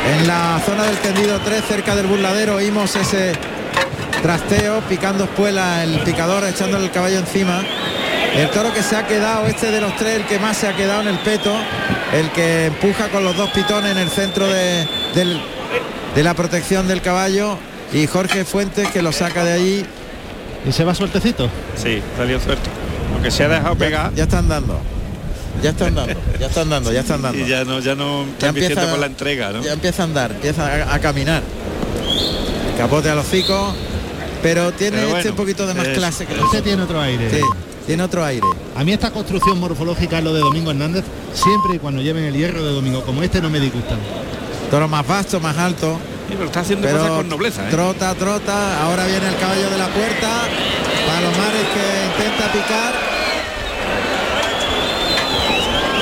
En 0.08 0.28
la 0.28 0.62
zona 0.66 0.84
del 0.84 0.98
tendido 0.98 1.40
3, 1.44 1.64
cerca 1.68 1.96
del 1.96 2.08
burladero, 2.08 2.56
oímos 2.56 2.96
ese 2.96 3.34
trasteo, 4.22 4.80
picando 4.88 5.26
espuela 5.26 5.84
el 5.84 6.00
picador, 6.00 6.46
echándole 6.46 6.86
el 6.86 6.92
caballo 6.92 7.20
encima. 7.20 7.62
El 8.36 8.50
toro 8.52 8.74
que 8.74 8.84
se 8.84 8.96
ha 8.96 9.08
quedado, 9.08 9.48
este 9.48 9.72
de 9.72 9.82
los 9.82 9.96
tres, 9.96 10.16
el 10.18 10.26
que 10.26 10.38
más 10.40 10.58
se 10.58 10.68
ha 10.68 10.76
quedado 10.76 11.02
en 11.02 11.08
el 11.08 11.18
peto, 11.20 11.56
el 12.14 12.30
que 12.32 12.66
empuja 12.68 13.10
con 13.10 13.24
los 13.24 13.36
dos 13.36 13.50
pitones 13.50 13.92
en 13.92 13.98
el 13.98 14.10
centro 14.10 14.48
de, 14.48 14.88
del- 15.16 15.42
de 16.16 16.24
la 16.24 16.34
protección 16.34 16.88
del 16.88 17.02
caballo 17.02 17.58
y 17.94 18.06
Jorge 18.08 18.44
Fuentes 18.46 18.90
que 18.90 19.02
lo 19.02 19.12
saca 19.12 19.44
de 19.44 19.54
allí 19.54 19.86
¿Y 20.68 20.72
se 20.72 20.84
va 20.84 20.94
suertecito? 20.94 21.50
Sí, 21.82 22.02
salió 22.18 22.40
suerte. 22.42 22.70
Aunque 23.14 23.32
se 23.32 23.44
ha 23.46 23.48
dejado 23.48 23.76
pegar. 23.76 24.14
Ya 24.16 24.24
están 24.24 24.50
dando. 24.50 24.78
Ya 25.64 25.70
están 25.70 25.96
dando, 25.96 26.14
ya 26.40 26.48
están 26.48 26.70
dando, 26.70 26.92
ya 26.92 27.00
están 27.00 27.22
dando. 27.22 27.40
Y 27.46 27.48
ya 27.48 27.64
no, 27.64 27.80
ya 27.80 27.96
no 27.96 28.26
Ya 28.40 28.50
empieza- 28.50 28.90
con 28.90 29.00
la 29.00 29.06
entrega, 29.06 29.52
¿no? 29.52 29.62
Ya 29.64 29.74
empieza 29.74 30.02
a 30.02 30.06
andar, 30.06 30.32
empieza 30.32 30.66
a, 30.68 30.94
a 30.96 31.00
caminar. 31.00 31.42
Capote 32.78 33.10
a 33.10 33.16
los 33.16 33.26
hocicos, 33.28 33.74
pero 34.44 34.72
tiene 34.74 34.98
Pero 34.98 35.18
este 35.18 35.30
un 35.30 35.36
poquito 35.36 35.66
de 35.66 35.74
más 35.74 35.88
es- 35.88 35.98
clase 35.98 36.26
que 36.26 36.34
Este 36.36 36.62
tiene 36.62 36.84
otro 36.84 37.00
aire. 37.02 37.30
Sí, 37.30 37.42
tiene 37.88 38.04
otro 38.04 38.24
aire. 38.24 38.46
A 38.76 38.84
mí 38.84 38.92
esta 38.92 39.12
construcción 39.12 39.60
morfológica, 39.60 40.20
lo 40.22 40.34
de 40.34 40.42
Domingo 40.42 40.72
Hernández, 40.72 41.06
siempre 41.34 41.78
y 41.78 41.80
cuando 41.80 42.02
lleven 42.02 42.26
el 42.26 42.36
hierro 42.36 42.64
de 42.64 42.74
Domingo 42.74 43.02
como 43.04 43.24
este 43.24 43.42
no 43.42 43.50
me 43.50 43.62
disgustan. 43.62 43.98
Toro 44.70 44.90
más 44.90 45.08
vasto, 45.08 45.40
más 45.40 45.58
alto. 45.58 45.98
Sí, 46.28 46.34
pero 46.34 46.46
está 46.46 46.60
haciendo 46.60 46.86
Pero 46.86 47.00
cosas 47.00 47.16
con 47.16 47.30
nobleza, 47.30 47.66
¿eh? 47.66 47.72
Trota, 47.72 48.14
trota. 48.16 48.84
Ahora 48.84 49.06
viene 49.06 49.30
el 49.30 49.36
caballo 49.38 49.70
de 49.70 49.78
la 49.78 49.88
puerta. 49.88 50.28
Palomares 51.08 51.68
que 51.74 52.24
intenta 52.24 52.52
picar. 52.52 52.94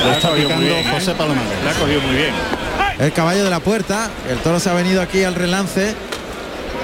Lo 0.03 0.11
está 0.11 0.33
picando 0.33 0.65
bien, 0.65 0.77
¿eh? 0.77 0.91
José 0.91 1.13
Palomares. 1.13 1.63
La 1.63 1.71
ha 1.71 1.73
cogido 1.75 2.01
muy 2.01 2.15
bien. 2.15 2.33
El 2.97 3.13
caballo 3.13 3.43
de 3.43 3.49
la 3.51 3.59
puerta. 3.59 4.09
El 4.27 4.39
toro 4.39 4.59
se 4.59 4.71
ha 4.71 4.73
venido 4.73 5.03
aquí 5.03 5.23
al 5.23 5.35
relance. 5.35 5.93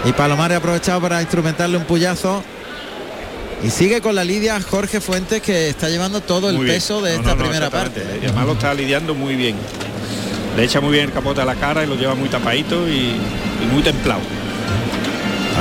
Y 0.06 0.12
Palomares 0.14 0.56
ha 0.56 0.60
aprovechado 0.60 1.02
para 1.02 1.20
instrumentarle 1.22 1.78
un 1.78 1.86
puyazo. 1.86 2.44
Y 3.63 3.69
sigue 3.69 4.02
con 4.02 4.15
la 4.15 4.24
lidia 4.24 4.60
Jorge 4.60 5.00
Fuentes 5.00 5.41
que 5.41 5.69
está 5.69 5.89
llevando 5.89 6.21
todo 6.21 6.50
el 6.50 6.58
peso 6.65 7.02
de 7.02 7.13
No, 7.13 7.19
esta 7.19 7.36
no, 7.36 7.36
no, 7.36 7.43
primera 7.43 7.69
parte. 7.69 8.04
Y 8.21 8.26
además 8.26 8.45
lo 8.47 8.54
está 8.54 8.74
lidiando 8.74 9.13
muy 9.13 9.36
bien. 9.36 9.56
Le 10.58 10.63
echa 10.63 10.82
muy 10.82 10.91
bien 10.91 11.06
el 11.06 11.12
capote 11.13 11.41
a 11.41 11.45
la 11.45 11.56
cara 11.56 11.84
y 11.84 11.88
lo 11.88 11.95
lleva 11.95 12.15
muy 12.15 12.28
tapadito 12.28 12.88
y, 12.88 12.91
y 12.91 13.65
muy 13.71 13.84
templado. 13.84 14.21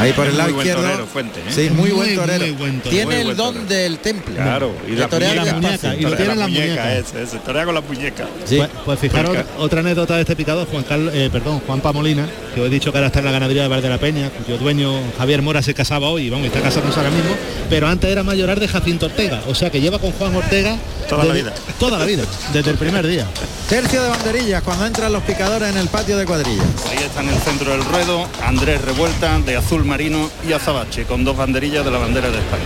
Ahí 0.00 0.12
por 0.12 0.26
el 0.26 0.36
lado 0.38 0.50
izquierdo. 0.50 0.82
torero, 0.82 1.06
Fuentes, 1.06 1.42
¿eh? 1.48 1.52
Sí, 1.68 1.70
muy, 1.70 1.90
Muy, 1.90 1.90
buen 1.90 2.14
torero. 2.16 2.40
muy 2.40 2.50
buen 2.52 2.80
torero. 2.80 2.90
Tiene 2.90 3.06
Muy 3.06 3.14
el 3.16 3.24
buen 3.24 3.36
don 3.36 3.54
torero. 3.54 3.68
del 3.74 3.98
temple. 3.98 4.34
Claro, 4.34 4.72
y 4.86 4.90
De 4.92 4.96
la 4.96 5.08
torear 5.08 5.36
muñeca, 5.36 5.68
despacio. 5.70 5.98
y 5.98 6.02
lo 6.02 6.16
tiene 6.16 6.32
en 6.32 6.38
la 6.38 6.46
muñeca. 6.48 6.96
ese, 6.96 7.22
ese, 7.22 7.38
torea 7.38 7.64
con 7.64 7.74
la 7.74 7.80
muñeca. 7.80 8.26
Sí. 8.44 8.56
Pues, 8.58 8.70
pues 8.84 8.98
fijaros, 9.00 9.36
otra 9.58 9.80
anécdota 9.80 10.14
de 10.16 10.20
este 10.22 10.36
picador, 10.36 10.66
Juan 10.70 10.84
Carlos, 10.84 11.12
eh, 11.14 11.28
perdón, 11.32 11.60
Juan 11.66 11.80
Pamolina, 11.80 12.26
que 12.54 12.60
os 12.60 12.66
he 12.66 12.70
dicho 12.70 12.92
que 12.92 12.98
ahora 12.98 13.08
está 13.08 13.18
en 13.20 13.24
la 13.26 13.32
ganadería 13.32 13.62
de 13.62 13.68
Val 13.68 13.82
de 13.82 13.88
la 13.88 13.98
Peña, 13.98 14.30
cuyo 14.30 14.58
dueño 14.58 14.92
Javier 15.18 15.42
Mora 15.42 15.62
se 15.62 15.74
casaba 15.74 16.08
hoy, 16.08 16.30
vamos, 16.30 16.46
está 16.46 16.60
casándose 16.60 16.98
ahora 16.98 17.10
mismo, 17.10 17.30
pero 17.68 17.88
antes 17.88 18.10
era 18.10 18.22
mayorar 18.22 18.58
de 18.60 18.68
Jacinto 18.68 19.06
Ortega, 19.06 19.42
o 19.48 19.54
sea 19.54 19.70
que 19.70 19.80
lleva 19.80 19.98
con 19.98 20.12
Juan 20.12 20.34
Ortega 20.34 20.76
Toda 21.08 21.24
la 21.24 21.32
vida. 21.34 21.52
Toda 21.80 21.98
la 21.98 22.04
vida, 22.04 22.22
desde 22.52 22.70
el 22.70 22.76
primer 22.76 23.04
día. 23.04 23.26
Tercio 23.68 24.00
de 24.00 24.08
banderillas 24.10 24.62
cuando 24.62 24.86
entran 24.86 25.12
los 25.12 25.22
picadores 25.24 25.68
en 25.68 25.76
el 25.76 25.88
patio 25.88 26.16
de 26.16 26.24
cuadrillas. 26.24 26.64
Ahí 26.88 26.98
está 26.98 27.20
en 27.22 27.30
el 27.30 27.36
centro 27.38 27.72
del 27.72 27.84
ruedo 27.84 28.28
Andrés 28.44 28.80
Revuelta 28.82 29.36
de 29.40 29.56
azul 29.56 29.84
marino 29.90 30.30
y 30.48 30.52
azabache 30.52 31.04
con 31.04 31.24
dos 31.24 31.36
banderillas 31.36 31.84
de 31.84 31.90
la 31.90 31.98
bandera 31.98 32.30
de 32.30 32.38
España. 32.38 32.62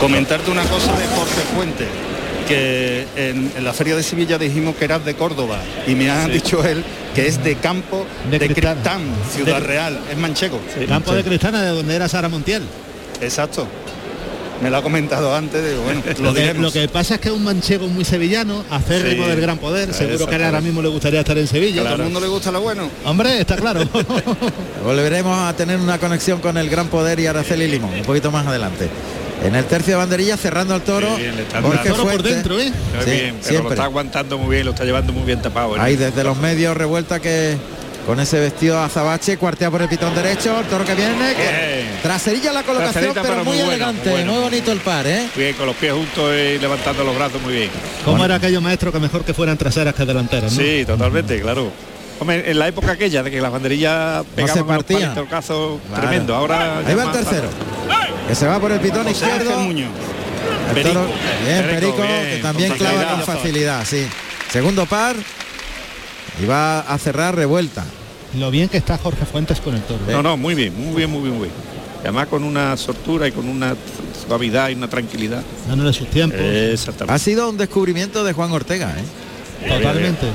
Comentarte 0.00 0.50
una 0.50 0.62
cosa 0.64 0.92
de 0.96 1.06
Jorge 1.06 1.40
Fuente 1.54 1.86
que 2.46 3.06
en, 3.16 3.50
en 3.56 3.64
la 3.64 3.72
feria 3.72 3.96
de 3.96 4.02
Sevilla 4.02 4.38
dijimos 4.38 4.76
que 4.76 4.84
eras 4.84 5.04
de 5.04 5.14
Córdoba 5.14 5.58
y 5.86 5.94
me 5.94 6.10
ha 6.10 6.28
dicho 6.28 6.62
él 6.64 6.84
que 7.14 7.26
es 7.26 7.42
de 7.42 7.56
campo 7.56 8.06
De 8.30 8.38
de, 8.38 8.48
Cristán. 8.54 9.00
Ciudad 9.34 9.60
De- 9.60 9.66
Real, 9.66 9.98
es 10.12 10.16
manchego. 10.18 10.60
Campo 10.86 11.12
de 11.14 11.24
Cristana, 11.24 11.62
de 11.62 11.70
donde 11.70 11.96
era 11.96 12.06
Sara 12.08 12.28
Montiel. 12.28 12.62
Exacto. 13.20 13.66
Me 14.62 14.70
lo 14.70 14.78
ha 14.78 14.82
comentado 14.82 15.34
antes, 15.36 15.62
digo, 15.68 15.82
bueno, 15.82 16.02
lo 16.18 16.24
Lo 16.24 16.34
que, 16.34 16.40
diremos. 16.40 16.62
lo 16.62 16.72
que 16.72 16.88
pasa 16.88 17.16
es 17.16 17.20
que 17.20 17.28
es 17.28 17.34
un 17.34 17.44
manchego 17.44 17.88
muy 17.88 18.04
sevillano, 18.04 18.64
acérrimo 18.70 19.24
Sí. 19.24 19.30
del 19.30 19.40
gran 19.40 19.58
poder, 19.58 19.92
seguro 19.92 20.26
que 20.26 20.34
a 20.34 20.38
él 20.38 20.44
ahora 20.44 20.60
mismo 20.62 20.80
le 20.80 20.88
gustaría 20.88 21.20
estar 21.20 21.36
en 21.36 21.46
Sevilla. 21.46 21.82
a 21.82 21.84
todo 21.84 21.94
el 21.96 22.02
mundo 22.04 22.20
le 22.20 22.28
gusta 22.28 22.50
lo 22.50 22.60
bueno. 22.62 22.88
Hombre, 23.04 23.38
está 23.40 23.56
claro. 23.56 23.80
Volveremos 24.84 25.38
a 25.38 25.52
tener 25.54 25.78
una 25.78 25.98
conexión 25.98 26.40
con 26.40 26.56
el 26.56 26.68
Gran 26.70 26.88
Poder 26.88 27.18
y 27.20 27.26
Araceli 27.26 27.68
Limón, 27.68 27.94
un 27.94 28.02
poquito 28.02 28.30
más 28.30 28.46
adelante. 28.46 28.88
En 29.44 29.54
el 29.54 29.64
tercio 29.66 29.92
de 29.94 29.98
banderillas 29.98 30.40
cerrando 30.40 30.72
al 30.74 30.80
toro. 30.82 31.14
Bien. 31.16 31.34
Toro 31.84 32.04
por 32.08 32.22
dentro, 32.22 32.58
¿eh? 32.58 32.70
Muy 32.94 33.04
Sí, 33.04 33.10
bien, 33.10 33.24
pero 33.34 33.36
lo 33.36 33.48
siempre. 33.48 33.70
está 33.74 33.84
aguantando 33.84 34.38
muy 34.38 34.54
bien, 34.54 34.64
lo 34.64 34.72
está 34.72 34.84
llevando 34.84 35.12
muy 35.12 35.24
bien 35.24 35.42
tapado. 35.42 35.76
¿eh? 35.76 35.80
Ahí 35.80 35.96
desde 35.96 36.24
los 36.24 36.36
medios 36.38 36.74
revuelta 36.76 37.20
que 37.20 37.56
con 38.06 38.18
ese 38.20 38.40
vestido 38.40 38.80
azabache 38.80 39.36
cuartea 39.36 39.70
por 39.70 39.82
el 39.82 39.88
pitón 39.88 40.14
derecho, 40.14 40.58
el 40.60 40.66
toro 40.66 40.84
que 40.84 40.94
viene, 40.94 41.34
que- 41.34 41.42
Bien. 41.42 41.95
Traserilla 42.16 42.52
la 42.52 42.62
colocación, 42.62 42.92
Traserita, 42.92 43.22
pero, 43.22 43.34
pero 43.34 43.44
muy, 43.44 43.56
muy 43.56 43.64
bueno, 43.66 43.72
elegante, 43.74 44.10
muy 44.10 44.18
bueno. 44.18 44.32
muy 44.32 44.42
bonito 44.42 44.72
el 44.72 44.78
par, 44.80 45.06
¿eh? 45.06 45.28
Bien, 45.36 45.54
con 45.54 45.66
los 45.66 45.76
pies 45.76 45.92
juntos 45.92 46.32
y 46.34 46.58
levantando 46.58 47.04
los 47.04 47.14
brazos 47.16 47.42
muy 47.42 47.52
bien. 47.54 47.70
¿Cómo 48.04 48.24
era 48.24 48.36
aquello 48.36 48.60
maestro 48.60 48.90
que 48.92 48.98
mejor 48.98 49.24
que 49.24 49.34
fueran 49.34 49.56
traseras 49.58 49.94
que 49.94 50.04
delanteras? 50.04 50.52
¿no? 50.52 50.62
Sí, 50.62 50.84
totalmente, 50.86 51.40
claro. 51.40 51.70
Hombre, 52.18 52.50
en 52.50 52.58
la 52.58 52.68
época 52.68 52.92
aquella 52.92 53.22
de 53.22 53.30
que 53.30 53.40
las 53.40 53.52
banderillas 53.52 54.24
pegaban 54.34 54.64
con 54.64 54.74
los 54.74 54.84
partían. 54.84 55.00
palitorcazos, 55.14 55.80
Claro. 55.88 56.02
tremendo. 56.02 56.34
Ahora 56.34 56.78
Ahí 56.78 56.94
va 56.94 57.04
el 57.04 57.12
tercero, 57.12 57.48
que 58.26 58.34
se 58.34 58.46
va 58.46 58.58
por 58.58 58.72
el 58.72 58.80
pitón 58.80 59.04
José 59.06 59.10
izquierdo. 59.26 59.50
Ángel 59.52 59.66
Muñoz. 59.66 59.90
El 60.68 60.74
Perico. 60.74 60.94
toro- 60.94 61.10
bien, 61.44 61.62
Perico, 61.66 61.96
bien, 62.02 62.26
que 62.30 62.38
también 62.42 62.68
con 62.70 62.78
clava 62.78 63.10
con 63.10 63.20
facilidad, 63.22 63.84
sí. 63.84 64.06
Segundo 64.50 64.86
par 64.86 65.14
y 66.42 66.46
va 66.46 66.80
a 66.80 66.98
cerrar 66.98 67.34
revuelta. 67.36 67.84
Lo 68.38 68.50
bien 68.50 68.68
que 68.68 68.76
está 68.78 68.98
Jorge 68.98 69.24
Fuentes 69.24 69.60
con 69.60 69.74
el 69.74 69.82
toro. 69.82 70.00
No, 70.08 70.22
no, 70.22 70.36
muy 70.36 70.54
bien, 70.54 70.72
muy 70.74 70.96
bien, 70.96 71.10
muy 71.10 71.20
bien, 71.22 71.34
muy 71.38 71.48
bien. 71.48 71.75
Además 72.06 72.28
con 72.28 72.44
una 72.44 72.76
soltura 72.76 73.26
y 73.28 73.32
con 73.32 73.48
una 73.48 73.74
suavidad 74.26 74.68
y 74.70 74.74
una 74.74 74.88
tranquilidad. 74.88 75.42
Dándole 75.68 75.92
sus 75.92 76.08
tiempos. 76.08 76.40
Ha 76.40 76.72
Exactamente. 76.72 77.18
sido 77.24 77.48
un 77.50 77.56
descubrimiento 77.56 78.24
de 78.24 78.32
Juan 78.32 78.50
Ortega, 78.52 78.94
¿eh? 78.96 79.68
Totalmente. 79.68 80.26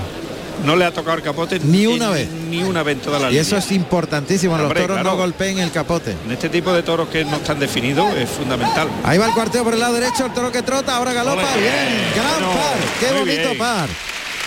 No 0.65 0.75
le 0.75 0.85
ha 0.85 0.91
tocado 0.91 1.17
el 1.17 1.23
capote 1.23 1.59
Ni 1.63 1.87
una 1.87 2.09
vez. 2.09 2.29
Ni 2.49 2.61
una 2.61 2.83
vez 2.83 2.97
en 2.97 3.01
toda 3.01 3.17
la 3.19 3.31
Y 3.31 3.37
eso 3.37 3.57
es 3.57 3.71
importantísimo, 3.71 4.55
los 4.57 4.67
toros 4.71 4.85
claro. 4.87 5.03
no 5.03 5.17
golpeen 5.17 5.57
el 5.59 5.71
capote. 5.71 6.15
En 6.25 6.31
este 6.31 6.49
tipo 6.49 6.71
de 6.71 6.83
toros 6.83 7.07
que 7.09 7.25
no 7.25 7.37
están 7.37 7.57
definidos 7.59 8.13
es 8.15 8.29
fundamental. 8.29 8.87
Ahí 9.03 9.17
va 9.17 9.25
el 9.27 9.31
cuarteo 9.33 9.63
por 9.63 9.73
el 9.73 9.79
lado 9.79 9.93
derecho, 9.95 10.25
el 10.27 10.33
toro 10.33 10.51
que 10.51 10.61
trota, 10.61 10.97
ahora 10.97 11.13
galopa, 11.13 11.41
bien, 11.55 11.63
bien. 11.63 12.13
gran 12.15 12.41
No, 12.41 12.49
par, 12.51 12.77
qué 12.99 13.11
bonito 13.19 13.41
bien. 13.49 13.57
par. 13.57 13.89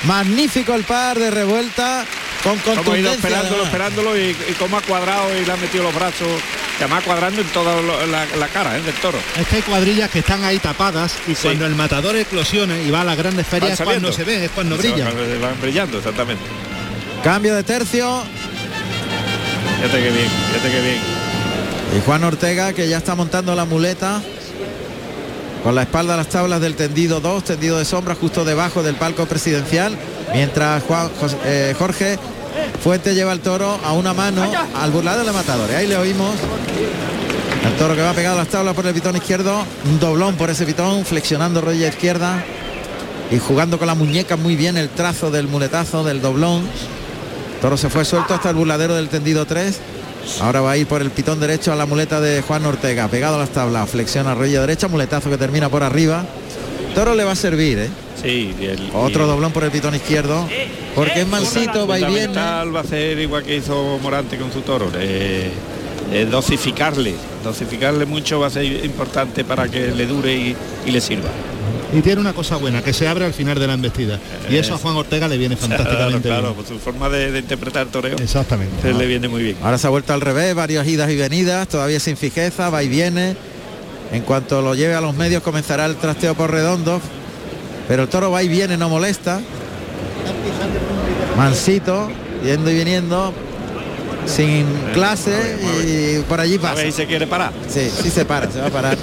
Magnífico 0.07 0.75
el 0.75 0.85
par 0.85 1.19
de 1.19 1.31
revuelta 1.31 2.05
con 2.45 2.59
Como 2.77 2.93
ha 2.93 2.99
ido 2.99 3.11
esperándolo, 3.13 3.55
además. 3.65 3.67
esperándolo 3.67 4.17
y, 4.19 4.31
y 4.31 4.53
cómo 4.59 4.77
ha 4.77 4.83
cuadrado 4.83 5.37
y 5.37 5.45
le 5.45 5.53
ha 5.53 5.57
metido 5.57 5.83
los 5.85 5.95
brazos, 5.95 6.29
que 6.79 6.85
además 6.85 7.03
cuadrando 7.05 7.41
en 7.41 7.47
toda 7.49 7.75
la, 8.07 8.27
la 8.37 8.49
cara 8.49 8.77
¿eh? 8.77 8.83
del 8.83 8.95
toro. 8.97 9.19
Es 9.41 9.47
que 9.49 9.57
hay 9.57 9.63
cuadrillas 9.63 10.11
que 10.11 10.19
están 10.21 10.45
ahí 10.45 10.59
tapadas 10.59 11.15
y 11.27 11.35
cuando 11.35 11.67
el 11.67 11.75
matador 11.75 12.17
eclosiona 12.17 12.79
y 12.79 12.91
va 12.91 13.01
a 13.01 13.05
las 13.05 13.17
grandes 13.17 13.47
ferias 13.47 13.81
es 13.81 13.85
cuando 13.85 14.13
se 14.13 14.25
ve, 14.25 14.45
es 14.45 14.51
cuando 14.51 14.77
Se 14.77 14.83
brilla. 14.83 15.05
van- 15.07 15.41
Van 15.41 15.61
brillando, 15.61 15.99
exactamente. 15.99 16.45
Cambio 17.23 17.55
de 17.55 17.63
tercio 17.65 18.23
Fíjate 19.81 20.03
que 20.03 20.11
bien, 20.11 20.29
fíjate 20.53 20.71
que 20.71 20.81
bien. 20.81 20.99
y 21.97 22.01
Juan 22.05 22.25
Ortega 22.25 22.73
que 22.73 22.89
ya 22.89 22.99
está 22.99 23.15
montando 23.15 23.55
la 23.55 23.65
muleta 23.65 24.23
con 25.63 25.75
la 25.75 25.83
espalda 25.83 26.15
a 26.15 26.17
las 26.19 26.29
tablas 26.29 26.61
del 26.61 26.75
tendido 26.75 27.21
2, 27.21 27.45
tendido 27.45 27.79
de 27.79 27.85
sombra 27.87 28.15
justo 28.15 28.45
debajo 28.45 28.83
del 28.83 28.97
palco 28.97 29.25
presidencial, 29.27 29.97
mientras 30.35 30.83
Juan, 30.83 31.09
eh, 31.47 31.75
Jorge 31.79 32.19
Fuente 32.83 33.15
lleva 33.15 33.33
el 33.33 33.41
toro 33.41 33.79
a 33.85 33.93
una 33.93 34.13
mano 34.13 34.45
al 34.75 34.91
burlador 34.91 35.25
de 35.25 35.33
matadores. 35.33 35.77
Ahí 35.77 35.87
le 35.87 35.97
oímos. 35.97 36.35
El 37.65 37.73
toro 37.77 37.95
que 37.95 38.03
va 38.03 38.13
pegado 38.13 38.37
a 38.37 38.39
las 38.41 38.49
tablas 38.49 38.75
por 38.75 38.87
el 38.87 38.93
pitón 38.93 39.17
izquierdo, 39.17 39.65
un 39.87 39.99
doblón 39.99 40.37
por 40.37 40.51
ese 40.51 40.67
pitón, 40.67 41.05
flexionando 41.05 41.63
rodilla 41.63 41.89
izquierda 41.89 42.45
y 43.31 43.39
jugando 43.39 43.79
con 43.79 43.87
la 43.87 43.95
muñeca 43.95 44.37
muy 44.37 44.55
bien 44.55 44.77
el 44.77 44.91
trazo 44.91 45.31
del 45.31 45.49
muletazo 45.49 46.05
del 46.05 46.21
doblón. 46.21 46.63
Toro 47.63 47.77
se 47.79 47.89
fue 47.89 48.05
suelto 48.05 48.35
hasta 48.35 48.51
el 48.51 48.57
burladero 48.57 48.95
del 48.95 49.09
tendido 49.09 49.47
3. 49.47 49.81
Ahora 50.43 50.61
va 50.61 50.73
a 50.73 50.77
ir 50.77 50.87
por 50.87 51.01
el 51.01 51.11
pitón 51.11 51.41
derecho 51.41 51.73
a 51.73 51.77
la 51.77 51.87
muleta 51.87 52.21
de 52.21 52.43
Juan 52.43 52.65
Ortega, 52.67 53.09
pegado 53.09 53.37
a 53.37 53.39
las 53.39 53.51
tablas, 53.51 53.89
flexiona 53.89 54.35
rodilla 54.35 54.61
derecha, 54.61 54.89
muletazo 54.89 55.31
que 55.31 55.39
termina 55.39 55.69
por 55.69 55.83
arriba. 55.83 56.25
Toro 56.95 57.15
le 57.15 57.25
va 57.25 57.33
a 57.33 57.37
servir, 57.37 57.79
¿eh? 57.79 57.91
Sí, 58.25 58.55
y 58.61 58.65
el- 58.65 58.91
Otro 58.95 59.25
y- 59.25 59.29
doblón 59.29 59.53
por 59.53 59.63
el 59.65 59.71
pitón 59.71 59.95
izquierdo, 59.95 60.49
porque 60.97 61.21
es 61.21 61.27
mansito, 61.29 61.87
va 61.87 61.99
y 62.01 62.05
viene. 62.05 62.35
Va 62.35 62.81
a 62.81 62.83
hacer 62.83 63.19
igual 63.19 63.45
que 63.45 63.57
hizo 63.57 63.99
Morante 64.03 64.37
con 64.39 64.53
su 64.53 64.63
toro, 64.63 64.91
eh, 64.99 65.51
eh, 66.13 66.27
dosificarle, 66.31 67.15
dosificarle 67.43 68.07
mucho 68.07 68.41
va 68.41 68.47
a 68.49 68.51
ser 68.51 68.65
importante 68.65 69.45
para 69.45 69.69
que 69.69 69.89
le 69.89 70.07
dure 70.07 70.35
y, 70.35 70.57
y 70.87 70.91
le 70.91 71.01
sirva. 71.01 71.29
Y 71.97 72.01
tiene 72.01 72.21
una 72.21 72.33
cosa 72.33 72.57
buena, 72.57 72.83
que 72.83 72.93
se 72.93 73.07
abre 73.07 73.25
al 73.25 73.33
final 73.33 73.57
de 73.59 73.67
la 73.69 73.75
embestida. 73.75 74.19
Y 74.51 74.57
eso 74.57 74.75
a 74.75 74.79
Juan 74.79 74.97
Ortega 74.97 75.29
le 75.29 75.39
viene 75.39 75.55
fantásticamente 75.59 76.29
claro, 76.29 76.43
bien. 76.53 76.55
por 76.55 76.67
su 76.67 76.79
forma 76.79 77.09
de, 77.09 77.31
de 77.31 77.39
interpretar 77.39 77.83
el 77.87 77.93
toreo, 77.93 78.17
Exactamente. 78.19 78.93
le 78.93 79.07
viene 79.07 79.29
muy 79.29 79.43
bien. 79.45 79.57
Ahora 79.63 79.79
se 79.79 79.87
ha 79.87 79.91
vuelto 79.91 80.13
al 80.13 80.21
revés, 80.21 80.55
varias 80.57 80.87
idas 80.89 81.11
y 81.11 81.17
venidas, 81.17 81.69
todavía 81.69 82.01
sin 82.01 82.17
fijeza, 82.17 82.69
va 82.71 82.83
y 82.83 82.89
viene. 82.89 83.37
En 84.13 84.23
cuanto 84.23 84.61
lo 84.63 84.75
lleve 84.75 84.95
a 84.95 85.01
los 85.01 85.15
medios 85.15 85.43
comenzará 85.43 85.87
el 85.87 85.97
trasteo 85.97 86.35
por 86.35 86.51
redondos, 86.51 87.01
pero 87.89 88.03
el 88.05 88.09
toro 88.09 88.31
va 88.31 88.43
y 88.43 88.49
viene, 88.49 88.77
no 88.77 88.89
molesta. 88.89 89.41
Mansito, 91.37 92.09
yendo 92.45 92.71
y 92.71 92.75
viniendo, 92.75 93.33
sin 94.27 94.65
clase 94.93 95.57
y 95.85 96.23
por 96.29 96.41
allí 96.41 96.55
A 96.55 96.59
ver 96.59 96.71
pasa. 96.75 96.83
si 96.83 96.93
se 96.93 97.07
quiere 97.07 97.27
parar. 97.27 97.53
Sí, 97.69 97.91
sí 98.03 98.11
se 98.11 98.25
para, 98.25 98.51
se 98.51 98.61
va 98.61 98.69
a 98.69 98.71
parar. 98.71 98.97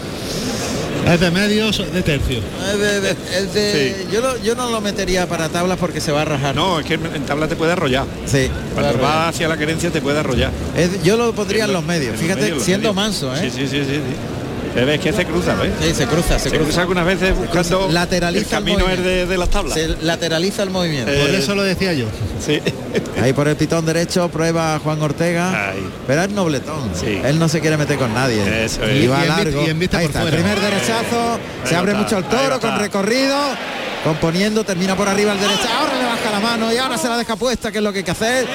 Es 1.06 1.20
de 1.20 1.32
medios, 1.32 1.80
de 1.92 2.02
tercio. 2.04 2.38
Es 2.72 2.80
de- 2.80 3.02
de- 3.02 3.10
es 3.12 3.54
de- 3.54 4.08
yo, 4.12 4.22
lo- 4.22 4.38
yo 4.44 4.56
no 4.56 4.70
lo 4.70 4.82
metería 4.82 5.28
para 5.28 5.50
tablas 5.50 5.78
porque 5.80 6.00
se 6.00 6.12
va 6.12 6.22
a 6.22 6.26
rajar. 6.26 6.56
No, 6.56 6.80
es 6.80 6.86
que 6.86 6.94
en 6.94 7.26
tabla 7.26 7.48
te 7.48 7.56
puede 7.56 7.72
arrollar. 7.74 8.06
Sí. 8.26 8.50
Cuando 8.76 9.02
va 9.02 9.28
hacia 9.28 9.48
la 9.48 9.58
querencia 9.58 9.90
te 9.90 10.00
puede 10.00 10.20
arrollar. 10.20 10.52
Es- 10.78 11.02
yo 11.04 11.18
lo 11.18 11.34
pondría 11.34 11.66
en 11.66 11.74
los 11.74 11.84
medios. 11.84 12.14
En 12.14 12.28
los 12.28 12.38
Fíjate, 12.38 12.50
los 12.52 12.64
siendo 12.64 12.94
medios. 12.94 12.96
manso, 12.96 13.36
¿eh? 13.36 13.50
Sí, 13.50 13.62
sí, 13.62 13.68
sí, 13.68 13.80
sí. 13.84 13.96
sí. 13.96 14.02
Eh, 14.76 14.86
ves 14.86 15.00
que 15.02 15.12
se 15.12 15.26
cruza, 15.26 15.54
¿ves? 15.56 15.72
Sí, 15.82 15.94
se 15.94 16.08
cruza, 16.08 16.40
se, 16.40 16.50
Se 16.50 16.58
cruza 16.58 16.82
algunas 16.82 17.06
veces 17.06 17.36
buscando 17.38 17.90
lateraliza 17.92 18.44
el 18.46 18.50
camino 18.50 18.80
es 18.80 18.84
movimiento. 18.98 19.10
de, 19.10 19.26
de 19.26 19.38
las 19.38 19.50
tablas. 19.50 19.74
Se 19.74 19.88
lateraliza 20.02 20.64
el 20.64 20.70
movimiento. 20.70 21.12
Eh, 21.12 21.20
Por 21.26 21.30
eso 21.36 21.56
lo 21.56 21.64
decía 21.64 21.94
yo. 21.94 22.06
Sí. 22.46 22.60
Ahí 23.22 23.34
por 23.34 23.48
el 23.48 23.56
pitón 23.58 23.86
derecho 23.86 24.30
prueba 24.30 24.80
Juan 24.84 25.02
Ortega. 25.02 25.70
Ahí. 25.72 25.86
Pero 26.08 26.24
es 26.24 26.30
nobletón. 26.30 26.92
Sí. 27.00 27.22
Él 27.24 27.38
no 27.38 27.50
se 27.50 27.60
quiere 27.60 27.76
meter 27.78 27.98
con 27.98 28.14
nadie. 28.14 28.64
Eso 28.66 28.84
es. 28.86 29.04
Y 29.04 29.08
va 29.08 29.26
y 29.26 29.28
largo. 29.28 29.64
y 29.66 29.70
en 29.70 29.80
vista 29.80 29.98
Ahí 29.98 30.06
por 30.08 30.12
está, 30.16 30.22
fuera. 30.22 30.38
primer 30.38 30.60
derechazo. 30.62 31.40
se 31.66 31.76
abre 31.76 31.92
está, 31.92 32.04
mucho 32.04 32.18
el 32.18 32.24
toro 32.26 32.60
con 32.60 32.80
recorrido. 32.80 33.36
Componiendo, 34.04 34.64
termina 34.64 34.96
por 34.96 35.08
arriba 35.08 35.34
el 35.34 35.40
derecho. 35.40 35.68
Ahora 35.78 35.94
le 35.98 36.06
baja 36.06 36.32
la 36.32 36.40
mano 36.40 36.74
y 36.74 36.78
ahora 36.78 36.98
se 36.98 37.08
la 37.08 37.18
deja 37.18 37.36
puesta, 37.36 37.72
que 37.72 37.78
es 37.78 37.84
lo 37.84 37.92
que 37.92 38.00
hay 38.00 38.04
que 38.04 38.12
hacer. 38.12 38.48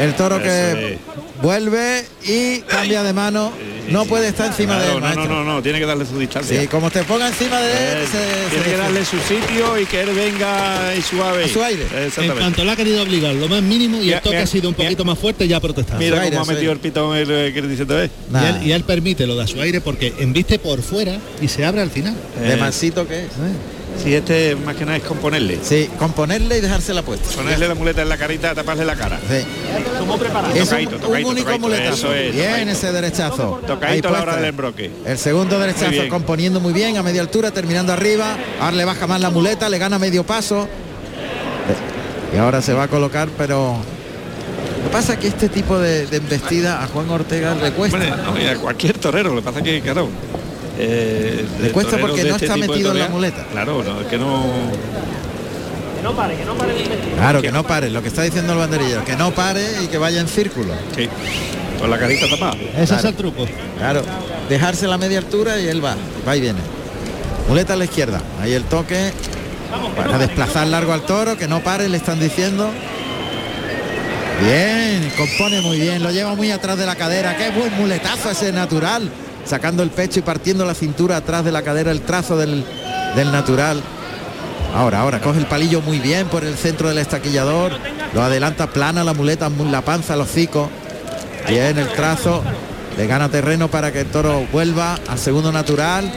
El 0.00 0.14
toro 0.14 0.42
que 0.42 0.98
vuelve 1.42 2.04
y 2.26 2.60
cambia 2.60 3.02
de 3.02 3.12
mano. 3.12 3.52
No 3.90 4.06
puede 4.06 4.28
estar 4.28 4.46
encima 4.46 4.78
de 4.78 4.86
él, 4.86 4.94
no, 4.94 5.00
no, 5.00 5.06
maestro. 5.06 5.26
no, 5.26 5.44
no, 5.44 5.62
tiene 5.62 5.78
que 5.78 5.84
darle 5.84 6.06
su 6.06 6.18
distancia. 6.18 6.58
Sí, 6.58 6.66
como 6.68 6.90
te 6.90 7.04
ponga 7.04 7.28
encima 7.28 7.60
de 7.60 7.70
él, 7.70 7.98
Eh, 7.98 8.06
se- 8.10 8.44
se 8.56 8.62
tiene 8.62 8.64
que 8.70 8.76
darle 8.78 9.04
su 9.04 9.18
sitio 9.18 9.78
y 9.78 9.84
que 9.84 10.00
él 10.00 10.10
venga 10.14 10.94
y 10.96 11.02
suave. 11.02 11.44
A 11.44 11.48
su 11.48 11.62
aire. 11.62 11.84
En 12.16 12.30
cuanto 12.32 12.64
le 12.64 12.70
ha 12.72 12.76
querido 12.76 13.02
obligar 13.02 13.34
lo 13.34 13.46
más 13.46 13.60
mínimo 13.62 14.02
y 14.02 14.10
el 14.10 14.20
toque 14.22 14.38
ha 14.38 14.46
sido 14.46 14.70
un 14.70 14.74
mira. 14.78 14.88
poquito 14.88 15.04
más 15.04 15.18
fuerte 15.18 15.46
ya 15.46 15.58
ha 15.58 15.60
protestado. 15.60 15.98
Mira 15.98 16.18
aire, 16.22 16.30
cómo 16.36 16.44
ha 16.50 16.54
metido 16.54 16.70
aire. 16.70 16.72
el 16.72 16.78
pitón 16.80 17.14
el 17.16 17.30
eh, 17.30 17.52
que 17.52 17.60
le 17.60 17.68
dice. 17.68 17.82
Y 17.82 18.32
Nah, 18.32 18.48
él, 18.48 18.66
y 18.66 18.72
él 18.72 18.84
permite 18.84 19.26
lo 19.26 19.36
de 19.36 19.42
a 19.42 19.46
su 19.46 19.60
aire 19.60 19.82
porque 19.82 20.14
embiste 20.18 20.58
por 20.58 20.80
fuera 20.80 21.18
y 21.42 21.48
se 21.48 21.66
abre 21.66 21.82
al 21.82 21.90
final. 21.90 22.14
de 22.40 22.54
Eh, 22.54 22.56
mansito 22.56 23.06
que 23.06 23.24
es. 23.24 23.28
Si 24.02 24.14
este 24.14 24.56
más 24.56 24.76
que 24.76 24.84
nada 24.84 24.96
es 24.98 25.02
componerle. 25.04 25.58
Sí, 25.62 25.88
componerle 25.98 26.58
y 26.58 26.60
dejársela 26.60 27.02
puesta. 27.02 27.28
Ponerle 27.34 27.68
la 27.68 27.74
muleta 27.74 28.02
en 28.02 28.08
la 28.08 28.18
carita, 28.18 28.54
taparle 28.54 28.84
la 28.84 28.96
cara. 28.96 29.18
Sí. 29.28 29.36
Es 30.54 30.70
un, 30.72 30.78
único 30.78 30.98
tocadito, 30.98 31.58
muletazo. 31.58 31.94
eso 31.94 32.14
es, 32.14 32.34
bien 32.34 32.68
ese 32.68 32.92
derechazo. 32.92 33.60
Ahí 33.60 33.66
Tocadito 33.66 34.08
a 34.08 34.12
la 34.12 34.22
hora 34.22 34.36
del 34.36 34.46
embroque. 34.46 34.90
El 35.06 35.18
segundo 35.18 35.58
derechazo 35.58 36.08
componiendo 36.08 36.60
muy 36.60 36.72
bien 36.72 36.96
a 36.96 37.02
media 37.02 37.22
altura, 37.22 37.50
terminando 37.50 37.92
arriba. 37.92 38.36
Ahora 38.60 38.76
le 38.76 38.84
baja 38.84 39.06
más 39.06 39.20
la 39.20 39.30
muleta, 39.30 39.68
le 39.68 39.78
gana 39.78 39.98
medio 39.98 40.24
paso. 40.24 40.68
Y 42.34 42.36
ahora 42.36 42.60
se 42.60 42.72
va 42.72 42.84
a 42.84 42.88
colocar, 42.88 43.28
pero 43.38 43.76
lo 44.78 44.84
que 44.84 44.92
pasa 44.92 45.14
es 45.14 45.18
que 45.20 45.28
este 45.28 45.48
tipo 45.48 45.78
de, 45.78 46.06
de 46.06 46.16
embestida 46.16 46.82
a 46.82 46.88
Juan 46.88 47.08
Ortega 47.08 47.54
le 47.54 47.72
cuesta. 47.72 47.96
Hombre, 47.96 48.10
no, 48.10 48.40
y 48.40 48.46
a 48.46 48.56
cualquier 48.56 48.98
torero, 48.98 49.30
lo 49.30 49.36
que 49.36 49.42
pasa 49.42 49.58
es 49.60 49.64
que, 49.64 49.80
claro. 49.80 50.08
Eh, 50.78 51.44
Le 51.58 51.66
de 51.66 51.72
cuesta 51.72 51.98
porque 51.98 52.24
no 52.24 52.30
este 52.30 52.46
está 52.46 52.56
metido 52.56 52.92
en 52.92 52.98
la 52.98 53.08
muleta. 53.08 53.44
Claro, 53.52 53.82
no, 53.82 54.00
es 54.00 54.06
que 54.06 54.18
no. 54.18 54.44
Claro, 57.16 57.40
que 57.40 57.50
no 57.50 57.64
pare, 57.64 57.88
lo 57.88 58.02
que 58.02 58.08
está 58.08 58.22
diciendo 58.22 58.52
el 58.52 58.58
banderillero, 58.58 59.04
que 59.04 59.16
no 59.16 59.30
pare 59.32 59.64
y 59.82 59.86
que 59.86 59.96
vaya 59.96 60.20
en 60.20 60.28
círculo. 60.28 60.74
Sí, 60.94 61.08
con 61.80 61.90
la 61.90 61.98
carita 61.98 62.28
tapada. 62.28 62.54
Ese 62.76 62.94
es 62.94 63.04
el 63.04 63.14
truco. 63.14 63.46
Claro, 63.78 64.02
dejarse 64.48 64.86
la 64.86 64.98
media 64.98 65.18
altura 65.18 65.58
y 65.58 65.66
él 65.66 65.82
va, 65.82 65.96
va 66.26 66.36
y 66.36 66.40
viene. 66.42 66.60
Muleta 67.48 67.72
a 67.72 67.76
la 67.76 67.84
izquierda, 67.84 68.20
ahí 68.42 68.52
el 68.52 68.64
toque 68.64 69.12
para 69.96 70.18
desplazar 70.18 70.66
largo 70.66 70.92
al 70.92 71.02
toro, 71.02 71.36
que 71.36 71.48
no 71.48 71.60
pare, 71.60 71.88
le 71.88 71.96
están 71.96 72.20
diciendo. 72.20 72.70
Bien, 74.42 75.10
compone 75.16 75.60
muy 75.60 75.80
bien, 75.80 76.02
lo 76.02 76.10
lleva 76.10 76.34
muy 76.34 76.50
atrás 76.50 76.76
de 76.76 76.86
la 76.86 76.96
cadera, 76.96 77.36
qué 77.36 77.50
buen 77.50 77.72
muletazo 77.76 78.30
ese 78.30 78.52
natural, 78.52 79.10
sacando 79.44 79.82
el 79.82 79.90
pecho 79.90 80.18
y 80.18 80.22
partiendo 80.22 80.64
la 80.64 80.74
cintura 80.74 81.16
atrás 81.16 81.44
de 81.44 81.52
la 81.52 81.62
cadera, 81.62 81.90
el 81.90 82.00
trazo 82.02 82.36
del, 82.36 82.64
del 83.16 83.30
natural. 83.32 83.80
Ahora, 84.74 85.00
ahora, 85.00 85.20
coge 85.20 85.38
el 85.38 85.46
palillo 85.46 85.80
muy 85.82 86.00
bien 86.00 86.26
por 86.26 86.44
el 86.44 86.56
centro 86.56 86.88
del 86.88 86.98
estaquillador, 86.98 87.72
lo 88.12 88.22
adelanta 88.22 88.66
plana 88.68 89.04
la 89.04 89.14
muleta, 89.14 89.48
mu- 89.48 89.70
la 89.70 89.82
panza, 89.82 90.16
los 90.16 90.28
hocicos. 90.30 90.68
Bien 91.48 91.78
el 91.78 91.88
trazo, 91.88 92.42
le 92.96 93.06
gana 93.06 93.28
terreno 93.28 93.68
para 93.68 93.92
que 93.92 94.00
el 94.00 94.06
toro 94.06 94.46
vuelva 94.50 94.98
al 95.08 95.18
segundo 95.18 95.52
natural. 95.52 96.10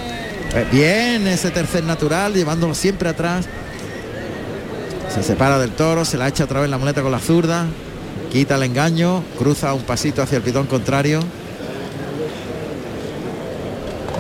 Eh, 0.56 0.66
Bien 0.72 1.28
ese 1.28 1.52
tercer 1.52 1.84
natural, 1.84 2.34
llevándolo 2.34 2.74
siempre 2.74 3.10
atrás. 3.10 3.46
Se 5.14 5.22
separa 5.24 5.58
del 5.60 5.72
toro, 5.72 6.06
se 6.06 6.18
la 6.18 6.28
echa 6.28 6.46
otra 6.46 6.62
vez 6.62 6.70
la 6.70 6.78
muleta 6.78 7.02
con 7.02 7.12
la 7.12 7.20
zurda, 7.20 7.66
quita 8.32 8.56
el 8.56 8.64
engaño, 8.64 9.24
cruza 9.38 9.74
un 9.74 9.84
pasito 9.84 10.22
hacia 10.22 10.38
el 10.38 10.44
pitón 10.44 10.68
contrario. 10.68 11.20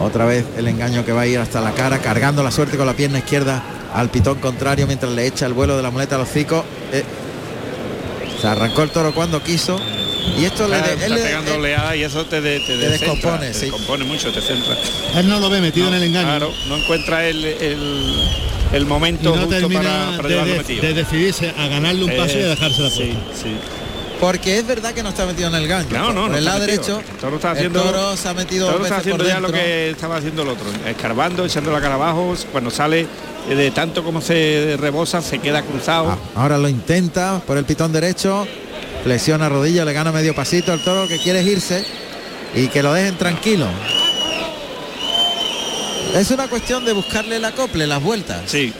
Otra 0.01 0.25
vez 0.25 0.45
el 0.57 0.67
engaño 0.67 1.03
que 1.05 1.11
va 1.11 1.21
a 1.21 1.27
ir 1.27 1.39
hasta 1.39 1.59
la 1.61 1.71
cara, 1.71 1.99
cargando 1.99 2.43
la 2.43 2.51
suerte 2.51 2.77
con 2.77 2.85
la 2.85 2.93
pierna 2.93 3.19
izquierda 3.19 3.63
al 3.93 4.09
pitón 4.09 4.37
contrario 4.39 4.85
mientras 4.85 5.11
le 5.11 5.25
echa 5.25 5.45
el 5.47 5.53
vuelo 5.53 5.75
de 5.75 5.83
la 5.83 5.89
muleta 5.91 6.15
a 6.15 6.17
los 6.19 6.29
hocicos. 6.29 6.63
Eh, 6.93 7.03
se 8.39 8.47
arrancó 8.47 8.83
el 8.83 8.91
toro 8.91 9.13
cuando 9.13 9.41
quiso. 9.41 9.79
Y 10.37 10.43
esto 10.45 10.67
le, 10.67 10.77
Está, 10.77 11.07
le- 11.07 11.21
pegando 11.21 11.51
él- 11.53 11.59
oleada 11.61 11.95
y 11.95 12.03
eso 12.03 12.25
te, 12.25 12.41
de- 12.41 12.59
te, 12.59 12.65
te 12.65 12.77
descentra, 12.77 13.07
descompone, 13.15 13.47
te 13.47 13.53
sí. 13.53 13.61
descompone 13.61 14.03
mucho, 14.03 14.31
te 14.31 14.41
centra. 14.41 14.75
Él 15.15 15.27
no 15.29 15.39
lo 15.39 15.49
ve 15.49 15.61
metido 15.61 15.87
en 15.87 15.93
el 15.95 16.03
engaño. 16.03 16.27
Claro, 16.27 16.53
no 16.67 16.77
encuentra 16.77 17.25
el, 17.25 17.43
el, 18.73 18.85
momento 18.85 19.33
no 19.35 19.45
justo 19.47 19.69
para, 19.69 20.11
para 20.17 20.23
de, 20.23 20.29
llevarlo 20.29 20.53
de- 20.53 20.59
metido. 20.59 20.81
de 20.81 20.93
decidirse 20.93 21.53
a 21.57 21.67
ganarle 21.67 22.03
un 22.03 22.15
paso 22.17 22.37
y 22.37 22.41
a 22.43 22.47
dejarse 22.49 22.81
la 22.83 22.89
sí. 22.89 23.13
Porque 24.19 24.57
es 24.57 24.65
verdad 24.67 24.93
que 24.93 25.03
no 25.03 25.09
está 25.09 25.25
metido 25.25 25.47
en 25.49 25.55
el 25.55 25.67
gancho. 25.67 25.93
No, 25.97 26.11
no, 26.13 26.21
por 26.23 26.31
no 26.31 26.37
el 26.37 26.45
lado 26.45 26.59
metido. 26.59 26.77
derecho, 26.97 26.99
El 27.11 27.17
toro 27.17 27.35
está 27.35 27.51
el 27.51 27.57
haciendo- 27.57 27.81
toro 27.83 28.17
se 28.17 28.27
ha 28.29 28.33
metido 28.33 28.67
Todo 28.67 28.77
dos 28.79 28.85
está 28.87 28.95
por 28.95 29.01
haciendo 29.01 29.23
ya 29.27 29.39
lo 29.39 29.51
que 29.51 29.89
estaba 29.91 30.17
haciendo 30.17 30.41
el 30.43 30.47
otro, 30.49 30.65
escarbando, 30.87 31.45
echando 31.45 31.71
la 31.71 31.79
cara 31.81 31.95
abajo, 31.95 32.35
cuando 32.51 32.71
sale 32.71 33.07
eh, 33.49 33.55
de 33.55 33.71
tanto 33.71 34.03
como 34.03 34.21
se 34.21 34.75
rebosa, 34.79 35.21
se 35.21 35.39
queda 35.39 35.61
cruzado. 35.61 36.09
Ah, 36.09 36.17
ahora 36.35 36.57
lo 36.57 36.67
intenta 36.69 37.39
por 37.45 37.57
el 37.57 37.65
pitón 37.65 37.91
derecho, 37.93 38.45
flexiona 39.03 39.47
rodilla, 39.49 39.85
le 39.85 39.93
gana 39.93 40.11
medio 40.11 40.33
pasito 40.35 40.71
al 40.73 40.83
toro 40.83 41.07
que 41.07 41.17
quiere 41.19 41.41
irse 41.43 41.85
y 42.55 42.67
que 42.67 42.81
lo 42.83 42.93
dejen 42.93 43.17
tranquilo. 43.17 43.67
Es 46.15 46.31
una 46.31 46.47
cuestión 46.47 46.83
de 46.85 46.93
buscarle 46.93 47.35
el 47.35 47.45
acople, 47.45 47.85
las 47.85 48.01
vueltas, 48.01 48.41
Sí, 48.47 48.73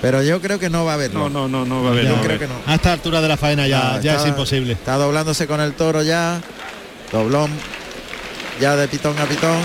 pero 0.00 0.22
yo 0.22 0.40
creo 0.40 0.58
que 0.58 0.70
no 0.70 0.84
va 0.84 0.92
a 0.92 0.94
haberlo. 0.94 1.28
no, 1.28 1.28
no, 1.28 1.48
no, 1.48 1.64
no 1.64 1.82
va 1.82 1.90
a 1.90 1.92
haber. 1.92 2.06
yo 2.08 2.20
creo 2.20 2.38
que 2.38 2.46
no. 2.46 2.54
A 2.66 2.74
esta 2.74 2.92
altura 2.92 3.20
de 3.20 3.28
la 3.28 3.36
faena 3.36 3.66
ya, 3.66 4.00
ya 4.00 4.12
está- 4.12 4.22
es 4.24 4.28
imposible. 4.28 4.72
Está 4.72 4.96
doblándose 4.96 5.46
con 5.46 5.60
el 5.60 5.72
toro 5.74 6.02
ya. 6.02 6.40
Doblón 7.12 7.50
ya 8.60 8.76
de 8.76 8.86
pitón 8.88 9.18
a 9.18 9.24
pitón. 9.24 9.56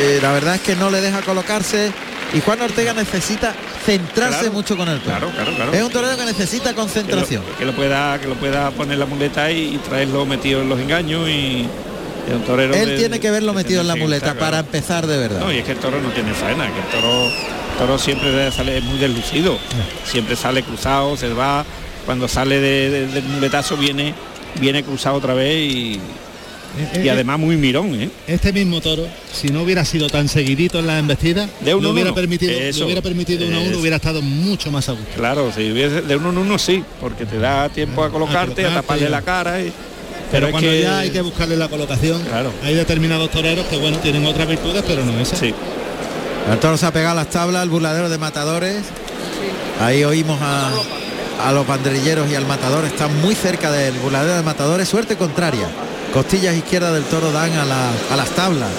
Eh, 0.00 0.18
la 0.22 0.32
verdad 0.32 0.54
es 0.54 0.60
que 0.60 0.76
no 0.76 0.90
le 0.90 1.00
deja 1.00 1.22
colocarse 1.22 1.90
y 2.32 2.40
Juan 2.40 2.60
Ortega 2.60 2.92
necesita 2.94 3.52
centrarse 3.84 4.38
Claro, 4.40 4.52
mucho 4.52 4.76
con 4.76 4.88
el 4.88 5.00
toro. 5.00 5.16
Claro, 5.16 5.30
claro, 5.34 5.52
claro. 5.56 5.72
Es 5.72 5.82
un 5.82 5.90
torero 5.90 6.16
que 6.16 6.24
necesita 6.26 6.64
que 6.70 6.70
lo, 6.70 6.76
concentración. 6.76 7.42
que 7.58 7.64
lo 7.64 7.74
pueda 7.74 8.18
que 8.20 8.28
lo 8.28 8.34
pueda 8.34 8.70
poner 8.70 8.98
la 8.98 9.06
muleta 9.06 9.50
y, 9.50 9.74
y 9.74 9.78
traerlo 9.78 10.24
metido 10.26 10.60
en 10.62 10.68
los 10.68 10.78
engaños 10.78 11.28
y 11.28 11.66
es 12.28 12.34
un 12.34 12.42
torero 12.42 12.74
Él 12.74 12.90
de- 12.90 12.96
tiene 12.98 13.18
que 13.18 13.30
verlo 13.30 13.52
metido 13.54 13.80
en 13.80 13.88
la 13.88 13.96
muleta 13.96 14.34
para 14.34 14.60
empezar 14.60 15.06
de 15.06 15.16
verdad. 15.16 15.40
No, 15.40 15.50
y 15.52 15.58
es 15.58 15.64
que 15.64 15.72
el 15.72 15.78
toro 15.78 16.00
no 16.00 16.10
tiene 16.10 16.32
faena, 16.34 16.66
que 16.72 16.78
el 16.80 16.86
toro, 16.86 17.28
toro 17.78 17.98
siempre 17.98 18.50
sale 18.52 18.80
muy 18.80 18.98
deslucido, 18.98 19.58
siempre 20.04 20.36
sale 20.36 20.62
cruzado, 20.62 21.16
se 21.16 21.28
va, 21.32 21.64
cuando 22.04 22.26
sale 22.28 22.58
de- 22.60 22.90
de- 22.90 23.06
del 23.06 23.24
muletazo 23.24 23.76
viene, 23.76 24.14
viene 24.60 24.82
cruzado 24.82 25.16
otra 25.16 25.34
vez 25.34 25.72
y, 25.72 26.00
Eh, 26.78 27.02
y 27.04 27.08
eh, 27.08 27.10
además 27.10 27.38
muy 27.38 27.56
mirón, 27.56 27.94
¿eh? 28.00 28.10
Este 28.26 28.52
mismo 28.52 28.80
toro, 28.80 29.06
si 29.32 29.48
no 29.48 29.62
hubiera 29.62 29.84
sido 29.84 30.08
tan 30.08 30.28
seguidito 30.28 30.78
en 30.78 30.86
las 30.86 31.00
embestidas, 31.00 31.48
De 31.60 31.74
uno 31.74 31.90
uhubiera 31.90 32.10
uno. 32.10 32.14
permitido, 32.14 32.52
Eso. 32.52 32.84
hubiera 32.84 33.00
permitido 33.00 33.46
uno 33.46 33.56
a 33.56 33.60
uno, 33.60 33.78
hubiera 33.78 33.96
estado 33.96 34.20
mucho 34.22 34.70
más 34.70 34.88
a 34.88 34.92
gusto. 34.92 35.08
Claro, 35.16 35.50
si 35.54 35.72
hubiese 35.72 36.02
de 36.02 36.16
uno 36.16 36.30
en 36.30 36.38
uno 36.38 36.58
sí, 36.58 36.84
porque 37.00 37.24
te 37.26 37.38
da 37.38 37.68
tiempo 37.70 38.04
a 38.04 38.10
colocarte, 38.10 38.66
a 38.66 38.74
taparle 38.74 39.08
la 39.08 39.22
cara 39.22 39.60
y 39.62 39.72
Pero, 40.30 40.50
cuando 40.50 40.68
que- 40.70 40.82
ya 40.82 40.98
hay 40.98 41.10
que 41.10 41.22
buscarle 41.22 41.56
la 41.56 41.68
colocación, 41.68 42.22
Claro. 42.24 42.52
hay 42.62 42.74
determinados 42.74 43.30
toreros 43.30 43.64
que 43.66 43.76
bueno 43.78 43.96
tienen 43.98 44.26
otras 44.26 44.46
virtudes, 44.46 44.84
pero 44.86 45.04
no 45.04 45.18
esa. 45.18 45.36
Sí, 45.36 45.54
El 46.50 46.58
toro 46.60 46.76
se 46.76 46.86
ha 46.86 46.92
pegado 46.92 47.12
a 47.12 47.22
las 47.22 47.30
tablas, 47.30 47.62
el 47.62 47.68
burladero 47.68 48.08
de 48.08 48.18
matadores. 48.18 48.82
Ahí 49.80 50.02
oímos 50.04 50.40
a, 50.42 50.70
a 51.46 51.52
los 51.52 51.66
banderilleros 51.66 52.28
y 52.30 52.34
al 52.34 52.46
matador. 52.46 52.84
Están 52.84 53.20
muy 53.20 53.34
cerca 53.34 53.70
del 53.70 53.94
burladero 53.98 54.36
de 54.36 54.42
matadores. 54.42 54.88
Suerte 54.88 55.16
contraria. 55.16 55.68
Costillas 56.12 56.54
izquierdas 56.56 56.94
del 56.94 57.04
toro 57.04 57.30
dan 57.32 57.52
a, 57.58 57.64
la- 57.64 57.90
a 58.10 58.16
las 58.16 58.30
tablas. 58.30 58.70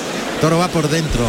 Toro 0.41 0.57
va 0.57 0.67
por 0.67 0.89
dentro. 0.89 1.21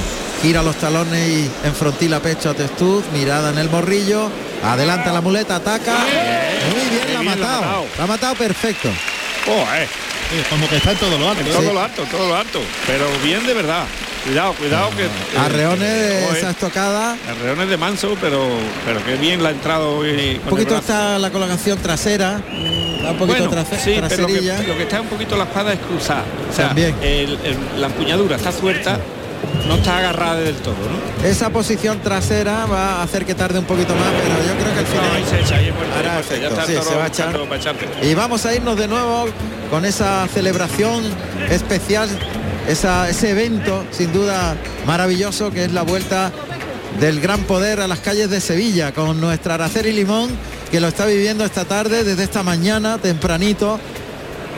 Gira 0.42 0.62
los 0.62 0.76
talones 0.76 1.28
y 1.28 1.50
enfrontila 1.64 2.20
pecho 2.20 2.48
a 2.50 2.54
testuz. 2.54 3.04
Mirada 3.12 3.50
en 3.50 3.58
el 3.58 3.68
morrillo. 3.68 4.30
Adelanta 4.64 5.12
la 5.12 5.20
muleta, 5.20 5.56
ataca. 5.56 5.92
Muy 5.98 6.88
bien, 6.98 7.12
la 7.12 7.18
ha 7.18 7.22
bien 7.22 7.40
la 7.40 7.46
ha 7.46 7.60
matado. 7.60 7.84
La 7.98 8.04
ha 8.04 8.06
matado 8.06 8.34
perfecto. 8.36 8.88
Oh, 9.46 9.64
eh, 9.74 9.86
como 10.48 10.66
que 10.68 10.76
está 10.76 10.92
en 10.92 10.98
todo 10.98 11.18
lo 11.18 11.28
alto. 11.30 11.44
todo 11.44 11.72
lo 11.72 11.80
alto, 11.80 12.02
todo 12.10 12.28
lo 12.28 12.36
alto, 12.36 12.60
pero 12.86 13.04
bien 13.22 13.46
de 13.46 13.54
verdad. 13.54 13.84
Cuidado, 14.24 14.52
cuidado 14.54 14.90
que 14.90 15.04
eh, 15.04 15.38
Arreones 15.38 15.80
de 15.80 16.38
esa 16.38 16.50
estocada. 16.50 17.16
Arreones 17.28 17.68
de 17.68 17.76
manso, 17.76 18.16
pero 18.20 18.48
pero 18.84 19.04
qué 19.04 19.16
bien 19.16 19.42
la 19.42 19.48
ha 19.48 19.52
entrado 19.52 19.96
hoy 19.98 20.40
Un 20.44 20.50
poquito 20.50 20.76
está 20.76 21.18
la 21.18 21.30
colocación 21.30 21.78
trasera. 21.78 22.40
Un 22.50 23.16
poquito 23.18 23.48
Bueno, 23.48 23.64
sí, 23.82 23.94
pero 23.96 24.00
lo 24.22 24.26
que, 24.28 24.32
traserilla. 24.34 24.62
lo 24.68 24.76
que 24.76 24.82
está 24.82 25.00
un 25.00 25.08
poquito 25.08 25.36
la 25.36 25.44
espada 25.44 25.72
es 25.72 25.80
cruzada. 25.80 26.24
O 26.50 26.54
sea, 26.54 26.66
También. 26.68 26.94
el- 27.02 27.38
el- 27.44 27.80
la 27.80 27.86
empuñadura 27.86 28.36
está 28.36 28.52
suelta 28.52 28.98
no 29.66 29.76
está 29.76 29.98
agarrada 29.98 30.36
del 30.40 30.56
todo, 30.56 30.74
¿no? 30.74 31.26
Esa 31.26 31.48
posición 31.50 32.00
trasera 32.00 32.66
va 32.66 32.96
a 32.96 33.02
hacer 33.02 33.24
que 33.24 33.34
tarde 33.34 33.58
un 33.58 33.64
poquito 33.64 33.94
más, 33.94 34.08
pero 34.22 34.34
yo 34.46 34.54
creo 34.60 34.74
que 34.74 34.80
al 34.80 34.86
final. 34.86 35.10
Y 38.02 38.14
vamos 38.14 38.44
a 38.46 38.54
irnos 38.54 38.76
de 38.76 38.86
nuevo 38.88 39.26
con 39.70 39.84
esa 39.84 40.26
celebración 40.32 41.04
especial, 41.50 42.08
ese 42.68 43.30
evento 43.30 43.84
sin 43.90 44.12
duda 44.12 44.56
maravilloso 44.86 45.50
que 45.50 45.64
es 45.64 45.72
la 45.72 45.82
vuelta 45.82 46.30
del 47.00 47.20
gran 47.20 47.42
poder 47.44 47.80
a 47.80 47.88
las 47.88 48.00
calles 48.00 48.30
de 48.30 48.40
Sevilla 48.40 48.92
con 48.92 49.20
nuestra 49.20 49.54
Araceli 49.54 49.92
Limón 49.92 50.30
que 50.70 50.80
lo 50.80 50.88
está 50.88 51.06
viviendo 51.06 51.44
esta 51.44 51.64
tarde 51.64 52.04
desde 52.04 52.22
esta 52.24 52.42
mañana 52.42 52.98
tempranito. 52.98 53.80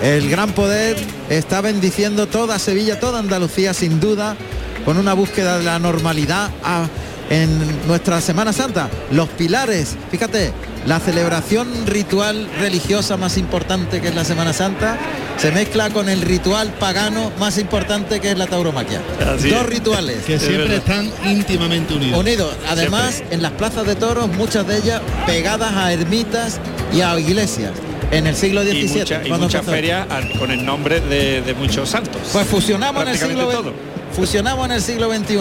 El 0.02 0.28
gran 0.28 0.52
poder 0.52 0.96
está 1.30 1.60
bendiciendo 1.60 2.26
toda 2.26 2.58
Sevilla, 2.58 2.98
toda 3.00 3.20
Andalucía 3.20 3.72
sin 3.72 4.00
duda 4.00 4.36
con 4.84 4.98
una 4.98 5.14
búsqueda 5.14 5.58
de 5.58 5.64
la 5.64 5.78
normalidad 5.78 6.50
a- 6.64 6.86
en 7.30 7.86
nuestra 7.86 8.20
Semana 8.20 8.52
Santa. 8.52 8.90
Los 9.12 9.28
pilares, 9.30 9.94
fíjate, 10.10 10.52
la 10.86 10.98
celebración 11.00 11.68
ritual 11.86 12.48
religiosa 12.58 13.16
más 13.16 13.36
importante 13.38 14.00
que 14.00 14.08
es 14.08 14.14
la 14.14 14.24
Semana 14.24 14.52
Santa 14.52 14.98
se 15.38 15.50
mezcla 15.52 15.90
con 15.90 16.08
el 16.08 16.20
ritual 16.22 16.72
pagano 16.78 17.32
más 17.38 17.58
importante 17.58 18.20
que 18.20 18.32
es 18.32 18.38
la 18.38 18.46
tauromaquia. 18.46 19.00
Así 19.34 19.48
Dos 19.50 19.62
es. 19.62 19.66
rituales. 19.66 20.24
Que 20.24 20.38
siempre 20.38 20.76
están 20.76 21.10
íntimamente 21.24 21.94
unidos. 21.94 22.18
Unidos. 22.20 22.54
Además, 22.68 23.22
en 23.30 23.42
las 23.42 23.52
plazas 23.52 23.86
de 23.86 23.94
toros, 23.96 24.28
muchas 24.36 24.66
de 24.66 24.78
ellas 24.78 25.00
pegadas 25.26 25.72
a 25.74 25.92
ermitas 25.92 26.60
y 26.92 27.00
a 27.00 27.18
iglesias. 27.18 27.72
En 28.10 28.26
el 28.26 28.36
siglo 28.36 28.62
Y, 28.62 28.66
XVII. 28.88 28.98
mucha- 28.98 29.22
y 29.24 29.28
cuando 29.28 29.46
muchas 29.46 29.64
ferias 29.64 30.06
con 30.38 30.50
el 30.50 30.64
nombre 30.64 31.00
de, 31.00 31.40
de 31.42 31.54
muchos 31.54 31.88
santos. 31.88 32.20
Pues 32.32 32.46
fusionamos 32.46 33.02
en 33.02 33.08
el 33.08 33.18
siglo. 33.18 33.72
Fusionamos 34.14 34.66
en 34.66 34.72
el 34.72 34.82
siglo 34.82 35.08
XXI 35.12 35.36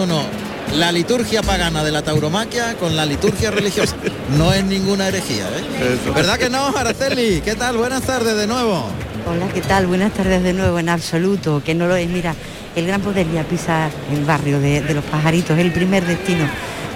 la 0.74 0.90
liturgia 0.90 1.42
pagana 1.42 1.84
de 1.84 1.92
la 1.92 2.02
tauromaquia 2.02 2.74
con 2.76 2.96
la 2.96 3.04
liturgia 3.04 3.50
religiosa. 3.50 3.96
No 4.36 4.52
es 4.52 4.64
ninguna 4.64 5.08
herejía, 5.08 5.44
¿eh? 5.48 5.98
Eso. 6.00 6.14
¿Verdad 6.14 6.38
que 6.38 6.48
no, 6.48 6.68
Araceli? 6.68 7.40
¿Qué 7.42 7.54
tal? 7.54 7.76
Buenas 7.76 8.02
tardes 8.02 8.36
de 8.36 8.46
nuevo. 8.46 8.86
Hola, 9.26 9.48
¿qué 9.52 9.60
tal? 9.60 9.86
Buenas 9.86 10.12
tardes 10.12 10.42
de 10.42 10.52
nuevo, 10.52 10.78
en 10.78 10.88
absoluto, 10.88 11.62
que 11.64 11.74
no 11.74 11.86
lo 11.86 11.96
es. 11.96 12.08
Mira, 12.08 12.34
el 12.74 12.86
gran 12.86 13.00
poder 13.00 13.30
ya 13.32 13.44
pisa 13.44 13.90
el 14.10 14.24
barrio 14.24 14.60
de, 14.60 14.80
de 14.80 14.94
los 14.94 15.04
pajaritos, 15.04 15.58
el 15.58 15.72
primer 15.72 16.04
destino 16.06 16.46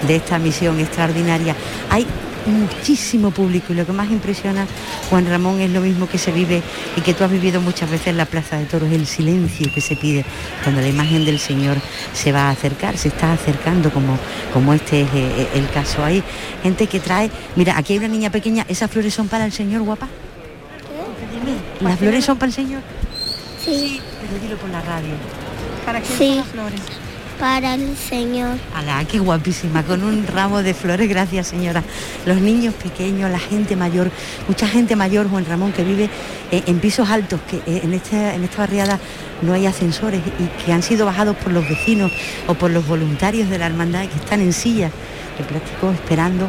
de 0.07 0.17
esta 0.17 0.39
misión 0.39 0.81
extraordinaria. 0.81 1.55
Hay 1.91 2.07
muchísimo 2.47 3.31
público 3.31 3.73
y 3.73 3.77
lo 3.77 3.85
que 3.87 3.93
más 3.93 4.11
impresiona, 4.11 4.67
Juan 5.11 5.27
Ramón, 5.27 5.61
es 5.61 5.71
lo 5.71 5.81
mismo 5.81 6.09
que 6.09 6.19
se 6.19 6.33
vive 6.33 6.63
y 6.97 7.01
que 7.01 7.15
tú 7.15 7.25
has 7.25 7.31
vivido 7.31 7.61
muchas 7.61 7.91
veces 7.91 8.09
en 8.09 8.17
la 8.17 8.27
Plaza 8.27 8.57
de 8.59 8.65
Toros, 8.67 8.91
el 8.93 9.07
silencio 9.07 9.71
que 9.73 9.81
se 9.81 9.97
pide 9.97 10.25
cuando 10.63 10.81
la 10.81 10.89
imagen 10.89 11.25
del 11.25 11.39
Señor 11.39 11.77
se 12.13 12.33
va 12.33 12.43
a 12.49 12.51
acercar, 12.51 12.97
se 12.97 13.09
está 13.09 13.33
acercando 13.33 13.91
como, 13.91 14.19
como 14.53 14.73
este 14.75 15.03
es 15.03 15.09
eh, 15.15 15.49
el 15.55 15.69
caso. 15.71 16.05
Hay 16.05 16.23
gente 16.63 16.87
que 16.87 17.01
trae, 17.01 17.31
mira, 17.57 17.77
aquí 17.77 17.93
hay 17.95 17.99
una 17.99 18.09
niña 18.09 18.31
pequeña, 18.31 18.65
¿esas 18.69 18.91
flores 18.91 19.13
son 19.15 19.29
para 19.29 19.45
el 19.45 19.53
Señor, 19.53 19.83
guapa? 19.83 20.09
¿Las 21.81 21.99
flores 21.99 22.25
son 22.25 22.39
para 22.39 22.49
el 22.49 22.55
Señor? 22.55 22.81
Sí, 23.65 24.01
Pero 24.21 24.43
dilo 24.43 24.57
por 24.57 24.71
la 24.71 24.81
radio. 24.81 25.15
¿Para 25.85 26.01
qué 26.01 26.07
Sí. 26.07 26.29
son 26.29 26.37
las 26.39 26.47
flores? 26.47 26.81
Para 27.39 27.75
el 27.75 27.97
Señor. 27.97 28.57
Alá, 28.75 29.05
qué 29.05 29.19
guapísima, 29.19 29.83
con 29.83 30.03
un 30.03 30.27
ramo 30.27 30.63
de 30.63 30.75
flores, 30.75 31.09
gracias 31.09 31.49
señora. 31.49 31.83
Los 32.25 32.41
niños 32.41 32.75
pequeños, 32.75 33.31
la 33.31 33.39
gente 33.39 33.77
mayor, 33.77 34.11
mucha 34.49 34.67
gente 34.67 34.97
mayor, 34.97 35.29
Juan 35.29 35.45
Ramón, 35.45 35.73
que 35.73 35.85
vive 35.85 36.09
eh, 36.51 36.63
en 36.67 36.79
pisos 36.81 37.09
altos, 37.09 37.41
que 37.49 37.57
eh, 37.57 37.81
en, 37.85 37.95
esta, 37.95 38.35
en 38.35 38.45
esta 38.45 38.59
barriada 38.59 38.99
no 39.43 39.53
hay 39.53 39.67
ascensores 39.67 40.21
y 40.39 40.65
que 40.65 40.73
han 40.73 40.83
sido 40.83 41.07
bajados 41.07 41.37
por 41.37 41.53
los 41.53 41.69
vecinos 41.69 42.11
o 42.47 42.55
por 42.55 42.71
los 42.71 42.87
voluntarios 42.87 43.51
de 43.51 43.59
la 43.59 43.67
hermandad 43.67 44.07
que 44.09 44.17
están 44.17 44.41
en 44.41 44.53
sillas 44.53 44.93
de 45.37 45.45
plástico 45.45 45.91
esperando 45.91 46.49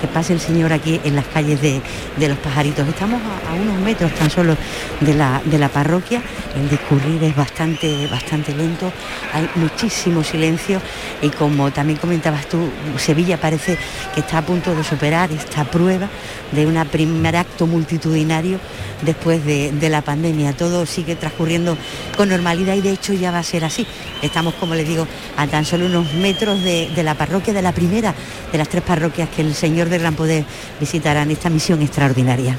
que 0.00 0.06
pase 0.08 0.32
el 0.32 0.40
Señor 0.40 0.72
aquí 0.72 1.00
en 1.04 1.16
las 1.16 1.26
calles 1.26 1.60
de, 1.60 1.80
los 2.28 2.38
pajaritos. 2.38 2.86
Estamos 2.88 3.20
a, 3.22 3.54
unos 3.54 3.78
metros 3.80 4.12
tan 4.14 4.30
solo 4.30 4.56
de 5.00 5.14
la, 5.14 5.68
parroquia, 5.68 6.22
el 6.56 6.68
discurrir 6.68 7.22
es 7.24 7.34
bastante, 7.34 8.06
bastante 8.06 8.54
lento, 8.54 8.92
hay 9.32 9.48
muchísimo 9.56 10.22
silencio 10.22 10.80
y 11.22 11.30
como 11.30 11.70
también 11.70 11.98
comentabas 11.98 12.46
tú, 12.46 12.70
Sevilla 12.96 13.40
parece 13.40 13.76
que 14.14 14.20
está 14.20 14.38
a 14.38 14.42
punto 14.42 14.74
de 14.74 14.84
superar 14.84 15.32
esta 15.32 15.64
prueba 15.64 16.08
de 16.52 16.66
un 16.66 16.74
primer 16.86 17.36
acto 17.36 17.66
multitudinario 17.66 18.58
después 19.02 19.44
de, 19.44 19.72
la 19.84 20.02
pandemia. 20.02 20.54
Todo 20.54 20.86
sigue 20.86 21.14
transcurriendo 21.14 21.76
con 22.16 22.30
normalidad 22.30 22.74
y 22.74 22.80
de 22.80 22.90
hecho 22.90 23.12
ya 23.12 23.30
va 23.30 23.40
a 23.40 23.42
ser 23.42 23.64
así. 23.64 23.86
Estamos, 24.22 24.54
como 24.54 24.74
les 24.74 24.88
digo, 24.88 25.06
a 25.36 25.46
tan 25.46 25.64
solo 25.64 25.86
unos 25.86 26.14
metros 26.14 26.62
de, 26.62 26.90
de 26.94 27.02
la 27.02 27.14
parroquia, 27.14 27.52
de 27.52 27.60
la 27.60 27.72
primera 27.72 28.14
de 28.52 28.58
las 28.58 28.68
tres 28.68 28.82
parroquias 28.82 29.28
que 29.28 29.42
el 29.42 29.54
Señor 29.64 29.88
del 29.88 30.00
Gran 30.02 30.14
Poder 30.14 30.44
visitará 30.78 31.22
en 31.22 31.30
esta 31.30 31.48
misión 31.48 31.80
extraordinaria. 31.80 32.58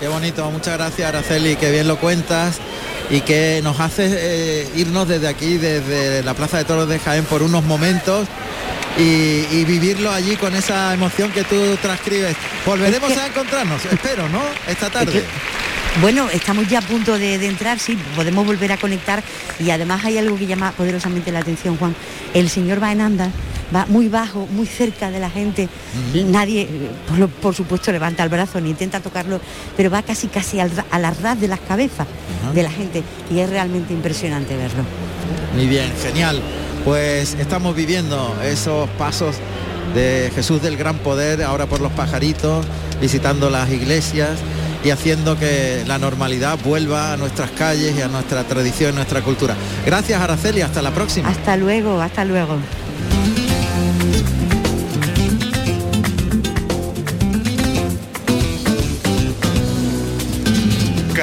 Qué 0.00 0.08
bonito, 0.08 0.50
muchas 0.50 0.76
gracias 0.78 1.08
Araceli, 1.08 1.54
que 1.56 1.70
bien 1.70 1.86
lo 1.86 1.96
cuentas 1.98 2.58
y 3.08 3.20
que 3.20 3.60
nos 3.62 3.78
hace 3.78 4.08
eh, 4.10 4.68
irnos 4.74 5.06
desde 5.06 5.28
aquí, 5.28 5.58
desde 5.58 6.22
la 6.24 6.34
Plaza 6.34 6.58
de 6.58 6.64
Toros 6.64 6.88
de 6.88 6.98
Jaén 6.98 7.24
por 7.24 7.42
unos 7.42 7.62
momentos 7.64 8.26
y, 8.98 9.44
y 9.52 9.64
vivirlo 9.64 10.10
allí 10.10 10.34
con 10.36 10.56
esa 10.56 10.92
emoción 10.92 11.30
que 11.30 11.44
tú 11.44 11.76
transcribes. 11.80 12.34
Volveremos 12.66 13.10
Es 13.10 13.16
que- 13.16 13.22
a 13.22 13.26
encontrarnos, 13.28 13.84
espero, 13.84 14.28
¿no? 14.28 14.40
Esta 14.66 14.90
tarde. 14.90 15.22
Bueno, 16.00 16.28
estamos 16.30 16.66
ya 16.68 16.78
a 16.78 16.82
punto 16.82 17.18
de, 17.18 17.38
de 17.38 17.46
entrar, 17.48 17.78
sí, 17.78 17.98
podemos 18.16 18.46
volver 18.46 18.72
a 18.72 18.76
conectar 18.76 19.22
y 19.58 19.70
además 19.70 20.04
hay 20.04 20.18
algo 20.18 20.36
que 20.38 20.46
llama 20.46 20.72
poderosamente 20.72 21.30
la 21.32 21.40
atención, 21.40 21.76
Juan. 21.76 21.94
El 22.32 22.48
Señor 22.48 22.80
va 22.82 22.92
en 22.92 23.00
andas, 23.00 23.30
va 23.74 23.86
muy 23.86 24.08
bajo, 24.08 24.46
muy 24.52 24.66
cerca 24.66 25.10
de 25.10 25.20
la 25.20 25.30
gente. 25.30 25.68
Nadie, 26.14 26.62
eh, 26.62 27.26
por, 27.40 27.54
supuesto, 27.54 27.92
levanta 27.92 28.22
el 28.22 28.28
brazo 28.28 28.60
ni 28.60 28.70
intenta 28.70 29.00
tocarlo, 29.00 29.40
pero 29.76 29.90
va 29.90 30.02
casi 30.02 30.28
casi 30.28 30.60
al, 30.60 30.70
a 30.90 30.98
la 30.98 31.10
ras 31.10 31.40
de 31.40 31.48
las 31.48 31.60
cabezas 31.60 32.06
de 32.54 32.62
la 32.62 32.70
gente 32.70 33.02
y 33.30 33.40
es 33.40 33.50
realmente 33.50 33.92
impresionante 33.92 34.56
verlo. 34.56 34.82
Muy 35.54 35.66
bien, 35.66 35.92
genial. 36.02 36.40
Pues 36.84 37.34
estamos 37.34 37.76
viviendo 37.76 38.34
esos 38.42 38.88
pasos 38.90 39.36
de 39.94 40.30
Jesús 40.34 40.62
del 40.62 40.76
Gran 40.76 40.98
Poder 40.98 41.42
ahora 41.42 41.66
por 41.66 41.80
los 41.80 41.92
pajaritos, 41.92 42.64
visitando 43.00 43.50
las 43.50 43.70
iglesias 43.70 44.38
y 44.84 44.90
haciendo 44.90 45.38
que 45.38 45.84
la 45.86 45.98
normalidad 45.98 46.58
vuelva 46.64 47.12
a 47.12 47.16
nuestras 47.16 47.50
calles 47.50 47.96
y 47.98 48.02
a 48.02 48.08
nuestra 48.08 48.44
tradición, 48.44 48.94
nuestra 48.94 49.20
cultura. 49.20 49.54
Gracias 49.84 50.20
Araceli, 50.20 50.62
hasta 50.62 50.80
la 50.80 50.90
próxima. 50.92 51.28
Hasta 51.28 51.56
luego, 51.56 52.00
hasta 52.00 52.24
luego. 52.24 52.56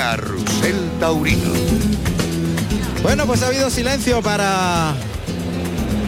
Carrusel 0.08 0.90
Taurino. 1.02 1.52
Bueno, 3.04 3.26
pues 3.26 3.44
ha 3.44 3.48
habido 3.48 3.70
silencio 3.70 4.22
para 4.22 4.94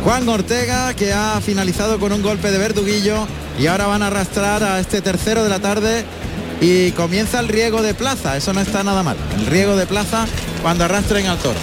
Juan 0.06 0.30
Ortega, 0.30 0.94
que 0.94 1.12
ha 1.12 1.42
finalizado 1.42 2.00
con 2.00 2.14
un 2.14 2.22
golpe 2.22 2.50
de 2.50 2.60
verduguillo 2.60 3.28
y 3.60 3.68
ahora 3.68 3.88
van 3.88 4.02
a 4.02 4.08
arrastrar 4.08 4.64
a 4.64 4.80
este 4.80 5.02
tercero 5.02 5.44
de 5.44 5.50
la 5.50 5.60
tarde 5.60 6.06
y 6.62 6.92
comienza 6.92 7.42
el 7.42 7.50
riego 7.50 7.82
de 7.82 7.94
plaza. 7.94 8.38
Eso 8.38 8.54
no 8.54 8.62
está 8.62 8.86
nada 8.86 9.04
mal. 9.04 9.18
El 9.38 9.48
riego 9.48 9.76
de 9.76 9.86
plaza 9.86 10.26
cuando 10.62 10.86
arrastren 10.86 11.28
al 11.28 11.38
toro. 11.40 11.60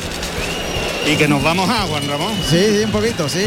Y 1.10 1.16
que 1.16 1.28
nos 1.28 1.42
vamos 1.42 1.70
a 1.70 1.86
Juan 1.86 2.06
Ramón. 2.06 2.34
Sí, 2.50 2.62
sí, 2.70 2.84
un 2.84 2.92
poquito, 2.92 3.30
sí. 3.30 3.46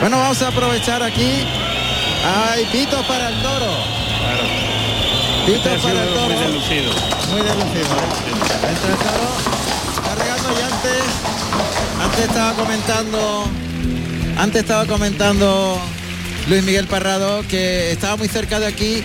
Bueno, 0.00 0.18
vamos 0.18 0.42
a 0.42 0.48
aprovechar 0.48 1.04
aquí. 1.04 1.44
Hay 2.24 2.64
pitos 2.72 3.06
para 3.06 3.28
el 3.28 3.42
toro. 3.42 4.01
Este 5.46 5.68
ha 5.68 5.76
para 5.78 6.02
el 6.02 6.08
sido 6.08 6.14
toro. 6.14 6.34
muy 6.34 6.42
delucido. 6.44 6.92
Muy 7.30 7.40
delucido. 7.42 7.92
¿eh? 7.96 8.70
Entra 8.70 8.90
el 8.90 8.98
toro. 8.98 9.28
Cargando 10.04 10.48
y 10.50 10.62
antes. 10.62 11.02
Antes 12.02 12.20
estaba 12.20 12.52
comentando. 12.54 13.44
Antes 14.38 14.62
estaba 14.62 14.86
comentando 14.86 15.78
Luis 16.48 16.62
Miguel 16.64 16.86
Parrado 16.86 17.44
que 17.48 17.92
estaba 17.92 18.16
muy 18.16 18.28
cerca 18.28 18.58
de 18.60 18.66
aquí 18.66 19.02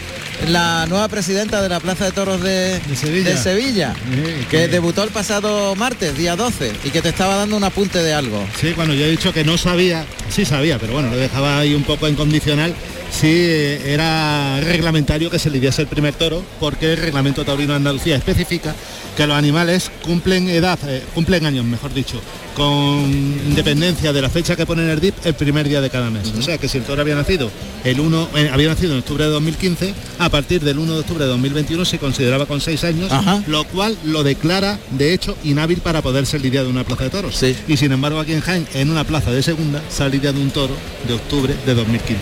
la 0.48 0.86
nueva 0.88 1.08
presidenta 1.10 1.62
de 1.62 1.68
la 1.70 1.80
Plaza 1.80 2.06
de 2.06 2.12
Toros 2.12 2.42
de, 2.42 2.80
Sevilla. 2.96 3.30
de 3.32 3.38
Sevilla, 3.38 3.94
Sí, 3.96 4.46
que 4.50 4.58
que- 4.58 4.68
debutó 4.68 5.04
el 5.04 5.10
pasado 5.10 5.76
martes, 5.76 6.16
día 6.16 6.36
12, 6.36 6.72
y 6.84 6.92
que 6.92 7.02
te 7.02 7.10
estaba 7.10 7.36
dando 7.36 7.58
un 7.58 7.64
apunte 7.64 8.02
de 8.04 8.14
algo. 8.14 8.46
Sí, 8.62 8.74
cuando 8.76 8.94
yo 8.94 9.06
he 9.06 9.10
dicho 9.10 9.34
que 9.34 9.44
no 9.44 9.58
sabía, 9.58 10.06
sí 10.30 10.46
sabía, 10.46 10.78
pero 10.78 10.94
bueno, 10.94 11.10
lo 11.10 11.18
dejaba 11.18 11.58
ahí 11.58 11.74
un 11.74 11.84
poco 11.84 12.06
en 12.08 12.14
condicional. 12.16 12.74
Sí 13.20 13.28
eh, 13.30 13.94
era 13.94 14.60
reglamentario 14.62 15.30
que 15.30 15.40
se 15.40 15.50
lidiase 15.50 15.82
el 15.82 15.88
primer 15.88 16.14
toro, 16.14 16.44
porque 16.60 16.94
el 16.94 16.98
reglamento 16.98 17.44
taurino 17.44 17.74
de 17.74 17.78
Andalucía 17.78 18.16
especifica 18.16 18.76
que 19.16 19.26
los 19.26 19.36
animales 19.36 19.90
cumplen 20.04 20.48
edad, 20.48 20.78
eh, 20.88 21.04
cumplen 21.16 21.46
años, 21.48 21.66
mejor 21.66 21.92
dicho, 21.92 22.22
con 22.56 23.04
independencia 23.48 24.14
de 24.14 24.22
la 24.22 24.30
fecha 24.30 24.56
que 24.56 24.66
pone 24.66 24.84
en 24.84 24.90
el 24.90 25.00
DIP 25.00 25.16
el 25.26 25.34
primer 25.34 25.68
día 25.68 25.82
de 25.82 25.90
cada 25.90 26.12
mes. 26.12 26.32
O 26.38 26.42
sea 26.42 26.60
que 26.60 26.68
si 26.68 26.78
el 26.78 26.84
toro 26.84 27.02
había 27.02 27.16
nacido 27.16 27.50
el 27.84 28.00
1, 28.00 28.30
eh, 28.36 28.50
había 28.54 28.68
nacido 28.68 28.94
en 28.94 29.00
octubre 29.00 29.24
de 29.24 29.32
2015, 29.32 29.94
a 30.20 30.30
partir 30.30 30.62
del 30.62 30.78
1 30.78 30.94
de 30.94 31.00
octubre 31.00 31.24
de 31.24 31.30
2021 31.32 31.86
se 31.86 31.98
consideraba 31.98 32.46
con 32.46 32.62
6 32.62 32.84
años, 32.84 33.12
Ajá. 33.12 33.44
lo 33.48 33.64
cual 33.66 33.98
lo 34.06 34.24
declara 34.24 34.78
de 34.92 35.14
hecho 35.14 35.36
inhábil 35.44 35.80
para 35.80 36.04
poder 36.04 36.28
ser 36.28 36.42
lidiado 36.42 36.68
en 36.68 36.74
una 36.74 36.84
plaza 36.84 37.06
de 37.06 37.10
toros. 37.10 37.36
Sí. 37.36 37.56
Y 37.68 37.78
sin 37.78 37.92
embargo 37.92 38.20
aquí 38.20 38.34
en 38.34 38.42
Jaén, 38.42 38.68
en 38.76 38.92
una 38.92 39.04
plaza 39.04 39.32
de 39.32 39.42
segunda, 39.42 39.82
se 39.90 40.04
ha 40.04 40.10
lidiado 40.10 40.40
un 40.40 40.52
toro 40.52 40.76
de 41.08 41.14
octubre 41.16 41.56
de 41.66 41.74
2015. 41.74 42.22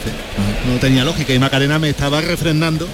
No 0.71 0.79
tenía 0.85 1.03
lógica 1.03 1.33
y 1.33 1.39
Macarena 1.39 1.79
me 1.79 1.89
estaba 1.89 2.21
refrendando 2.21 2.87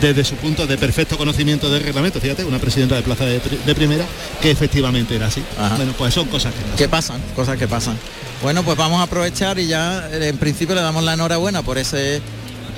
desde 0.00 0.24
su 0.24 0.34
punto 0.34 0.66
de 0.66 0.76
perfecto 0.76 1.16
conocimiento 1.16 1.70
del 1.70 1.80
reglamento, 1.84 2.20
fíjate, 2.20 2.44
una 2.44 2.58
presidenta 2.58 2.96
de 2.96 3.02
plaza 3.02 3.24
de, 3.24 3.38
pri- 3.38 3.60
de 3.64 3.72
primera, 3.72 4.04
que 4.42 4.50
efectivamente 4.50 5.14
era 5.14 5.28
así. 5.28 5.44
Ajá. 5.56 5.76
Bueno, 5.76 5.92
pues 5.96 6.12
son 6.12 6.26
cosas 6.26 6.52
que 6.52 6.58
pasan. 6.62 6.76
que 6.76 6.88
pasan, 6.88 7.20
cosas 7.36 7.56
que 7.56 7.68
pasan. 7.68 7.96
Bueno, 8.42 8.64
pues 8.64 8.76
vamos 8.76 8.98
a 8.98 9.04
aprovechar 9.04 9.60
y 9.60 9.68
ya 9.68 10.08
eh, 10.10 10.26
en 10.28 10.38
principio 10.38 10.74
le 10.74 10.80
damos 10.80 11.04
la 11.04 11.14
enhorabuena 11.14 11.62
por 11.62 11.78
ese 11.78 12.20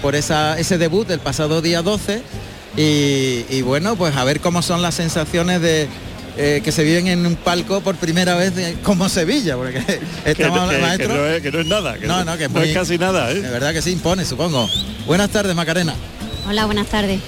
por 0.02 0.14
esa, 0.14 0.58
ese 0.58 0.76
debut 0.76 1.08
del 1.08 1.20
pasado 1.20 1.62
día 1.62 1.80
12 1.80 2.20
y, 2.76 3.46
y 3.48 3.62
bueno, 3.62 3.96
pues 3.96 4.14
a 4.14 4.24
ver 4.24 4.40
cómo 4.40 4.60
son 4.60 4.82
las 4.82 4.94
sensaciones 4.94 5.62
de 5.62 5.88
eh, 6.38 6.60
que 6.64 6.72
se 6.72 6.84
viven 6.84 7.08
en 7.08 7.26
un 7.26 7.36
palco 7.36 7.80
por 7.80 7.96
primera 7.96 8.34
vez 8.36 8.54
de- 8.54 8.74
como 8.84 9.08
Sevilla, 9.08 9.56
porque 9.56 9.80
Que, 10.24 10.30
estamos 10.32 10.60
no- 10.62 10.68
que- 10.68 10.76
que 10.76 10.82
maestro. 10.82 11.14
no 11.14 11.26
es, 11.26 11.42
que 11.42 11.50
no 11.52 11.60
es 11.60 11.66
nada, 11.66 11.98
que 11.98 12.06
No, 12.06 12.24
no, 12.24 12.36
que 12.38 12.44
es 12.44 12.50
no 12.50 12.60
muy- 12.60 12.68
es 12.70 12.74
casi 12.74 12.96
nada, 12.98 13.26
De 13.28 13.38
¿eh? 13.40 13.42
verdad 13.50 13.72
que 13.72 13.82
sí 13.82 13.90
impone, 13.90 14.24
supongo. 14.24 14.68
Buenas 15.06 15.30
tardes, 15.30 15.54
Macarena. 15.54 15.94
Hola, 16.48 16.64
buenas 16.66 16.86
tardes. 16.86 17.20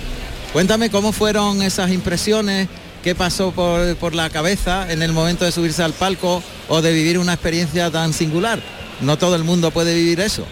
Cuéntame 0.53 0.91
cómo 0.91 1.13
fueron 1.13 1.61
esas 1.63 1.91
impresiones, 1.91 2.69
qué 3.05 3.15
pasó 3.15 3.51
por, 3.53 3.97
por 3.97 4.15
la 4.15 4.31
cabeza 4.31 4.91
en 4.91 5.03
el 5.03 5.13
momento 5.13 5.45
de 5.45 5.53
subirse 5.53 5.83
al 5.83 5.93
palco 5.93 6.43
o 6.69 6.81
de 6.83 6.93
vivir 6.93 7.19
una 7.19 7.35
experiencia 7.35 7.91
tan 7.91 8.13
singular. 8.13 8.61
No 9.01 9.17
todo 9.19 9.35
el 9.37 9.45
mundo 9.45 9.71
puede 9.71 9.95
vivir 9.95 10.21
eso. 10.21 10.45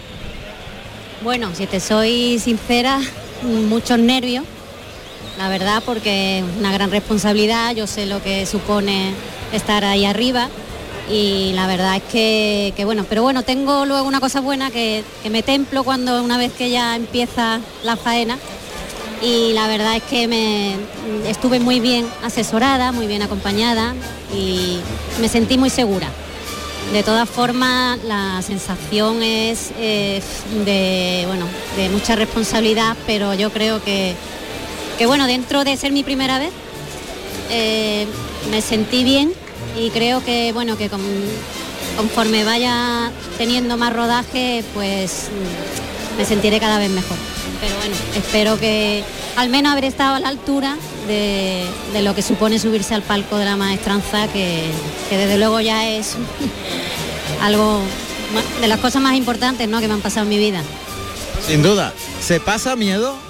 Bueno, 1.23 1.49
si 1.55 1.65
te 1.67 1.79
soy 1.79 2.39
sincera, 2.39 2.99
muchos 3.67 3.99
nervios, 3.99 4.45
la 5.37 5.49
verdad, 5.49 5.81
porque 5.85 6.39
es 6.39 6.45
una 6.57 6.71
gran 6.71 6.91
responsabilidad, 6.91 7.75
yo 7.75 7.87
sé 7.87 8.05
lo 8.05 8.21
que 8.21 8.45
supone 8.45 9.13
estar 9.53 9.85
ahí 9.85 10.05
arriba 10.05 10.49
y 11.09 11.53
la 11.53 11.65
verdad 11.65 11.95
es 11.95 12.03
que, 12.03 12.73
que 12.75 12.85
bueno, 12.85 13.05
pero 13.07 13.23
bueno, 13.23 13.43
tengo 13.43 13.85
luego 13.85 14.07
una 14.07 14.19
cosa 14.19 14.41
buena 14.41 14.69
que, 14.69 15.03
que 15.23 15.29
me 15.29 15.41
templo 15.41 15.83
cuando 15.83 16.23
una 16.23 16.37
vez 16.37 16.51
que 16.53 16.69
ya 16.69 16.95
empieza 16.95 17.59
la 17.83 17.95
faena 17.95 18.37
y 19.21 19.53
la 19.53 19.67
verdad 19.67 19.95
es 19.95 20.03
que 20.03 20.27
me 20.27 20.75
estuve 21.27 21.59
muy 21.59 21.79
bien 21.79 22.05
asesorada, 22.23 22.91
muy 22.91 23.07
bien 23.07 23.21
acompañada 23.21 23.93
y 24.33 24.79
me 25.19 25.27
sentí 25.27 25.57
muy 25.57 25.69
segura. 25.69 26.09
De 26.93 27.03
todas 27.03 27.29
formas, 27.29 27.99
la 28.03 28.41
sensación 28.41 29.21
es 29.21 29.71
eh, 29.77 30.21
de, 30.65 31.23
bueno, 31.27 31.45
de 31.75 31.89
mucha 31.89 32.15
responsabilidad, 32.15 32.97
pero 33.05 33.35
yo 33.35 33.51
creo 33.51 33.83
que, 33.83 34.15
que 34.99 35.05
bueno, 35.07 35.25
dentro 35.25 35.63
de 35.63 35.75
ser 35.77 35.91
mi 35.93 36.03
primera 36.03 36.37
vez, 36.37 36.51
eh, 37.49 38.05
me 38.51 38.61
sentí 38.61 39.03
bien 39.03 39.31
y 39.79 39.89
creo 39.89 40.23
que 40.23 40.51
bueno 40.53 40.77
que 40.77 40.89
con- 40.89 41.01
conforme 41.95 42.43
vaya 42.43 43.11
teniendo 43.37 43.77
más 43.77 43.93
rodaje, 43.93 44.63
pues 44.73 45.29
mm, 45.31 46.17
me 46.19 46.25
sentiré 46.25 46.59
cada 46.59 46.77
vez 46.77 46.89
mejor. 46.91 47.17
Pero 47.61 47.75
bueno, 47.77 47.95
espero 48.15 48.59
que 48.59 49.03
al 49.37 49.49
menos 49.49 49.71
haber 49.71 49.85
estado 49.85 50.15
a 50.15 50.19
la 50.19 50.27
altura 50.27 50.75
de, 51.07 51.65
lo 52.01 52.13
que 52.13 52.21
supone 52.21 52.59
subirse 52.59 52.93
al 52.93 53.01
palco 53.01 53.37
de 53.37 53.45
la 53.45 53.55
maestranza, 53.55 54.27
que, 54.27 54.65
que 55.09 55.17
desde 55.17 55.37
luego 55.37 55.59
ya 55.61 55.87
es 55.89 56.15
algo 57.41 57.79
de 58.61 58.67
las 58.67 58.79
cosas 58.79 59.01
más 59.01 59.15
importantes 59.15 59.67
¿no? 59.67 59.79
que 59.79 59.87
me 59.87 59.93
han 59.93 60.01
pasado 60.01 60.23
en 60.25 60.29
mi 60.29 60.37
vida. 60.37 60.61
Sin 61.47 61.63
duda. 61.63 61.93
¿Se 62.21 62.39
pasa 62.39 62.75
miedo? 62.75 63.28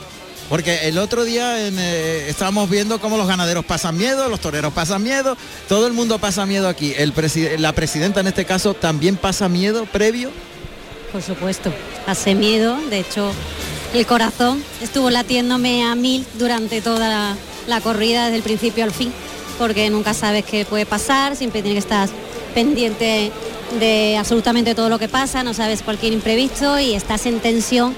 Porque 0.50 0.88
el 0.88 0.97
otro 0.97 1.24
día 1.24 1.68
en, 1.68 1.78
eh, 1.78 2.28
estábamos 2.28 2.70
viendo 2.70 3.00
cómo 3.00 3.18
los 3.18 3.28
ganaderos 3.28 3.64
pasan 3.64 3.95
miedo, 3.95 4.28
los 4.30 4.39
toreros 4.39 4.74
pasan 4.74 5.04
miedo, 5.04 5.38
todo 5.68 5.86
el 5.86 5.93
mundo 5.93 6.18
pasa 6.18 6.47
miedo 6.47 6.68
aquí. 6.68 6.95
La 7.60 7.72
presidenta 7.74 8.20
en 8.20 8.28
este 8.28 8.45
caso 8.45 8.74
también 8.74 9.16
pasa 9.16 9.47
miedo 9.47 9.86
previo. 9.86 10.32
Por 11.12 11.22
supuesto, 11.22 11.72
pasé 12.06 12.34
miedo, 12.34 12.78
de 12.89 13.00
hecho 13.00 13.32
el 13.93 14.06
corazón 14.06 14.64
estuvo 14.82 15.10
latiéndome 15.10 15.84
a 15.84 15.95
mil 15.95 16.26
durante 16.38 16.82
toda 16.82 17.08
la, 17.10 17.38
la 17.68 17.82
corrida 17.82 18.26
desde 18.26 18.38
el 18.38 18.43
principio 18.43 18.84
al 18.84 18.91
fin, 18.91 19.12
porque 19.58 19.89
nunca 19.89 20.14
sabes 20.14 20.45
qué 20.45 20.66
puede 20.66 20.86
pasar, 20.86 21.36
siempre 21.36 21.62
tienes 21.62 21.84
que 21.84 21.88
estar 21.88 22.10
pendiente 22.54 23.32
de 23.80 24.18
absolutamente 24.18 24.74
todo 24.74 24.89
lo 24.89 24.97
que 24.97 25.08
pasa, 25.08 25.43
no 25.43 25.54
sabes 25.54 25.84
cualquier 25.84 26.14
imprevisto 26.14 26.80
y 26.80 26.93
estás 26.93 27.26
en 27.28 27.39
tensión 27.39 27.93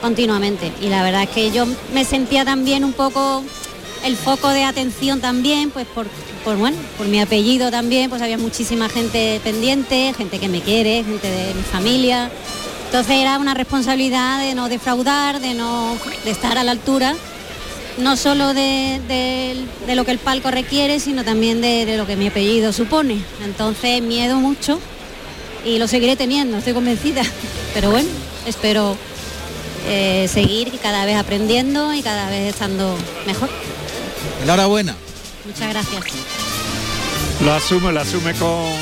continuamente. 0.00 0.72
Y 0.80 0.88
la 0.88 1.02
verdad 1.02 1.24
es 1.24 1.30
que 1.30 1.50
yo 1.50 1.66
me 1.92 2.04
sentía 2.04 2.44
también 2.44 2.84
un 2.84 2.92
poco 2.92 3.42
el 4.04 4.16
foco 4.16 4.48
de 4.48 4.64
atención 4.64 5.20
también, 5.20 5.70
pues 5.70 5.86
por, 5.86 6.06
por, 6.44 6.56
bueno, 6.56 6.76
por 6.96 7.06
mi 7.06 7.20
apellido 7.20 7.70
también, 7.70 8.08
pues 8.08 8.22
había 8.22 8.38
muchísima 8.38 8.88
gente 8.88 9.40
pendiente, 9.44 10.14
gente 10.16 10.38
que 10.38 10.48
me 10.48 10.60
quiere, 10.60 11.04
gente 11.04 11.30
de 11.30 11.54
mi 11.54 11.62
familia. 11.62 12.30
Entonces 12.86 13.16
era 13.16 13.38
una 13.38 13.54
responsabilidad 13.54 14.40
de 14.40 14.54
no 14.54 14.68
defraudar, 14.68 15.40
de 15.40 15.54
no 15.54 15.96
de 16.24 16.30
estar 16.30 16.58
a 16.58 16.64
la 16.64 16.72
altura, 16.72 17.14
no 17.98 18.16
solo 18.16 18.54
de, 18.54 19.00
de- 19.06 19.94
lo 19.94 20.04
que 20.04 20.10
el 20.12 20.18
palco 20.18 20.50
requiere, 20.50 20.98
sino 20.98 21.22
también 21.24 21.60
de, 21.60 21.84
de 21.84 21.96
lo 21.98 22.06
que 22.06 22.16
mi 22.16 22.28
apellido 22.28 22.72
supone. 22.72 23.18
Entonces 23.44 24.00
miedo 24.02 24.36
mucho 24.38 24.80
y 25.64 25.78
lo 25.78 25.86
seguiré 25.86 26.16
teniendo, 26.16 26.56
estoy 26.56 26.72
convencida. 26.72 27.22
Pero 27.74 27.90
bueno, 27.90 28.08
espero 28.46 28.96
eh, 29.90 30.28
seguir 30.32 30.68
y 30.72 30.78
cada 30.78 31.04
vez 31.04 31.16
aprendiendo 31.16 31.92
y 31.92 32.00
cada 32.02 32.30
vez 32.30 32.48
estando 32.54 32.96
mejor. 33.26 33.48
Enhorabuena. 34.42 34.94
Muchas 35.44 35.68
gracias. 35.70 36.02
Lo 37.44 37.52
asume, 37.52 37.92
lo 37.92 38.00
asume 38.00 38.34
con, 38.34 38.72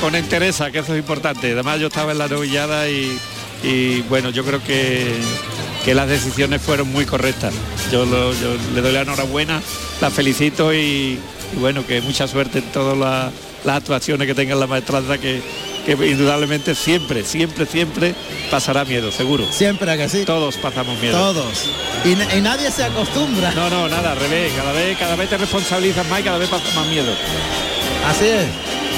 con 0.00 0.14
entereza, 0.14 0.70
que 0.70 0.78
eso 0.80 0.94
es 0.94 0.98
importante. 0.98 1.52
Además 1.52 1.78
yo 1.80 1.86
estaba 1.88 2.12
en 2.12 2.18
la 2.18 2.28
novillada 2.28 2.88
y, 2.88 3.18
y, 3.62 4.00
bueno, 4.02 4.30
yo 4.30 4.44
creo 4.44 4.62
que, 4.64 5.14
que 5.84 5.94
las 5.94 6.08
decisiones 6.08 6.60
fueron 6.62 6.90
muy 6.90 7.04
correctas. 7.04 7.52
Yo, 7.92 8.04
lo- 8.06 8.32
yo 8.32 8.56
le 8.74 8.80
doy 8.80 8.92
la 8.92 9.02
enhorabuena, 9.02 9.60
la 10.00 10.10
felicito 10.10 10.72
y, 10.72 11.18
y 11.54 11.56
bueno, 11.60 11.86
que 11.86 12.00
mucha 12.00 12.26
suerte 12.26 12.58
en 12.60 12.64
todas 12.72 12.96
las, 12.96 13.32
las 13.64 13.76
actuaciones 13.76 14.26
que 14.26 14.34
tenga 14.34 14.54
la 14.54 14.66
maestranza 14.66 15.18
que, 15.18 15.42
que 15.96 16.06
indudablemente 16.06 16.74
siempre, 16.74 17.24
siempre, 17.24 17.64
siempre 17.64 18.14
pasará 18.50 18.84
miedo, 18.84 19.10
seguro. 19.10 19.46
Siempre 19.50 19.96
que 19.96 20.08
sí. 20.08 20.24
Todos 20.24 20.56
pasamos 20.58 21.00
miedo. 21.00 21.16
Todos. 21.16 21.70
Y 22.04 22.40
nadie 22.40 22.70
se 22.70 22.84
acostumbra. 22.84 23.52
No, 23.52 23.70
no, 23.70 23.88
nada, 23.88 24.12
al 24.12 24.20
revés. 24.20 24.52
Cada 24.54 24.72
vez, 24.72 24.98
cada 24.98 25.16
vez 25.16 25.30
te 25.30 25.38
responsabilizas 25.38 26.06
más 26.08 26.20
y 26.20 26.22
cada 26.24 26.38
vez 26.38 26.48
pasas 26.48 26.74
más 26.74 26.86
miedo. 26.88 27.10
Así 28.06 28.26
es. 28.26 28.46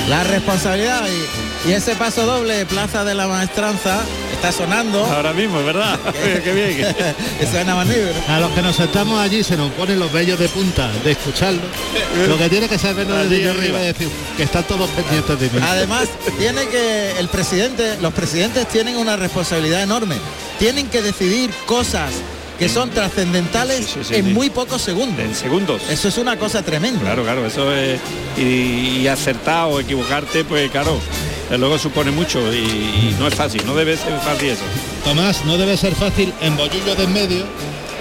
La 0.08 0.24
responsabilidad 0.24 1.02
y, 1.66 1.70
y 1.70 1.72
ese 1.72 1.94
paso 1.94 2.26
doble, 2.26 2.66
Plaza 2.66 3.04
de 3.04 3.14
la 3.14 3.28
Maestranza, 3.28 4.02
está 4.40 4.52
sonando. 4.52 5.04
Ahora 5.04 5.34
mismo, 5.34 5.62
¿verdad? 5.62 6.00
Qué 6.44 6.52
bien. 6.52 6.94
que 7.38 7.46
suena 7.46 7.74
magnífico. 7.74 8.08
A 8.26 8.40
los 8.40 8.50
que 8.52 8.62
nos 8.62 8.74
sentamos 8.74 9.20
allí 9.20 9.44
se 9.44 9.54
nos 9.54 9.70
ponen 9.72 9.98
los 10.00 10.10
vellos 10.10 10.38
de 10.38 10.48
punta 10.48 10.90
de 11.04 11.10
escucharlo. 11.12 11.60
Lo 12.26 12.38
que 12.38 12.48
tiene 12.48 12.66
que 12.66 12.78
saberlo 12.78 13.16
desde 13.16 13.34
Allí 13.34 13.44
yo 13.44 13.50
arriba 13.50 13.64
arriba. 13.64 13.80
es 13.82 13.98
decir 13.98 14.08
que 14.38 14.44
están 14.44 14.64
todos 14.64 14.88
pendientes 14.90 15.38
de 15.40 15.50
mí. 15.50 15.66
Además, 15.66 16.08
tiene 16.38 16.66
que 16.68 17.18
el 17.18 17.28
presidente, 17.28 17.98
los 18.00 18.14
presidentes 18.14 18.66
tienen 18.68 18.96
una 18.96 19.16
responsabilidad 19.16 19.82
enorme. 19.82 20.16
Tienen 20.58 20.88
que 20.88 21.02
decidir 21.02 21.50
cosas 21.66 22.10
que 22.58 22.70
son 22.70 22.88
trascendentales 22.90 23.96
sí, 24.02 24.14
en 24.14 24.24
sí. 24.24 24.32
muy 24.32 24.48
pocos 24.48 24.80
segundos. 24.80 25.22
En 25.22 25.34
segundos. 25.34 25.82
Eso 25.90 26.08
es 26.08 26.16
una 26.16 26.38
cosa 26.38 26.62
tremenda. 26.62 27.00
Claro, 27.00 27.24
claro, 27.24 27.44
eso 27.44 27.70
es. 27.74 28.00
Y, 28.38 29.00
y 29.00 29.08
acertar 29.08 29.66
o 29.66 29.80
equivocarte, 29.80 30.44
pues 30.44 30.70
claro, 30.70 30.98
luego 31.58 31.78
supone 31.78 32.10
mucho 32.10 32.52
y, 32.52 32.56
y 32.58 33.16
no 33.18 33.26
es 33.26 33.34
fácil, 33.34 33.64
no 33.66 33.74
debe 33.74 33.96
ser 33.96 34.18
fácil 34.20 34.50
eso. 34.50 34.62
Tomás, 35.04 35.44
no 35.44 35.58
debe 35.58 35.76
ser 35.76 35.94
fácil 35.94 36.32
en 36.40 36.56
Bollillo 36.56 36.94
de 36.94 37.04
en 37.04 37.12
medio. 37.12 37.44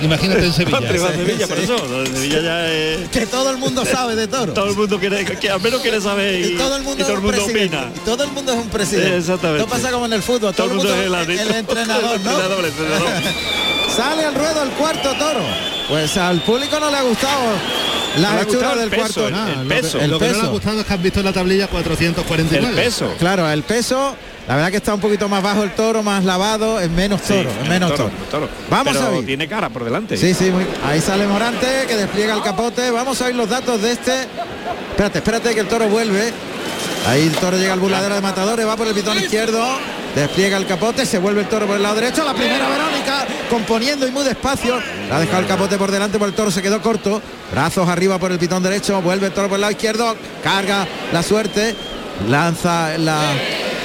Imagínate 0.02 0.46
en 0.46 0.54
Sevilla. 0.54 0.78
A 0.78 1.12
Sevilla, 1.14 1.48
por 1.48 1.60
eso, 1.60 1.78
lo 1.88 2.04
de 2.04 2.08
Sevilla 2.08 2.42
ya 2.42 2.72
es. 2.72 3.10
Que 3.10 3.26
todo 3.26 3.50
el 3.50 3.58
mundo 3.58 3.86
sabe 3.86 4.16
de 4.16 4.28
toro. 4.28 4.54
Todo 4.54 4.70
el 4.70 4.76
mundo 4.76 5.00
quiere, 5.00 5.26
que 5.26 5.50
al 5.50 5.62
menos 5.62 5.82
quiere 5.82 6.00
saber 6.00 6.40
y, 6.40 6.54
Y 6.54 6.58
todo 6.58 6.78
el 6.78 6.84
mundo, 6.84 7.04
y 7.04 7.06
todo 7.06 7.14
el 7.14 7.20
un 7.20 7.26
mundo 7.26 7.44
opina. 7.44 7.92
Y 7.96 8.00
todo 8.00 8.24
el 8.24 8.32
mundo 8.32 8.54
es 8.54 8.58
un 8.60 8.70
presidente. 8.70 9.18
Exactamente. 9.18 9.64
No 9.64 9.68
pasa 9.68 9.92
como 9.92 10.06
en 10.06 10.14
el 10.14 10.24
fútbol. 10.24 10.54
Todo, 10.54 10.68
el 10.68 10.76
mundo, 10.76 10.96
es 10.96 11.42
el 11.42 11.52
entrenador, 11.52 12.16
El 12.16 12.24
¿no? 12.24 12.66
entrenador. 12.66 13.10
Sale 13.96 14.26
al 14.26 14.36
ruedo 14.36 14.64
el 14.64 14.70
cuarto 14.72 15.14
toro. 15.16 15.42
Pues 15.90 16.16
al 16.18 16.42
público 16.42 16.80
no 16.80 16.90
le 16.90 16.98
ha 16.98 17.02
gustado 17.02 17.40
La 18.18 18.32
¿No 18.32 18.36
del 18.76 18.80
el 18.84 18.90
peso, 18.90 19.22
cuarto. 19.22 19.28
el- 19.28 19.34
Ah, 19.36 19.48
el 19.50 19.64
lo 19.68 19.76
que- 19.76 19.82
peso. 19.82 19.98
Lo 19.98 20.00
que, 20.00 20.06
El 20.06 20.12
no 20.12 20.20
le 20.20 20.26
peso. 20.28 20.42
ha 20.42 20.48
gustado 20.50 20.80
es 20.82 20.86
que 20.86 20.94
han 20.94 21.04
visto 21.04 21.20
en 21.20 21.26
la 21.26 21.34
tablilla 21.34 21.68
449. 21.68 22.68
El 22.80 22.86
peso. 22.86 23.14
Claro, 23.20 23.50
el 23.50 23.64
peso, 23.64 24.16
la 24.48 24.56
verdad 24.56 24.72
que 24.72 24.78
está 24.78 24.94
un 24.94 25.00
poquito 25.00 25.30
más 25.30 25.42
bajo 25.44 25.64
el 25.64 25.72
toro, 25.76 26.04
más 26.04 26.26
lavado, 26.26 26.80
es 26.80 26.90
menos 26.90 27.22
Sí, 27.22 27.34
toro, 27.34 27.50
es 27.64 27.70
menos 27.70 27.94
toro. 27.96 28.12
toro. 28.32 28.50
Vamos 28.70 28.94
Pero 28.94 29.06
a 29.06 29.10
ver. 29.12 29.26
tiene 29.26 29.48
cara 29.48 29.70
por 29.70 29.84
delante. 29.86 30.18
Sí, 30.18 30.34
sí, 30.34 30.50
muy- 30.52 30.66
ahí 30.86 31.00
sale 31.02 31.28
Morante 31.28 31.68
que 31.88 31.96
despliega 31.96 32.34
el 32.34 32.42
capote. 32.42 32.90
Vamos 32.92 33.22
a 33.22 33.26
ver 33.26 33.36
los 33.36 33.48
datos 33.50 33.82
de 33.82 33.92
este. 33.92 34.14
Espérate, 34.92 35.20
espérate 35.20 35.54
que 35.54 35.60
el 35.62 35.68
toro 35.68 35.88
vuelve. 35.88 36.34
Ahí 37.10 37.24
el 37.24 37.36
toro 37.38 37.58
llega 37.58 37.74
al 37.74 37.80
burladero 37.80 38.14
de 38.14 38.22
matadores, 38.22 38.68
va 38.68 38.78
por 38.78 38.88
el 38.88 38.94
pitón 38.94 39.18
izquierdo, 39.18 39.66
despliega 40.14 40.58
el 40.58 40.68
capote, 40.68 41.08
se 41.08 41.18
vuelve 41.18 41.42
el 41.42 41.48
toro 41.48 41.66
por 41.66 41.76
el 41.76 41.82
lado 41.82 41.96
derecho, 41.96 42.24
la 42.24 42.36
primera 42.36 42.70
Verónica, 42.70 43.26
componiendo 43.50 44.08
y 44.08 44.12
muy 44.12 44.24
despacio, 44.24 44.80
la 45.10 45.18
ha 45.18 45.20
dejado 45.20 45.40
el 45.40 45.48
capote 45.48 45.80
por 45.80 45.90
delante, 45.90 46.20
por 46.20 46.28
el 46.28 46.36
toro 46.36 46.52
se 46.52 46.62
quedó 46.62 46.84
corto, 46.84 47.20
brazos 47.52 47.90
arriba 47.90 48.20
por 48.20 48.32
el 48.32 48.38
pitón 48.38 48.62
derecho, 48.62 49.02
vuelve 49.02 49.26
el 49.26 49.34
toro 49.34 49.48
por 49.48 49.56
el 49.56 49.62
lado 49.62 49.72
izquierdo, 49.72 50.16
carga 50.44 50.88
la 51.12 51.24
suerte, 51.24 51.76
lanza 52.28 52.96
la 53.00 53.20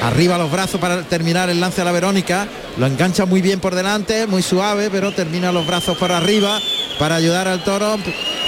arriba 0.03 0.37
los 0.37 0.53
brazos 0.53 0.79
para 0.79 1.03
terminar 1.05 1.49
el 1.49 1.61
lance 1.61 1.81
a 1.81 1.85
la 1.87 1.93
Verónica, 1.93 2.47
lo 2.77 2.85
engancha 2.85 3.25
muy 3.25 3.41
bien 3.41 3.59
por 3.59 3.75
delante, 3.75 4.27
muy 4.27 4.43
suave, 4.43 4.91
pero 4.91 5.13
termina 5.13 5.51
los 5.51 5.67
brazos 5.67 5.97
por 5.97 6.13
arriba 6.13 6.61
para 6.99 7.15
ayudar 7.15 7.49
al 7.49 7.65
toro, 7.65 7.97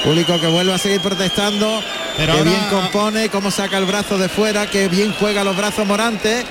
público 0.04 0.38
que 0.38 0.48
vuelve 0.48 0.74
a 0.74 0.78
seguir 0.78 1.00
protestando, 1.00 1.80
Pero 2.16 2.32
que 2.32 2.38
ahora- 2.38 2.50
bien 2.50 2.64
compone, 2.70 3.28
cómo 3.28 3.50
saca 3.50 3.78
el 3.78 3.84
brazo 3.84 4.18
de 4.18 4.28
fuera, 4.28 4.68
que 4.68 4.88
bien 4.88 5.14
juega 5.18 5.44
los 5.44 5.56
brazos 5.56 5.86
Morante. 5.86 6.44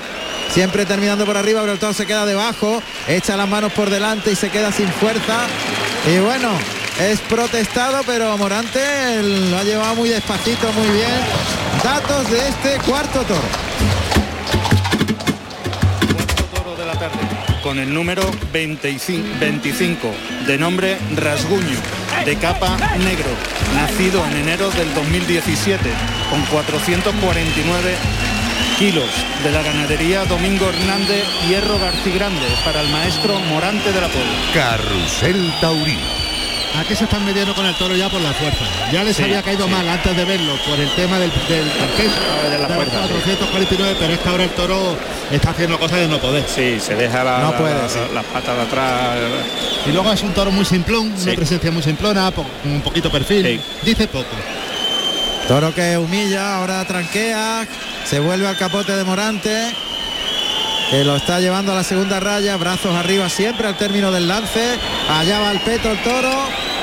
Siempre 0.52 0.86
terminando 0.86 1.26
por 1.26 1.36
arriba, 1.36 1.60
pero 1.60 1.72
el 1.72 1.78
toro 1.78 1.92
se 1.92 2.06
queda 2.06 2.24
debajo, 2.24 2.80
echa 3.08 3.36
las 3.36 3.48
manos 3.48 3.72
por 3.72 3.90
delante 3.90 4.30
y 4.30 4.36
se 4.36 4.48
queda 4.48 4.70
sin 4.70 4.88
fuerza. 4.88 5.46
Y 6.08 6.18
bueno, 6.20 6.50
es 7.00 7.18
protestado, 7.20 8.02
pero 8.06 8.36
Morante 8.38 9.22
lo 9.22 9.58
ha 9.58 9.64
llevado 9.64 9.96
muy 9.96 10.08
despacito, 10.08 10.72
muy 10.72 10.88
bien. 10.88 11.10
Datos 11.82 12.30
de 12.30 12.48
este 12.48 12.78
cuarto 12.88 13.22
toro. 13.22 13.40
toro 13.40 13.65
con 17.66 17.80
el 17.80 17.92
número 17.92 18.22
25, 18.52 19.26
25 19.40 20.14
de 20.46 20.56
nombre 20.56 20.96
Rasguño 21.16 21.76
de 22.24 22.36
capa 22.36 22.76
negro 22.98 23.28
nacido 23.74 24.24
en 24.24 24.36
enero 24.36 24.70
del 24.70 24.94
2017 24.94 25.82
con 26.30 26.42
449 26.42 27.94
kilos 28.78 29.10
de 29.42 29.50
la 29.50 29.62
ganadería 29.62 30.24
Domingo 30.26 30.68
Hernández 30.68 31.24
Hierro 31.48 31.76
Garcigrande 31.80 32.46
para 32.64 32.82
el 32.82 32.88
maestro 32.90 33.40
Morante 33.40 33.90
de 33.90 34.00
la 34.00 34.08
Puebla 34.10 34.30
Carrusel 34.54 35.52
Taurino. 35.60 36.15
Aquí 36.78 36.94
se 36.94 37.04
están 37.04 37.24
metiendo 37.24 37.54
con 37.54 37.64
el 37.64 37.74
toro 37.76 37.96
ya 37.96 38.08
por 38.08 38.20
la 38.20 38.32
fuerza. 38.34 38.64
Ya 38.92 39.02
les 39.02 39.16
Sí, 39.16 39.22
había 39.22 39.42
caído 39.42 39.64
sí. 39.66 39.70
mal 39.72 39.88
antes 39.88 40.14
de 40.16 40.24
verlo 40.24 40.54
por 40.66 40.78
el 40.78 40.88
tema 40.90 41.18
del, 41.18 41.30
del, 41.48 41.64
del 41.64 41.88
peso 41.96 42.12
Ah, 42.20 42.48
de 42.48 42.58
la 42.58 42.68
de 42.68 42.74
los 42.74 42.76
fuerza, 42.76 43.06
sí. 43.06 43.12
449, 43.14 43.96
pero 43.98 44.12
es 44.12 44.18
que 44.20 44.28
ahora 44.28 44.44
el 44.44 44.50
toro 44.50 44.96
está 45.30 45.50
haciendo 45.50 45.78
cosas 45.78 45.98
de 46.00 46.08
no 46.08 46.18
poder. 46.18 46.44
Sí, 46.54 46.78
se 46.78 46.94
deja 46.94 47.24
la- 47.24 47.38
No 47.38 47.52
la- 47.52 47.58
puede, 47.58 47.74
la- 47.74 47.88
sí. 47.88 47.98
las 48.12 48.24
patas 48.26 48.56
de 48.56 48.62
atrás. 48.62 49.16
Y 49.86 49.90
luego 49.92 50.12
es 50.12 50.22
un 50.22 50.32
toro 50.34 50.50
muy 50.50 50.64
simplón, 50.66 51.12
Sí. 51.16 51.28
una 51.28 51.36
presencia 51.36 51.70
muy 51.70 51.82
simplona, 51.82 52.30
po- 52.30 52.44
con 52.62 52.70
un 52.72 52.82
poquito 52.82 53.10
perfil. 53.10 53.44
Sí. 53.46 53.60
Dice 53.82 54.06
poco. 54.08 54.26
Toro 55.48 55.72
que 55.74 55.96
humilla, 55.96 56.56
ahora 56.56 56.84
tranquea, 56.84 57.66
se 58.04 58.18
vuelve 58.20 58.48
al 58.48 58.56
capote 58.58 58.94
de 58.96 59.04
Morante, 59.04 59.72
que 60.90 61.04
lo 61.04 61.16
está 61.16 61.40
llevando 61.40 61.72
a 61.72 61.74
la 61.76 61.84
segunda 61.84 62.20
raya, 62.20 62.56
brazos 62.56 62.94
arriba 62.94 63.28
siempre 63.28 63.66
al 63.66 63.76
término 63.76 64.10
del 64.12 64.28
lance, 64.28 64.76
allá 65.08 65.38
va 65.40 65.52
el 65.52 65.60
peto 65.60 65.90
el 65.90 65.98
toro, 66.02 66.32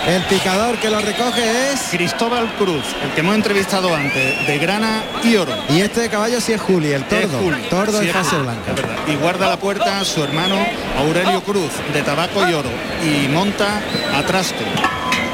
el 0.08 0.22
picador 0.24 0.78
que 0.78 0.90
lo 0.90 1.00
recoge 1.00 1.72
es... 1.72 1.82
Cristóbal 1.92 2.52
Cruz 2.58 2.84
el 3.04 3.12
que 3.12 3.22
hemos 3.22 3.36
entrevistado 3.36 3.94
antes 3.96 4.48
de 4.48 4.58
grana 4.58 5.04
y 5.24 5.36
oro 5.36 5.54
Y 5.70 5.82
este 5.82 6.10
caballo 6.10 6.42
sí 6.42 6.54
es 6.54 6.62
Juli, 6.62 6.92
el 6.92 7.04
Es 7.04 7.08
tordo, 7.10 7.40
Juli, 7.40 7.62
tordo 7.70 8.00
sí 8.00 8.06
de 8.06 8.12
es 8.12 8.16
fase 8.16 8.32
Juli, 8.32 8.44
blanca. 8.44 8.70
es 8.70 8.76
verdad. 8.76 8.96
Y 9.08 9.16
guarda 9.16 9.50
la 9.50 9.58
puerta 9.58 10.04
su 10.04 10.24
hermano 10.24 10.56
Aurelio 10.98 11.42
Cruz, 11.44 11.72
de 11.94 12.02
tabaco 12.02 12.48
y 12.48 12.54
oro. 12.54 12.70
Y 13.04 13.28
monta 13.30 13.82
a 14.16 14.24
trasto. 14.24 14.64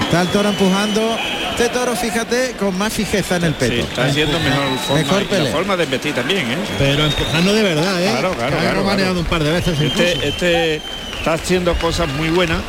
Está 0.02 0.22
el 0.22 0.28
toro 0.30 0.50
empujando, 0.50 1.18
este 1.52 1.70
toro 1.70 1.96
fíjate 1.96 2.56
con 2.58 2.78
más 2.78 2.94
fijeza 2.94 3.36
en 3.36 3.44
el 3.44 3.54
peto. 3.54 3.74
Sí, 3.74 3.80
está 3.82 4.06
haciendo 4.06 4.40
mejor 4.40 4.80
forma. 4.80 5.02
Mejor 5.02 5.24
y 5.24 5.44
la 5.44 5.52
forma 5.52 5.78
de 5.78 5.86
vestir 5.86 6.16
también, 6.16 6.50
¿eh? 6.52 6.58
Pero 6.78 7.06
empujando 7.06 7.54
de 7.54 7.62
verdad, 7.64 8.02
¿eh? 8.02 8.10
Claro, 8.12 8.32
claro, 8.32 8.58
claro, 8.58 8.84
claro. 8.84 9.20
un 9.20 9.26
par 9.26 9.44
de 9.44 9.52
veces 9.52 9.80
incluso. 9.80 10.02
Este, 10.02 10.28
este 10.28 10.76
está 11.18 11.34
haciendo 11.34 11.74
cosas 11.76 12.08
muy 12.08 12.30
buenas. 12.30 12.60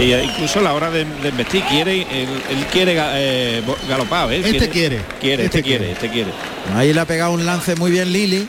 Y 0.00 0.12
incluso 0.12 0.58
a 0.58 0.62
la 0.62 0.72
hora 0.74 0.90
de, 0.90 1.04
de 1.04 1.28
investir 1.28 1.62
quiere 1.64 2.02
él, 2.02 2.28
él 2.50 2.66
quiere 2.70 2.96
eh, 2.98 3.62
galopar 3.88 4.32
¿eh? 4.32 4.42
Este 4.44 4.68
quiere. 4.68 5.00
quiere 5.20 5.44
este, 5.44 5.58
Este 5.58 5.62
quiere 5.62 5.78
quiere. 5.78 5.92
este 5.92 6.08
quiere 6.10 6.30
Ahí 6.74 6.92
le 6.92 7.00
ha 7.00 7.04
pegado 7.04 7.32
un 7.32 7.44
lance 7.44 7.74
muy 7.76 7.90
bien 7.90 8.12
Lili. 8.12 8.48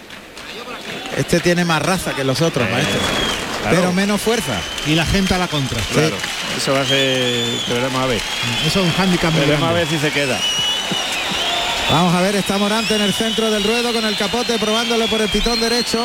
Este 1.17 1.39
tiene 1.39 1.65
más 1.65 1.81
raza 1.81 2.13
que 2.13 2.23
los 2.23 2.41
otros, 2.41 2.69
maestro. 2.69 2.99
claro. 3.61 3.77
Pero 3.77 3.93
menos 3.93 4.21
fuerza. 4.21 4.59
Y 4.87 4.95
la 4.95 5.05
gente 5.05 5.33
a 5.33 5.37
la 5.37 5.47
contra. 5.47 5.79
claro 5.91 6.15
eso 6.57 6.71
va 6.71 6.81
a 6.81 6.85
ser 6.85 7.43
veremos 7.67 7.99
a 7.99 8.05
ver 8.05 8.21
Eso 8.67 8.79
es 8.81 8.85
un 8.85 8.93
handicap 8.95 9.33
veremos 9.33 9.67
a 9.67 9.73
ver 9.73 9.87
si 9.87 9.97
se 9.97 10.11
queda 10.11 10.39
Vamos 11.89 12.13
a 12.15 12.21
ver, 12.21 12.35
está 12.35 12.57
Morante 12.57 12.95
en 12.95 13.01
el 13.01 13.13
centro 13.13 13.51
del 13.51 13.63
ruedo 13.63 13.91
con 13.93 14.05
el 14.05 14.15
capote 14.17 14.57
probándole 14.57 15.07
por 15.07 15.21
el 15.21 15.29
pitón 15.29 15.59
derecho. 15.59 15.99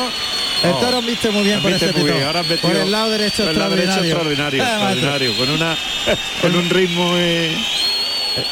El 0.63 0.71
Oh. 0.71 0.79
toro 0.79 1.01
viste 1.01 1.29
muy 1.29 1.43
bien 1.43 1.61
por 1.61 1.71
ese 1.71 1.87
pitón. 1.93 2.19
por 2.61 2.75
el 2.75 2.91
lado 2.91 3.09
derecho 3.09 3.43
por 3.43 3.51
el 3.53 3.59
lado 3.59 3.75
derecho 3.75 3.99
extraordinario. 4.03 4.63
extraordinario 4.63 4.63
extraordinario 4.63 5.37
con 5.37 5.49
una 5.51 5.77
con 6.41 6.55
un 6.55 6.69
ritmo 6.69 7.13
eh, 7.17 7.55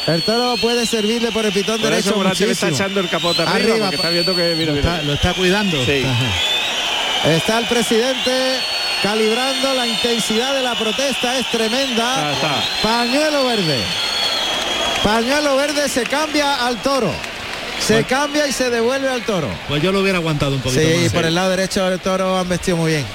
El 0.08 0.24
toro 0.24 0.56
puede 0.62 0.86
servirle 0.86 1.32
por 1.32 1.46
el 1.46 1.52
pitón 1.52 1.80
por 1.82 1.90
derecho 1.90 2.10
eso 2.22 2.46
le 2.46 2.52
está 2.52 2.70
echando 2.70 3.00
el 3.02 3.10
capote 3.10 3.42
arriba, 3.42 3.56
Arriba, 3.56 3.86
porque 3.88 3.98
pa- 3.98 4.02
está 4.04 4.10
viendo 4.10 4.36
que 4.36 4.56
mira, 4.56 4.72
Lo 4.72 4.78
mira. 4.78 4.94
está, 4.96 5.04
lo 5.06 5.14
está 5.14 5.34
cuidando. 5.34 5.86
Sí. 5.86 6.06
Está 7.26 7.60
el 7.60 7.66
presidente 7.66 8.60
calibrando 9.04 9.74
la 9.74 9.86
intensidad 9.88 10.54
de 10.56 10.62
la 10.62 10.76
protesta, 10.76 11.38
es 11.38 11.50
tremenda. 11.52 12.32
Ah. 12.32 12.64
Pañuelo 12.82 13.46
verde. 13.46 13.80
Pañuelo 15.04 15.56
verde 15.58 15.90
se 15.90 16.04
cambia 16.04 16.66
al 16.66 16.82
toro. 16.82 17.14
Se 17.86 18.04
cambia 18.04 18.48
y 18.48 18.52
se 18.52 18.70
devuelve 18.70 19.08
al 19.10 19.24
toro. 19.24 19.48
Pues 19.68 19.82
yo 19.82 19.92
lo 19.92 20.02
hubiera 20.02 20.18
aguantado 20.18 20.56
un 20.56 20.62
poquito 20.62 20.82
Sí, 20.82 21.04
más. 21.04 21.14
por 21.14 21.26
el 21.26 21.36
lado 21.36 21.50
derecho 21.52 21.90
del 21.90 22.00
toro 22.00 22.38
han 22.38 22.50
vestido 22.50 22.78
muy 22.78 22.92
bien. 22.92 23.06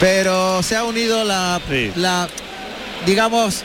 Pero 0.00 0.62
se 0.62 0.76
ha 0.76 0.84
unido 0.84 1.24
la, 1.24 1.60
Sí. 1.70 1.90
la 1.96 2.28
digamos, 3.06 3.62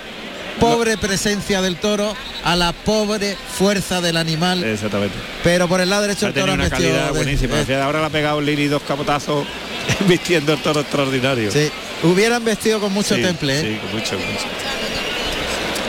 pobre 0.59 0.97
presencia 0.97 1.61
del 1.61 1.75
toro 1.77 2.15
a 2.43 2.55
la 2.55 2.71
pobre 2.73 3.35
fuerza 3.57 4.01
del 4.01 4.17
animal. 4.17 4.63
exactamente 4.63 5.15
Pero 5.43 5.67
por 5.67 5.81
el 5.81 5.89
lado 5.89 6.03
derecho 6.03 6.25
ha 6.27 6.29
el 6.29 6.35
toro 6.35 6.53
una 6.53 6.63
vestido 6.69 6.89
calidad 6.91 7.05
de- 7.07 7.11
buenísima 7.11 7.55
de- 7.57 7.81
ahora 7.81 7.99
le 7.99 8.05
ha 8.05 8.09
pegado 8.09 8.39
Lili 8.41 8.67
dos 8.67 8.81
capotazos 8.87 9.45
vistiendo 10.07 10.53
el 10.53 10.59
toro 10.59 10.81
extraordinario 10.81 11.51
sí. 11.51 11.69
Hubieran 12.03 12.45
vestido 12.45 12.79
con 12.79 12.93
mucho 12.93 13.15
Sí, 13.15 13.21
temple, 13.23 13.59
¿eh? 13.59 13.61
sí, 13.61 13.79
con 13.79 13.99
mucho, 13.99 14.13
mucho. 14.15 14.45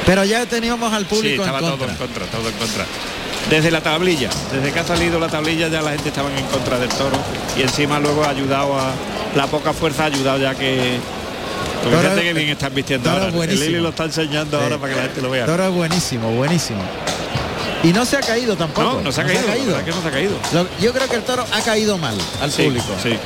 pero 0.07 0.25
ya 0.25 0.47
teníamos 0.47 0.91
al 0.93 1.03
Sí, 1.03 1.09
público 1.11 1.43
estaba 1.45 1.59
en 1.59 1.65
todo 1.65 1.85
en 1.89 1.95
contra, 1.97 2.25
todo 2.27 2.49
en 2.49 2.55
contra. 2.55 2.87
Desde 3.51 3.71
la 3.71 3.81
tablilla, 3.81 4.29
desde 4.53 4.73
que 4.73 4.79
ha 4.81 4.85
salido 4.85 5.19
la 5.19 5.29
tablilla 5.29 5.69
ya 5.69 5.81
la 5.81 5.93
gente 5.93 6.11
estaba 6.11 6.29
en 6.37 6.45
contra 6.47 6.79
del 6.79 6.91
toro 6.91 7.17
y 7.57 7.63
encima 7.63 7.99
luego 7.99 8.23
ha 8.25 8.29
ayudado 8.31 8.79
a 8.79 8.91
la 9.35 9.47
poca 9.47 9.73
fuerza 9.73 10.03
ha 10.03 10.07
ayudado 10.07 10.39
ya 10.39 10.55
que 10.55 10.99
porque 11.83 11.97
Toro- 11.97 12.03
fíjate 12.11 12.23
que 12.23 12.33
bien 12.35 12.49
están 12.51 12.75
vistiendo 12.75 13.11
ahora. 13.11 13.27
El 13.27 13.33
buenísimo. 13.33 13.65
Lili 13.67 13.81
lo 13.81 13.89
está 13.91 14.05
enseñando 14.05 14.59
Sí. 14.59 14.65
ahora 14.65 14.77
para 14.79 14.93
que 14.93 14.97
la 14.99 15.07
gente 15.07 15.23
lo 15.23 15.31
vea. 15.31 15.47
Toro 15.47 15.65
es 15.69 15.73
buenísimo, 15.73 16.31
buenísimo. 16.33 16.81
Y 17.85 17.89
no 17.93 18.05
se 18.05 18.17
ha 18.17 18.21
caído 18.21 18.57
tampoco. 18.57 18.95
no, 18.95 19.01
no 19.01 19.13
se 19.13 19.21
ha 19.21 19.25
caído, 19.25 19.47
la 19.47 19.55
verdad 19.55 19.85
que 19.85 19.91
no 19.93 20.03
se 20.03 20.09
ha 20.09 20.11
caído. 20.11 20.33
Lo- 20.53 20.67
yo 20.81 20.93
creo 20.93 21.09
que 21.09 21.17
el 21.17 21.23
toro 21.23 21.47
ha 21.51 21.61
caído 21.63 21.97
mal 21.97 22.17
al 22.43 22.51
Sí, 22.53 22.65
público. 22.65 22.87
sí. 23.03 23.17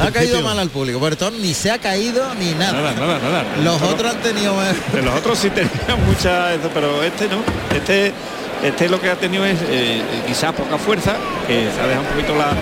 Ha 0.00 0.10
caído 0.10 0.40
mal 0.42 0.58
al 0.58 0.70
público. 0.70 0.98
Porque 1.00 1.14
el 1.14 1.18
toro 1.18 1.36
ni 1.36 1.52
se 1.52 1.70
ha 1.70 1.78
caído 1.78 2.34
ni 2.36 2.52
nada. 2.54 2.72
Nada, 2.72 2.92
nada, 2.94 3.18
nada. 3.18 3.44
Los 3.62 3.78
toro- 3.78 3.90
otros 3.92 4.14
han 4.14 4.22
tenido. 4.22 4.54
de 4.92 5.02
los 5.02 5.14
otros 5.16 5.38
sí 5.38 5.50
tenían 5.50 6.06
mucha, 6.06 6.54
eso, 6.54 6.70
pero 6.72 7.02
este 7.02 7.28
no. 7.28 7.42
Este 7.76 8.12
este 8.62 8.88
lo 8.88 9.00
que 9.00 9.10
ha 9.10 9.16
tenido 9.16 9.44
es 9.46 9.58
eh, 9.68 10.00
quizás 10.26 10.52
poca 10.52 10.76
fuerza, 10.78 11.14
que 11.46 11.68
se 11.74 11.80
ha 11.80 11.86
dejado 11.86 12.02
un 12.06 12.12
poquito 12.14 12.34
la, 12.36 12.52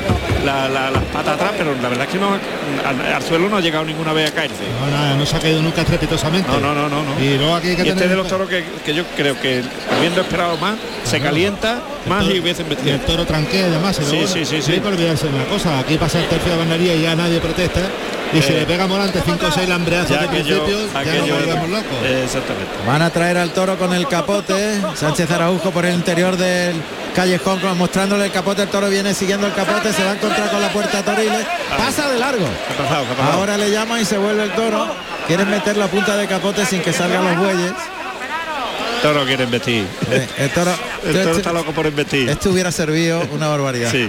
la- 0.44 0.68
la- 0.68 0.90
las 0.90 1.02
patas 1.04 1.34
atrás, 1.34 1.52
pero 1.58 1.74
la 1.80 1.88
verdad 1.88 2.06
es 2.06 2.12
que 2.12 2.18
no 2.18 2.28
al, 2.32 3.12
al 3.14 3.22
suelo 3.22 3.48
no 3.48 3.56
ha 3.56 3.60
llegado 3.60 3.84
ninguna 3.84 4.12
vez 4.12 4.30
a 4.30 4.34
caerse. 4.34 4.62
No, 4.80 4.90
nada, 4.96 5.14
no 5.16 5.26
se 5.26 5.36
ha 5.36 5.40
caído 5.40 5.60
nunca 5.62 5.80
estrepitosamente. 5.82 6.48
No, 6.50 6.60
no, 6.60 6.74
no, 6.74 6.88
no, 6.88 7.02
no. 7.02 7.20
Y 7.22 7.36
luego 7.38 7.54
aquí 7.56 7.68
hay 7.68 7.76
que 7.76 7.84
Y 7.84 7.88
este 7.88 8.08
de 8.08 8.16
los 8.16 8.28
toros 8.28 8.48
que, 8.48 8.64
que 8.84 8.94
yo 8.94 9.04
creo 9.16 9.38
que 9.40 9.62
habiendo 9.96 10.20
esperado 10.20 10.56
más, 10.58 10.76
se 11.04 11.20
calienta 11.20 11.80
más 12.08 12.22
toro- 12.24 12.34
y 12.34 12.40
hubiesen 12.40 12.68
vestido. 12.68 12.94
el 12.94 13.00
toro 13.02 13.24
tranquea 13.26 13.68
y 13.68 13.70
demás. 13.70 13.98
y 14.00 14.04
Sí, 14.04 14.10
luego, 14.12 14.26
sí, 14.28 14.44
sí, 14.44 14.72
hay 14.72 14.80
que 14.80 14.88
olvidarse 14.88 15.26
de 15.28 15.34
una 15.34 15.44
cosa. 15.44 15.78
Aquí 15.78 15.96
pasa 15.98 16.18
el 16.20 16.28
tercio 16.28 16.52
de 16.52 16.58
bandería 16.58 16.94
y 16.94 17.02
ya 17.02 17.14
nadie 17.14 17.40
protesta. 17.40 17.80
Y 18.32 18.42
si 18.42 18.52
Eh, 18.52 18.56
le 18.60 18.66
pega 18.66 18.86
Morante 18.86 19.22
5 19.24 19.46
o 19.46 19.50
6 19.50 19.66
lambreazos 19.68 20.10
de 20.10 20.16
aquello- 20.16 20.62
principio, 20.64 20.92
ya 20.92 21.00
aquello- 21.00 21.26
nos 21.28 21.46
volvemos 21.46 21.68
locos. 21.70 21.98
Eh, 22.04 22.22
exactamente. 22.24 22.70
Van 22.86 23.00
a 23.02 23.08
traer 23.10 23.38
al 23.38 23.50
toro 23.52 23.78
con 23.78 23.94
el 23.94 24.06
capote. 24.06 24.80
Sánchez 24.94 25.30
Araujo 25.30 25.70
por 25.70 25.86
el 25.86 25.94
interior 25.94 26.36
del 26.36 26.74
callejón, 27.14 27.58
mostrándole 27.78 28.26
el 28.26 28.30
capote. 28.30 28.62
El 28.62 28.68
toro 28.68 28.90
viene 28.90 29.14
siguiendo 29.14 29.46
el 29.46 29.54
capote, 29.54 29.92
se 29.94 30.04
va 30.04 30.10
a 30.10 30.14
encontrar 30.14 30.50
con 30.50 30.60
la 30.60 30.68
puerta 30.68 31.02
toriles. 31.02 31.46
Pasa 31.76 32.06
de 32.10 32.18
largo. 32.18 32.44
¿Qué 32.44 32.74
ha 32.74 32.76
pasado? 32.84 33.04
¿Qué 33.06 33.12
ha 33.12 33.16
pasado? 33.16 33.38
Ahora 33.40 33.56
le 33.56 33.70
llama 33.70 33.98
y 34.00 34.04
se 34.04 34.18
vuelve 34.18 34.42
el 34.44 34.52
toro. 34.52 34.86
Quieren 35.26 35.50
meter 35.50 35.76
la 35.78 35.86
punta 35.88 36.14
de 36.16 36.26
capote 36.26 36.66
sin 36.66 36.80
que 36.82 36.92
salgan 36.92 37.24
los 37.24 37.36
bueyes. 37.38 37.72
Toro 39.02 39.24
quiere 39.24 39.44
investir. 39.44 39.86
el 40.38 40.50
toro, 40.50 40.72
el 41.04 41.22
toro 41.22 41.36
está 41.36 41.52
loco 41.52 41.72
por 41.72 41.86
investir. 41.86 42.28
Esto 42.28 42.50
hubiera 42.50 42.72
servido 42.72 43.22
una 43.32 43.48
barbaridad. 43.48 43.90
Sí. 43.90 44.08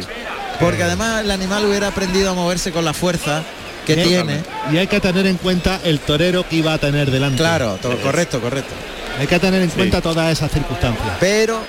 Porque 0.59 0.83
además 0.83 1.23
el 1.23 1.31
animal 1.31 1.65
hubiera 1.65 1.87
aprendido 1.87 2.31
a 2.31 2.33
moverse 2.33 2.71
con 2.71 2.83
la 2.83 2.93
fuerza 2.93 3.43
que 3.85 3.95
tiene. 3.95 4.41
Y 4.71 4.77
hay 4.77 4.87
que 4.87 4.99
tener 4.99 5.25
en 5.25 5.37
cuenta 5.37 5.79
el 5.83 5.99
torero 5.99 6.47
que 6.47 6.57
iba 6.57 6.73
a 6.73 6.77
tener 6.77 7.09
delante. 7.11 7.37
Claro, 7.37 7.77
todo, 7.81 7.97
correcto, 7.97 8.39
correcto. 8.39 8.73
Hay 9.19 9.27
que 9.27 9.39
tener 9.39 9.61
en 9.61 9.69
cuenta 9.69 10.01
todas 10.01 10.31
esas 10.31 10.51
circunstancias. 10.51 11.17
Pero 11.19 11.59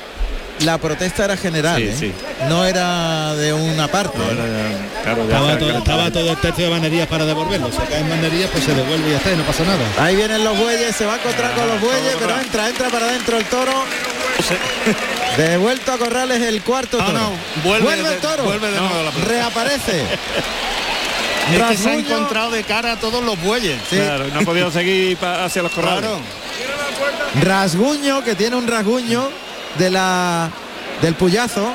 la 0.60 0.78
protesta 0.78 1.24
era 1.24 1.36
general, 1.36 1.76
Sí, 1.78 1.88
¿eh? 1.88 1.96
sí. 1.98 2.12
no 2.48 2.64
era 2.64 3.34
de 3.34 3.52
una 3.52 3.88
parte. 3.88 4.18
¿eh? 4.18 4.76
Claro, 5.02 5.26
ya 5.28 5.34
Estaba, 5.36 5.58
todo, 5.58 5.78
estaba 5.78 6.10
todo 6.10 6.30
el 6.30 6.36
tercio 6.38 6.64
de 6.64 6.70
banerías 6.70 7.06
para 7.08 7.24
devolverlo. 7.24 7.70
Se 7.72 7.82
caen 7.84 8.08
banerías, 8.08 8.50
pues 8.50 8.64
se 8.64 8.74
devuelve 8.74 9.08
y 9.08 9.10
ya 9.12 9.16
está, 9.18 9.32
y 9.32 9.36
no 9.36 9.42
pasa 9.44 9.64
nada. 9.64 9.84
Ahí 9.98 10.16
vienen 10.16 10.44
los 10.44 10.58
bueyes, 10.58 10.94
se 10.94 11.06
va 11.06 11.14
a 11.14 11.16
encontrar 11.16 11.54
con 11.54 11.66
los 11.66 11.80
bueyes, 11.80 12.16
pero 12.18 12.38
entra, 12.38 12.68
entra 12.68 12.88
para 12.90 13.06
adentro 13.06 13.36
el 13.38 13.44
toro. 13.46 13.72
Devuelto 15.36 15.92
a 15.92 15.98
Corrales 15.98 16.40
el 16.42 16.62
cuarto 16.62 16.98
Ah, 17.00 17.06
toro. 17.06 17.18
no, 17.18 17.32
vuelve 17.64 17.94
el 17.94 18.04
de- 18.04 18.16
toro. 18.16 18.44
vuelve 18.44 18.70
de 18.70 18.78
nuevo 18.80 19.02
la. 19.02 19.10
Reaparece. 19.24 20.04
Es 21.50 21.60
que 21.62 21.76
se 21.78 21.88
ha 21.90 21.94
encontrado 21.94 22.52
de 22.52 22.62
cara 22.62 22.92
a 22.92 22.96
todos 23.00 23.24
los 23.24 23.40
bueyes. 23.42 23.76
Claro, 23.88 24.26
no 24.32 24.38
ha 24.40 24.42
podido 24.44 24.70
seguir 24.70 25.18
hacia 25.20 25.62
los 25.62 25.72
corrales. 25.72 26.02
Claro. 26.02 26.20
Rasguño, 27.40 28.22
que 28.22 28.36
tiene 28.36 28.54
un 28.54 28.68
rasguño 28.68 29.28
de 29.78 29.90
la 29.90 30.50
del 31.02 31.14
puyazo. 31.14 31.72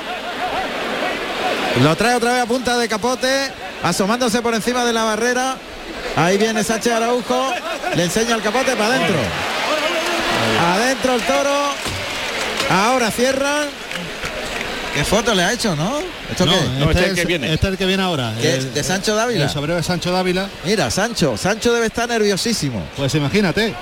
Lo 1.83 1.95
trae 1.95 2.15
otra 2.15 2.33
vez 2.33 2.41
a 2.43 2.45
punta 2.45 2.77
de 2.77 2.87
capote, 2.87 3.51
asomándose 3.83 4.41
por 4.41 4.53
encima 4.53 4.85
de 4.85 4.93
la 4.93 5.03
barrera. 5.03 5.57
Ahí 6.15 6.37
viene 6.37 6.63
Sánchez 6.63 6.93
Araujo, 6.93 7.51
le 7.95 8.03
enseña 8.05 8.35
el 8.35 8.41
capote 8.41 8.75
para 8.75 8.95
adentro. 8.95 9.17
Adentro 10.73 11.15
el 11.15 11.21
toro. 11.21 11.73
Ahora 12.69 13.11
cierran. 13.11 13.65
¿Qué 14.93 15.03
foto 15.03 15.35
le 15.35 15.43
ha 15.43 15.51
hecho, 15.51 15.75
no? 15.75 15.99
¿Esto 16.31 16.45
No, 16.45 16.53
qué? 16.53 16.57
este, 16.57 16.69
este 16.85 16.91
es 16.91 16.97
es 17.03 17.09
el 17.09 17.15
que 17.15 17.25
viene. 17.25 17.53
Este 17.53 17.67
es 17.67 17.71
el 17.73 17.77
que 17.77 17.85
viene 17.85 18.01
ahora. 18.03 18.33
¿Qué? 18.41 18.53
El- 18.55 18.73
¿De 18.73 18.81
Sancho 18.83 19.13
Dávila? 19.13 19.43
El 19.43 19.49
sobrero 19.49 19.75
de 19.75 19.83
Sancho 19.83 20.11
Dávila. 20.13 20.47
Mira, 20.63 20.89
Sancho. 20.89 21.35
Sancho 21.35 21.73
debe 21.73 21.87
estar 21.87 22.07
nerviosísimo. 22.07 22.81
Pues 22.95 23.13
imagínate. 23.15 23.75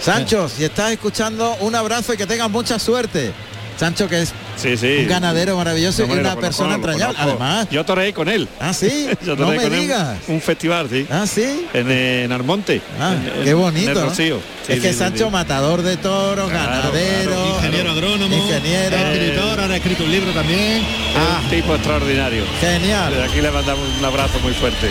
Sancho, 0.00 0.48
si 0.48 0.64
estás 0.64 0.92
escuchando, 0.92 1.56
un 1.60 1.74
abrazo 1.74 2.14
y 2.14 2.16
que 2.16 2.26
tengas 2.26 2.50
mucha 2.50 2.78
suerte. 2.78 3.32
Sancho, 3.78 4.08
que 4.08 4.22
es 4.22 4.32
Sí, 4.56 4.76
sí. 4.76 4.96
un 5.02 5.06
ganadero 5.06 5.56
maravilloso 5.56 6.04
y 6.04 6.10
una 6.10 6.34
persona 6.34 6.74
entrañable. 6.74 7.16
Además, 7.20 7.68
Yo 7.70 7.84
toreé 7.84 8.12
con 8.12 8.28
él. 8.28 8.48
ah, 8.58 8.72
sí, 8.72 9.06
Yo 9.24 9.36
no 9.36 9.48
me 9.48 9.56
con 9.56 9.72
él 9.72 9.80
digas. 9.82 10.18
Un 10.26 10.40
festival, 10.40 10.88
sí. 10.90 11.06
Ah, 11.08 11.26
sí. 11.32 11.64
En, 11.72 11.88
en 11.88 12.32
Armonte. 12.32 12.80
Ah, 13.00 13.14
en- 13.14 13.44
qué 13.44 13.54
bonito. 13.54 13.92
En 13.92 13.98
el 13.98 14.04
¿no? 14.06 14.14
Sí, 14.14 14.32
es 14.66 14.80
que 14.80 14.92
Sancho, 14.92 15.26
sí. 15.26 15.30
matador 15.30 15.82
de 15.82 15.96
toros, 15.96 16.50
Claro, 16.50 16.72
ganadero, 16.90 17.30
claro. 17.30 17.54
Ingeniero 17.56 17.90
agrónomo. 17.92 18.34
ingeniero. 18.36 18.96
Escritor, 18.96 19.60
ahora 19.60 19.74
ha 19.74 19.76
escrito 19.76 20.02
un 20.04 20.10
libro 20.10 20.32
también. 20.32 20.82
Ah, 21.16 21.40
Un 21.44 21.50
tipo 21.50 21.74
extraordinario. 21.76 22.42
genial. 22.60 23.12
Desde 23.12 23.24
aquí 23.30 23.40
le 23.40 23.50
mandamos 23.52 23.84
un 23.96 24.04
abrazo 24.04 24.40
muy 24.40 24.54
fuerte. 24.54 24.88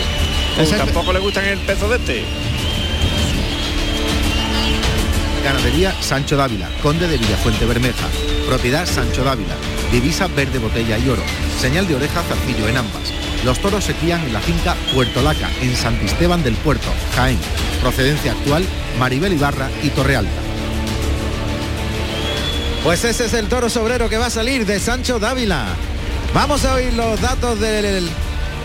Tampoco 0.78 1.12
le 1.12 1.18
gustan 1.18 1.44
el 1.44 1.58
peso 1.58 1.88
de 1.90 1.96
este. 1.96 2.24
Ganadería 5.42 5.94
Sancho 6.02 6.36
Dávila, 6.36 6.68
Conde 6.82 7.08
de 7.08 7.18
Villafuente 7.18 7.64
Bermeja. 7.66 8.06
Propiedad 8.46 8.86
Sancho 8.86 9.24
Dávila. 9.24 9.54
Divisa 9.92 10.26
verde 10.28 10.58
botella 10.58 10.98
y 10.98 11.08
oro. 11.08 11.22
Señal 11.60 11.86
de 11.86 11.96
oreja 11.96 12.22
zarcillo 12.22 12.68
en 12.68 12.76
ambas. 12.76 13.12
Los 13.44 13.60
toros 13.60 13.84
se 13.84 13.94
crían 13.94 14.22
en 14.24 14.32
la 14.32 14.40
finca 14.40 14.74
Puerto 14.92 15.22
Laca, 15.22 15.48
en 15.60 15.74
Santisteban 15.76 16.42
del 16.42 16.54
Puerto, 16.56 16.88
Jaén. 17.14 17.38
Procedencia 17.80 18.32
actual, 18.32 18.64
Maribel 18.98 19.32
Ibarra 19.32 19.70
y 19.82 19.90
Torrealta. 19.90 20.40
Pues 22.82 23.04
ese 23.04 23.26
es 23.26 23.34
el 23.34 23.48
toro 23.48 23.68
sobrero 23.68 24.08
que 24.08 24.18
va 24.18 24.26
a 24.26 24.30
salir 24.30 24.66
de 24.66 24.80
Sancho 24.80 25.18
Dávila. 25.18 25.66
Vamos 26.34 26.64
a 26.64 26.74
oír 26.74 26.92
los 26.94 27.20
datos 27.20 27.58
del, 27.60 28.08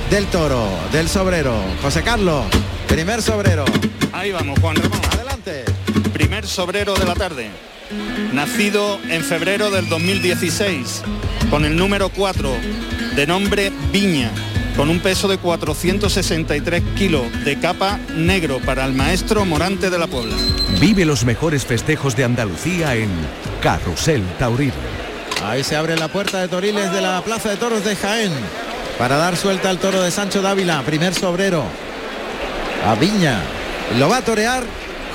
del 0.09 0.26
toro, 0.28 0.67
del 0.91 1.07
sobrero. 1.07 1.55
José 1.82 2.03
Carlos, 2.03 2.45
primer 2.88 3.21
sobrero. 3.21 3.65
Ahí 4.11 4.32
vamos, 4.32 4.59
Juan 4.59 4.76
Ramón. 4.76 4.99
Adelante. 5.11 5.65
Primer 6.14 6.45
sobrero 6.45 6.93
de 6.93 7.05
la 7.05 7.16
tarde. 7.16 7.49
Nacido 8.34 8.99
en 9.09 9.24
febrero 9.24 9.72
del 9.72 9.89
2016, 9.89 11.01
con 11.49 11.66
el 11.66 11.76
número 11.76 12.09
4, 12.09 12.51
de 13.16 13.26
nombre 13.26 13.72
Viña, 13.91 14.32
con 14.78 14.89
un 14.89 14.99
peso 14.99 15.28
de 15.28 15.39
463 15.39 16.84
kilos, 16.95 17.24
de 17.43 17.59
capa 17.59 17.99
negro 18.16 18.59
para 18.59 18.86
el 18.86 18.93
maestro 18.93 19.43
Morante 19.43 19.89
de 19.89 19.97
la 19.97 20.05
Puebla. 20.05 20.36
Vive 20.80 21.03
los 21.03 21.26
mejores 21.26 21.66
festejos 21.66 22.16
de 22.16 22.26
Andalucía 22.26 22.95
en 22.95 23.09
Carrusel 23.61 24.24
Taurino. 24.38 24.74
Ahí 25.43 25.64
se 25.64 25.76
abre 25.76 25.97
la 25.97 26.09
puerta 26.09 26.39
de 26.39 26.47
Toriles 26.47 26.91
de 26.93 27.01
la 27.01 27.24
Plaza 27.24 27.49
de 27.49 27.57
Toros 27.57 27.84
de 27.84 27.95
Jaén 27.95 28.32
para 28.99 29.18
dar 29.18 29.36
suelta 29.36 29.72
al 29.72 29.80
toro 29.80 30.01
de 30.01 30.11
Sancho 30.11 30.43
Dávila, 30.43 30.84
primer 30.84 31.16
sobrero. 31.16 31.64
A 32.86 32.93
Viña. 32.95 33.41
Lo 33.97 34.09
va 34.09 34.18
a 34.18 34.22
torear 34.22 34.64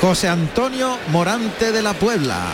José 0.01 0.29
Antonio 0.29 0.97
Morante 1.11 1.73
de 1.73 1.83
la 1.83 1.93
Puebla. 1.93 2.47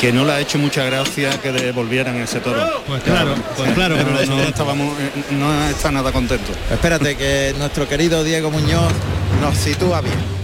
Que 0.00 0.12
no 0.12 0.24
le 0.24 0.32
ha 0.32 0.40
hecho 0.40 0.58
mucha 0.58 0.84
gracia 0.84 1.40
que 1.40 1.52
devolvieran 1.52 2.16
ese 2.16 2.40
toro. 2.40 2.82
Pues 2.86 3.02
claro, 3.02 3.34
pues 3.56 3.72
claro 3.72 3.96
que 3.96 4.26
no 4.26 4.40
estábamos, 4.42 4.98
eh, 4.98 5.10
no 5.32 5.68
está 5.68 5.90
nada 5.90 6.12
contento. 6.12 6.52
Espérate 6.70 7.16
que 7.16 7.54
nuestro 7.58 7.88
querido 7.88 8.24
Diego 8.24 8.50
Muñoz 8.50 8.92
nos 9.40 9.56
sitúa 9.56 10.00
bien. 10.00 10.35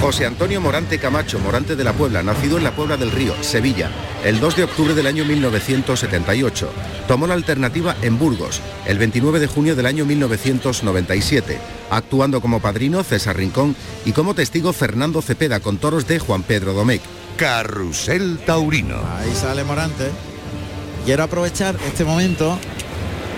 José 0.00 0.26
Antonio 0.26 0.60
Morante 0.60 0.98
Camacho, 0.98 1.38
Morante 1.40 1.74
de 1.74 1.82
la 1.82 1.92
Puebla, 1.92 2.22
nacido 2.22 2.56
en 2.56 2.64
la 2.64 2.74
Puebla 2.74 2.96
del 2.96 3.10
Río, 3.10 3.34
Sevilla, 3.42 3.90
el 4.24 4.38
2 4.38 4.56
de 4.56 4.64
octubre 4.64 4.94
del 4.94 5.06
año 5.06 5.24
1978. 5.24 6.70
Tomó 7.08 7.26
la 7.26 7.34
alternativa 7.34 7.96
en 8.02 8.18
Burgos, 8.18 8.60
el 8.86 8.96
29 8.98 9.40
de 9.40 9.48
junio 9.48 9.74
del 9.74 9.86
año 9.86 10.04
1997, 10.04 11.58
actuando 11.90 12.40
como 12.40 12.60
padrino 12.60 13.02
César 13.02 13.36
Rincón 13.36 13.74
y 14.04 14.12
como 14.12 14.34
testigo 14.34 14.72
Fernando 14.72 15.20
Cepeda 15.20 15.60
con 15.60 15.78
toros 15.78 16.06
de 16.06 16.20
Juan 16.20 16.44
Pedro 16.44 16.74
Domecq. 16.74 17.02
Carrusel 17.36 18.38
Taurino. 18.46 18.96
Ahí 19.16 19.34
sale 19.34 19.64
Morante. 19.64 20.10
Quiero 21.04 21.24
aprovechar 21.24 21.76
este 21.86 22.04
momento 22.04 22.58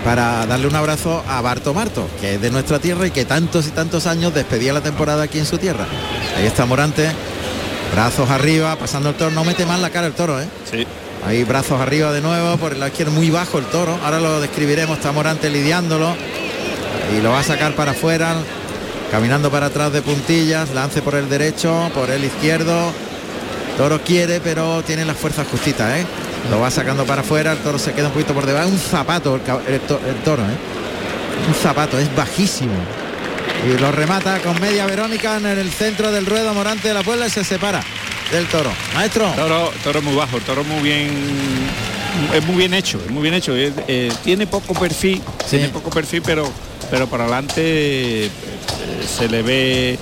para 0.04 0.46
darle 0.46 0.66
un 0.66 0.76
abrazo 0.76 1.22
a 1.28 1.40
Barto 1.40 1.74
Marto, 1.74 2.08
que 2.20 2.34
es 2.34 2.40
de 2.40 2.50
nuestra 2.50 2.78
tierra 2.78 3.06
y 3.06 3.10
que 3.10 3.24
tantos 3.24 3.66
y 3.66 3.70
tantos 3.70 4.06
años 4.06 4.34
despedía 4.34 4.72
la 4.72 4.80
temporada 4.80 5.24
aquí 5.24 5.38
en 5.38 5.46
su 5.46 5.58
tierra. 5.58 5.86
Ahí 6.36 6.46
está 6.46 6.66
Morante, 6.66 7.10
brazos 7.92 8.30
arriba, 8.30 8.76
pasando 8.76 9.10
el 9.10 9.14
toro, 9.16 9.30
no 9.30 9.44
mete 9.44 9.66
mal 9.66 9.82
la 9.82 9.90
cara 9.90 10.06
el 10.06 10.14
toro, 10.14 10.40
¿eh? 10.40 10.48
Sí. 10.70 10.86
Ahí 11.26 11.44
brazos 11.44 11.80
arriba 11.80 12.12
de 12.12 12.22
nuevo, 12.22 12.56
por 12.56 12.72
el 12.72 12.80
lado 12.80 12.90
izquierdo 12.90 13.12
muy 13.12 13.28
bajo 13.30 13.58
el 13.58 13.66
toro. 13.66 13.98
Ahora 14.02 14.20
lo 14.20 14.40
describiremos, 14.40 14.96
está 14.96 15.12
Morante 15.12 15.50
lidiándolo. 15.50 16.14
Y 17.16 17.20
lo 17.20 17.30
va 17.30 17.40
a 17.40 17.44
sacar 17.44 17.74
para 17.74 17.90
afuera, 17.90 18.36
caminando 19.10 19.50
para 19.50 19.66
atrás 19.66 19.92
de 19.92 20.00
puntillas, 20.00 20.70
lance 20.70 21.02
por 21.02 21.14
el 21.14 21.28
derecho, 21.28 21.90
por 21.94 22.10
el 22.10 22.24
izquierdo. 22.24 22.92
Toro 23.76 24.00
quiere, 24.02 24.40
pero 24.40 24.82
tiene 24.82 25.04
las 25.04 25.16
fuerzas 25.16 25.46
justitas, 25.48 25.98
¿eh? 25.98 26.06
Lo 26.50 26.60
va 26.60 26.70
sacando 26.70 27.04
para 27.04 27.20
afuera, 27.22 27.52
el 27.52 27.58
toro 27.58 27.78
se 27.78 27.92
queda 27.92 28.06
un 28.08 28.12
poquito 28.12 28.34
por 28.34 28.46
debajo. 28.46 28.68
Un 28.68 28.78
zapato 28.78 29.34
el, 29.36 29.42
toro, 30.24 30.42
¿eh? 30.42 31.48
Un 31.48 31.54
zapato, 31.54 31.98
es 31.98 32.14
bajísimo. 32.14 32.72
Y 33.68 33.78
lo 33.78 33.92
remata 33.92 34.38
con 34.40 34.58
media 34.60 34.86
Verónica 34.86 35.36
en 35.36 35.46
el 35.46 35.70
centro 35.70 36.10
del 36.10 36.26
ruedo 36.26 36.52
Morante 36.54 36.88
de 36.88 36.94
la 36.94 37.02
Puebla 37.02 37.26
y 37.26 37.30
se 37.30 37.44
separa 37.44 37.82
del 38.32 38.46
toro. 38.46 38.70
Maestro. 38.94 39.28
Toro, 39.36 39.70
toro 39.84 40.02
muy 40.02 40.14
bajo, 40.14 40.38
el 40.38 40.42
toro 40.44 40.64
muy 40.64 40.80
bien 40.82 41.10
es 42.34 42.44
muy 42.44 42.56
bien 42.56 42.74
hecho, 42.74 42.98
es 43.04 43.10
muy 43.10 43.22
bien 43.22 43.34
hecho. 43.34 43.52
eh, 43.56 44.10
tiene 44.24 44.46
poco 44.46 44.74
perfil, 44.74 45.20
tiene 45.48 45.68
poco 45.68 45.90
perfil, 45.90 46.22
pero 46.24 46.50
pero 46.90 47.06
para 47.06 47.24
adelante 47.24 47.60
eh, 48.26 48.30
se 49.06 49.28
le 49.28 49.42
ve 49.42 49.98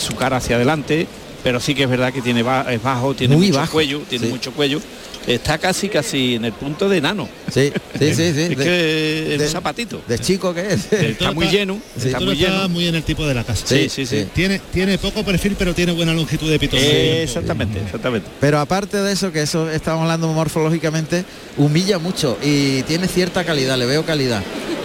su 0.00 0.14
cara 0.14 0.36
hacia 0.36 0.56
adelante, 0.56 1.06
pero 1.42 1.58
sí 1.60 1.74
que 1.74 1.84
es 1.84 1.88
verdad 1.90 2.12
que 2.12 2.20
tiene 2.22 2.42
ba- 2.42 2.66
es 2.72 2.82
bajo, 2.82 3.14
tiene 3.14 3.34
Muy 3.36 3.48
mucho 3.48 3.58
bajo, 3.58 3.72
cuello, 3.72 4.00
tiene 4.08 4.26
sí. 4.26 4.30
mucho 4.32 4.52
cuello. 4.52 4.80
Está 5.26 5.56
casi 5.58 5.88
casi 5.88 6.34
en 6.34 6.44
el 6.44 6.52
punto 6.52 6.88
de 6.88 6.98
enano. 6.98 7.28
Sí, 7.52 7.72
sí, 7.98 8.14
sí, 8.14 8.14
sí. 8.14 8.22
Es 8.52 8.56
de- 8.56 8.56
que 8.56 9.32
es 9.34 9.38
de- 9.38 9.44
un 9.46 9.50
zapatito. 9.52 10.02
De 10.08 10.18
chico 10.18 10.52
que 10.52 10.72
es. 10.72 10.92
Está 10.92 11.32
muy 11.32 11.46
lleno, 11.46 11.80
El 12.00 12.06
está 12.06 12.20
muy 12.20 12.34
lleno. 12.34 12.68
muy 12.68 12.86
en 12.88 12.94
el 12.96 13.02
tipo 13.04 13.26
de 13.26 13.34
la 13.34 13.44
casa. 13.44 13.66
Sí, 13.66 13.88
sí, 13.88 14.04
sí. 14.04 14.26
Tiene, 14.34 14.60
tiene 14.72 14.98
poco 14.98 15.24
perfil, 15.24 15.54
pero 15.58 15.74
tiene 15.74 15.92
buena 15.92 16.12
longitud 16.12 16.50
de 16.50 16.58
pitón. 16.58 16.80
Eh, 16.82 17.22
exactamente, 17.22 17.80
exactamente. 17.80 18.28
Pero 18.40 18.58
aparte 18.58 18.96
de 18.96 19.12
eso, 19.12 19.30
que 19.30 19.42
eso 19.42 19.70
estamos 19.70 20.02
hablando 20.02 20.28
morfológicamente, 20.28 21.24
humilla 21.56 21.98
mucho 21.98 22.36
y 22.42 22.82
tiene 22.82 23.06
cierta 23.08 23.44
calidad, 23.44 23.78
le 23.78 23.86
veo 23.86 24.04
calidad. 24.04 24.42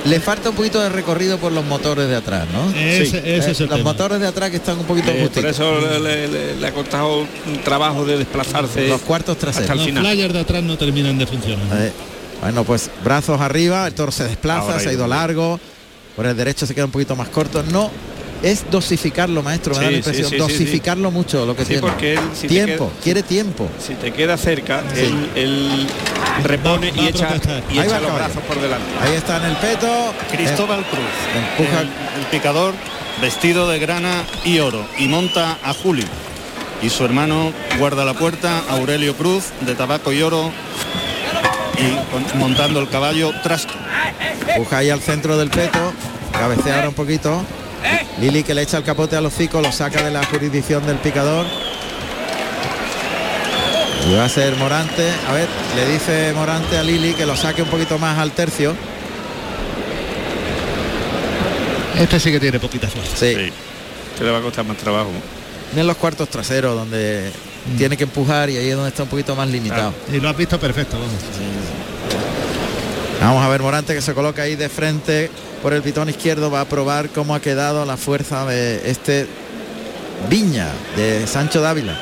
Le 0.08 0.20
falta 0.20 0.49
un 0.51 0.55
poquito 0.55 0.80
de 0.80 0.89
recorrido 0.89 1.38
por 1.38 1.51
los 1.51 1.66
motores 1.66 2.08
de 2.08 2.16
atrás, 2.16 2.47
¿no? 2.53 2.70
Ese- 2.72 3.01
ese 3.03 3.18
Eh, 3.18 3.38
es 3.51 3.60
el 3.60 3.68
los 3.68 3.78
tema. 3.78 3.91
motores 3.91 4.20
de 4.20 4.28
atrás 4.28 4.49
que 4.49 4.58
están 4.58 4.78
un 4.80 4.86
poquito 4.86 5.12
Eh, 5.12 5.30
por 5.34 5.45
eso 5.45 5.80
le, 5.99 6.28
le- 6.28 6.55
le 6.55 6.68
ha 6.68 6.74
costado 6.74 7.20
un 7.45 7.62
trabajo 7.64 8.05
de 8.05 8.18
desplazarse 8.18 8.88
Los 8.88 9.01
cuartos 9.01 9.38
traseros. 9.38 9.62
hasta 9.70 9.74
el 9.74 9.80
Los 9.80 9.88
final. 9.88 10.34
de 10.34 10.39
atrás 10.39 10.64
no 10.64 10.78
terminan 10.78 11.18
de 11.18 11.26
funcionar. 11.28 11.66
Eh, 11.80 11.91
bueno, 12.41 12.64
pues 12.64 12.89
brazos 13.03 13.41
arriba, 13.41 13.88
el 13.88 13.93
toro 13.93 14.12
se 14.12 14.24
desplaza, 14.26 14.62
Ahora 14.62 14.80
se 14.80 14.89
ha 14.89 14.93
ido. 14.93 15.08
largo, 15.08 15.60
por 16.16 16.26
el 16.26 16.38
derecho 16.38 16.66
se 16.66 16.74
queda 16.74 16.86
un 16.86 16.91
poquito 16.91 17.16
más 17.16 17.30
corto. 17.30 17.64
No, 17.72 17.89
es 18.43 18.69
dosificarlo, 18.69 19.41
maestro, 19.43 19.75
me 19.75 19.83
da 19.85 19.91
la 19.91 19.97
impresión, 19.97 20.29
sí, 20.29 20.35
sí, 20.35 20.38
dosificarlo 20.38 21.11
mucho 21.11 21.45
lo 21.45 21.55
que 21.55 21.63
Sí, 21.63 21.67
tiene. 21.69 21.81
porque 21.81 22.13
él, 22.13 22.19
si 22.33 22.41
te 22.43 22.47
tiempo, 22.47 22.89
queda- 22.91 23.03
quiere 23.03 23.23
tiempo. 23.23 23.69
Si 23.79 23.93
te 23.95 24.11
queda 24.13 24.38
cerca, 24.38 24.83
Sí. 24.93 25.01
él, 25.01 25.29
él 25.35 25.88
repone 26.43 26.93
y 26.95 27.07
echa, 27.07 27.29
y 27.69 27.79
echa 27.79 27.83
los 27.83 27.93
caballo. 27.93 28.13
brazos 28.15 28.43
por 28.43 28.61
delante. 28.61 28.85
Ahí 29.01 29.15
está 29.15 29.38
en 29.38 29.45
el 29.45 29.55
peto. 29.57 29.88
Cristóbal 30.31 30.85
Cruz, 30.85 31.05
empuja- 31.35 31.81
el, 31.81 31.88
el 32.19 32.25
picador 32.31 32.73
vestido 33.21 33.67
de 33.69 33.79
grana 33.79 34.23
y 34.45 34.59
oro 34.59 34.85
y 34.99 35.07
monta 35.07 35.57
a 35.63 35.73
Juli. 35.73 36.05
Y 36.83 36.89
su 36.91 37.03
hermano 37.03 37.51
guarda 37.79 38.05
la 38.05 38.13
puerta, 38.13 38.61
Aurelio 38.69 39.15
Cruz, 39.15 39.45
de 39.61 39.73
tabaco 39.73 40.13
y 40.13 40.21
oro, 40.21 40.51
y 41.79 41.89
con- 42.11 42.39
montando 42.39 42.79
el 42.79 42.88
caballo 42.89 43.31
Trasco. 43.41 43.73
Empuja 44.47 44.77
ahí 44.77 44.89
al 44.91 45.01
centro 45.01 45.38
del 45.38 45.49
peto, 45.49 45.91
cabecea 46.31 46.75
ahora 46.75 46.89
un 46.89 46.95
poquito. 46.95 47.43
Lili 48.19 48.43
que 48.43 48.53
le 48.53 48.63
echa 48.63 48.78
el 48.78 48.84
capote 48.84 49.15
al 49.15 49.25
hocico, 49.25 49.61
lo 49.61 49.71
saca 49.71 50.01
de 50.01 50.11
la 50.11 50.25
jurisdicción 50.25 50.86
del 50.86 50.97
picador. 50.97 51.45
Y 54.09 54.15
va 54.15 54.25
a 54.25 54.30
ser 54.30 54.55
Morante. 54.55 55.11
A 55.30 55.34
ver, 55.34 55.47
le 55.75 55.91
dice 55.91 56.34
Morante 56.34 56.78
a 56.78 56.84
Lili 56.84 57.13
que 57.13 57.25
lo 57.25 57.36
saque 57.36 57.61
un 57.61 57.69
poquito 57.69 57.99
más 57.99 58.17
al 58.17 58.32
tercio. 58.32 58.75
Este 61.99 62.19
sí 62.19 62.32
que 62.32 62.39
tiene 62.39 62.59
poquita 62.59 62.88
fuerza. 62.88 63.15
Sí. 63.15 63.36
Sí. 63.36 63.51
Te 64.17 64.23
le 64.23 64.32
va 64.32 64.39
a 64.39 64.41
costar 64.41 64.65
más 64.65 64.78
trabajo. 64.78 65.09
En 65.75 65.86
los 65.86 65.97
cuartos 65.97 66.30
traseros, 66.30 66.75
donde 66.75 67.32
tiene 67.78 67.97
que 67.97 68.05
empujar 68.05 68.49
y 68.49 68.57
ahí 68.57 68.69
es 68.69 68.75
donde 68.75 68.89
está 68.89 69.03
un 69.03 69.09
poquito 69.09 69.36
más 69.36 69.47
limitado. 69.49 69.93
Y 70.11 70.19
lo 70.19 70.30
has 70.30 70.38
visto 70.38 70.59
perfecto, 70.59 70.97
vamos. 70.97 71.13
Vamos 73.19 73.43
a 73.43 73.49
ver 73.49 73.61
Morante 73.61 73.93
que 73.93 74.01
se 74.01 74.13
coloca 74.13 74.43
ahí 74.43 74.55
de 74.55 74.69
frente 74.69 75.30
por 75.62 75.74
el 75.74 75.82
pitón 75.82 76.10
izquierdo. 76.10 76.51
Va 76.51 76.62
a 76.62 76.66
probar 76.66 77.10
cómo 77.10 77.36
ha 77.36 77.39
quedado 77.39 77.86
la 77.86 77.97
fuerza 77.97 78.45
de 78.45 78.89
este 78.89 79.28
Viña 80.30 80.68
de 80.95 81.28
Sancho 81.28 81.62
Dávila. 81.62 81.99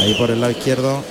Ahí 0.00 0.14
por 0.14 0.30
el 0.30 0.40
lado 0.40 0.52
izquierdo. 0.52 1.02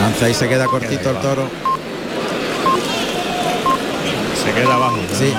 Lanza 0.00 0.28
y 0.28 0.34
se 0.34 0.48
queda 0.48 0.66
cortito 0.66 1.10
el 1.10 1.16
toro. 1.18 1.48
Se 4.44 4.52
queda 4.52 4.74
abajo. 4.74 4.98
Sí. 5.18 5.34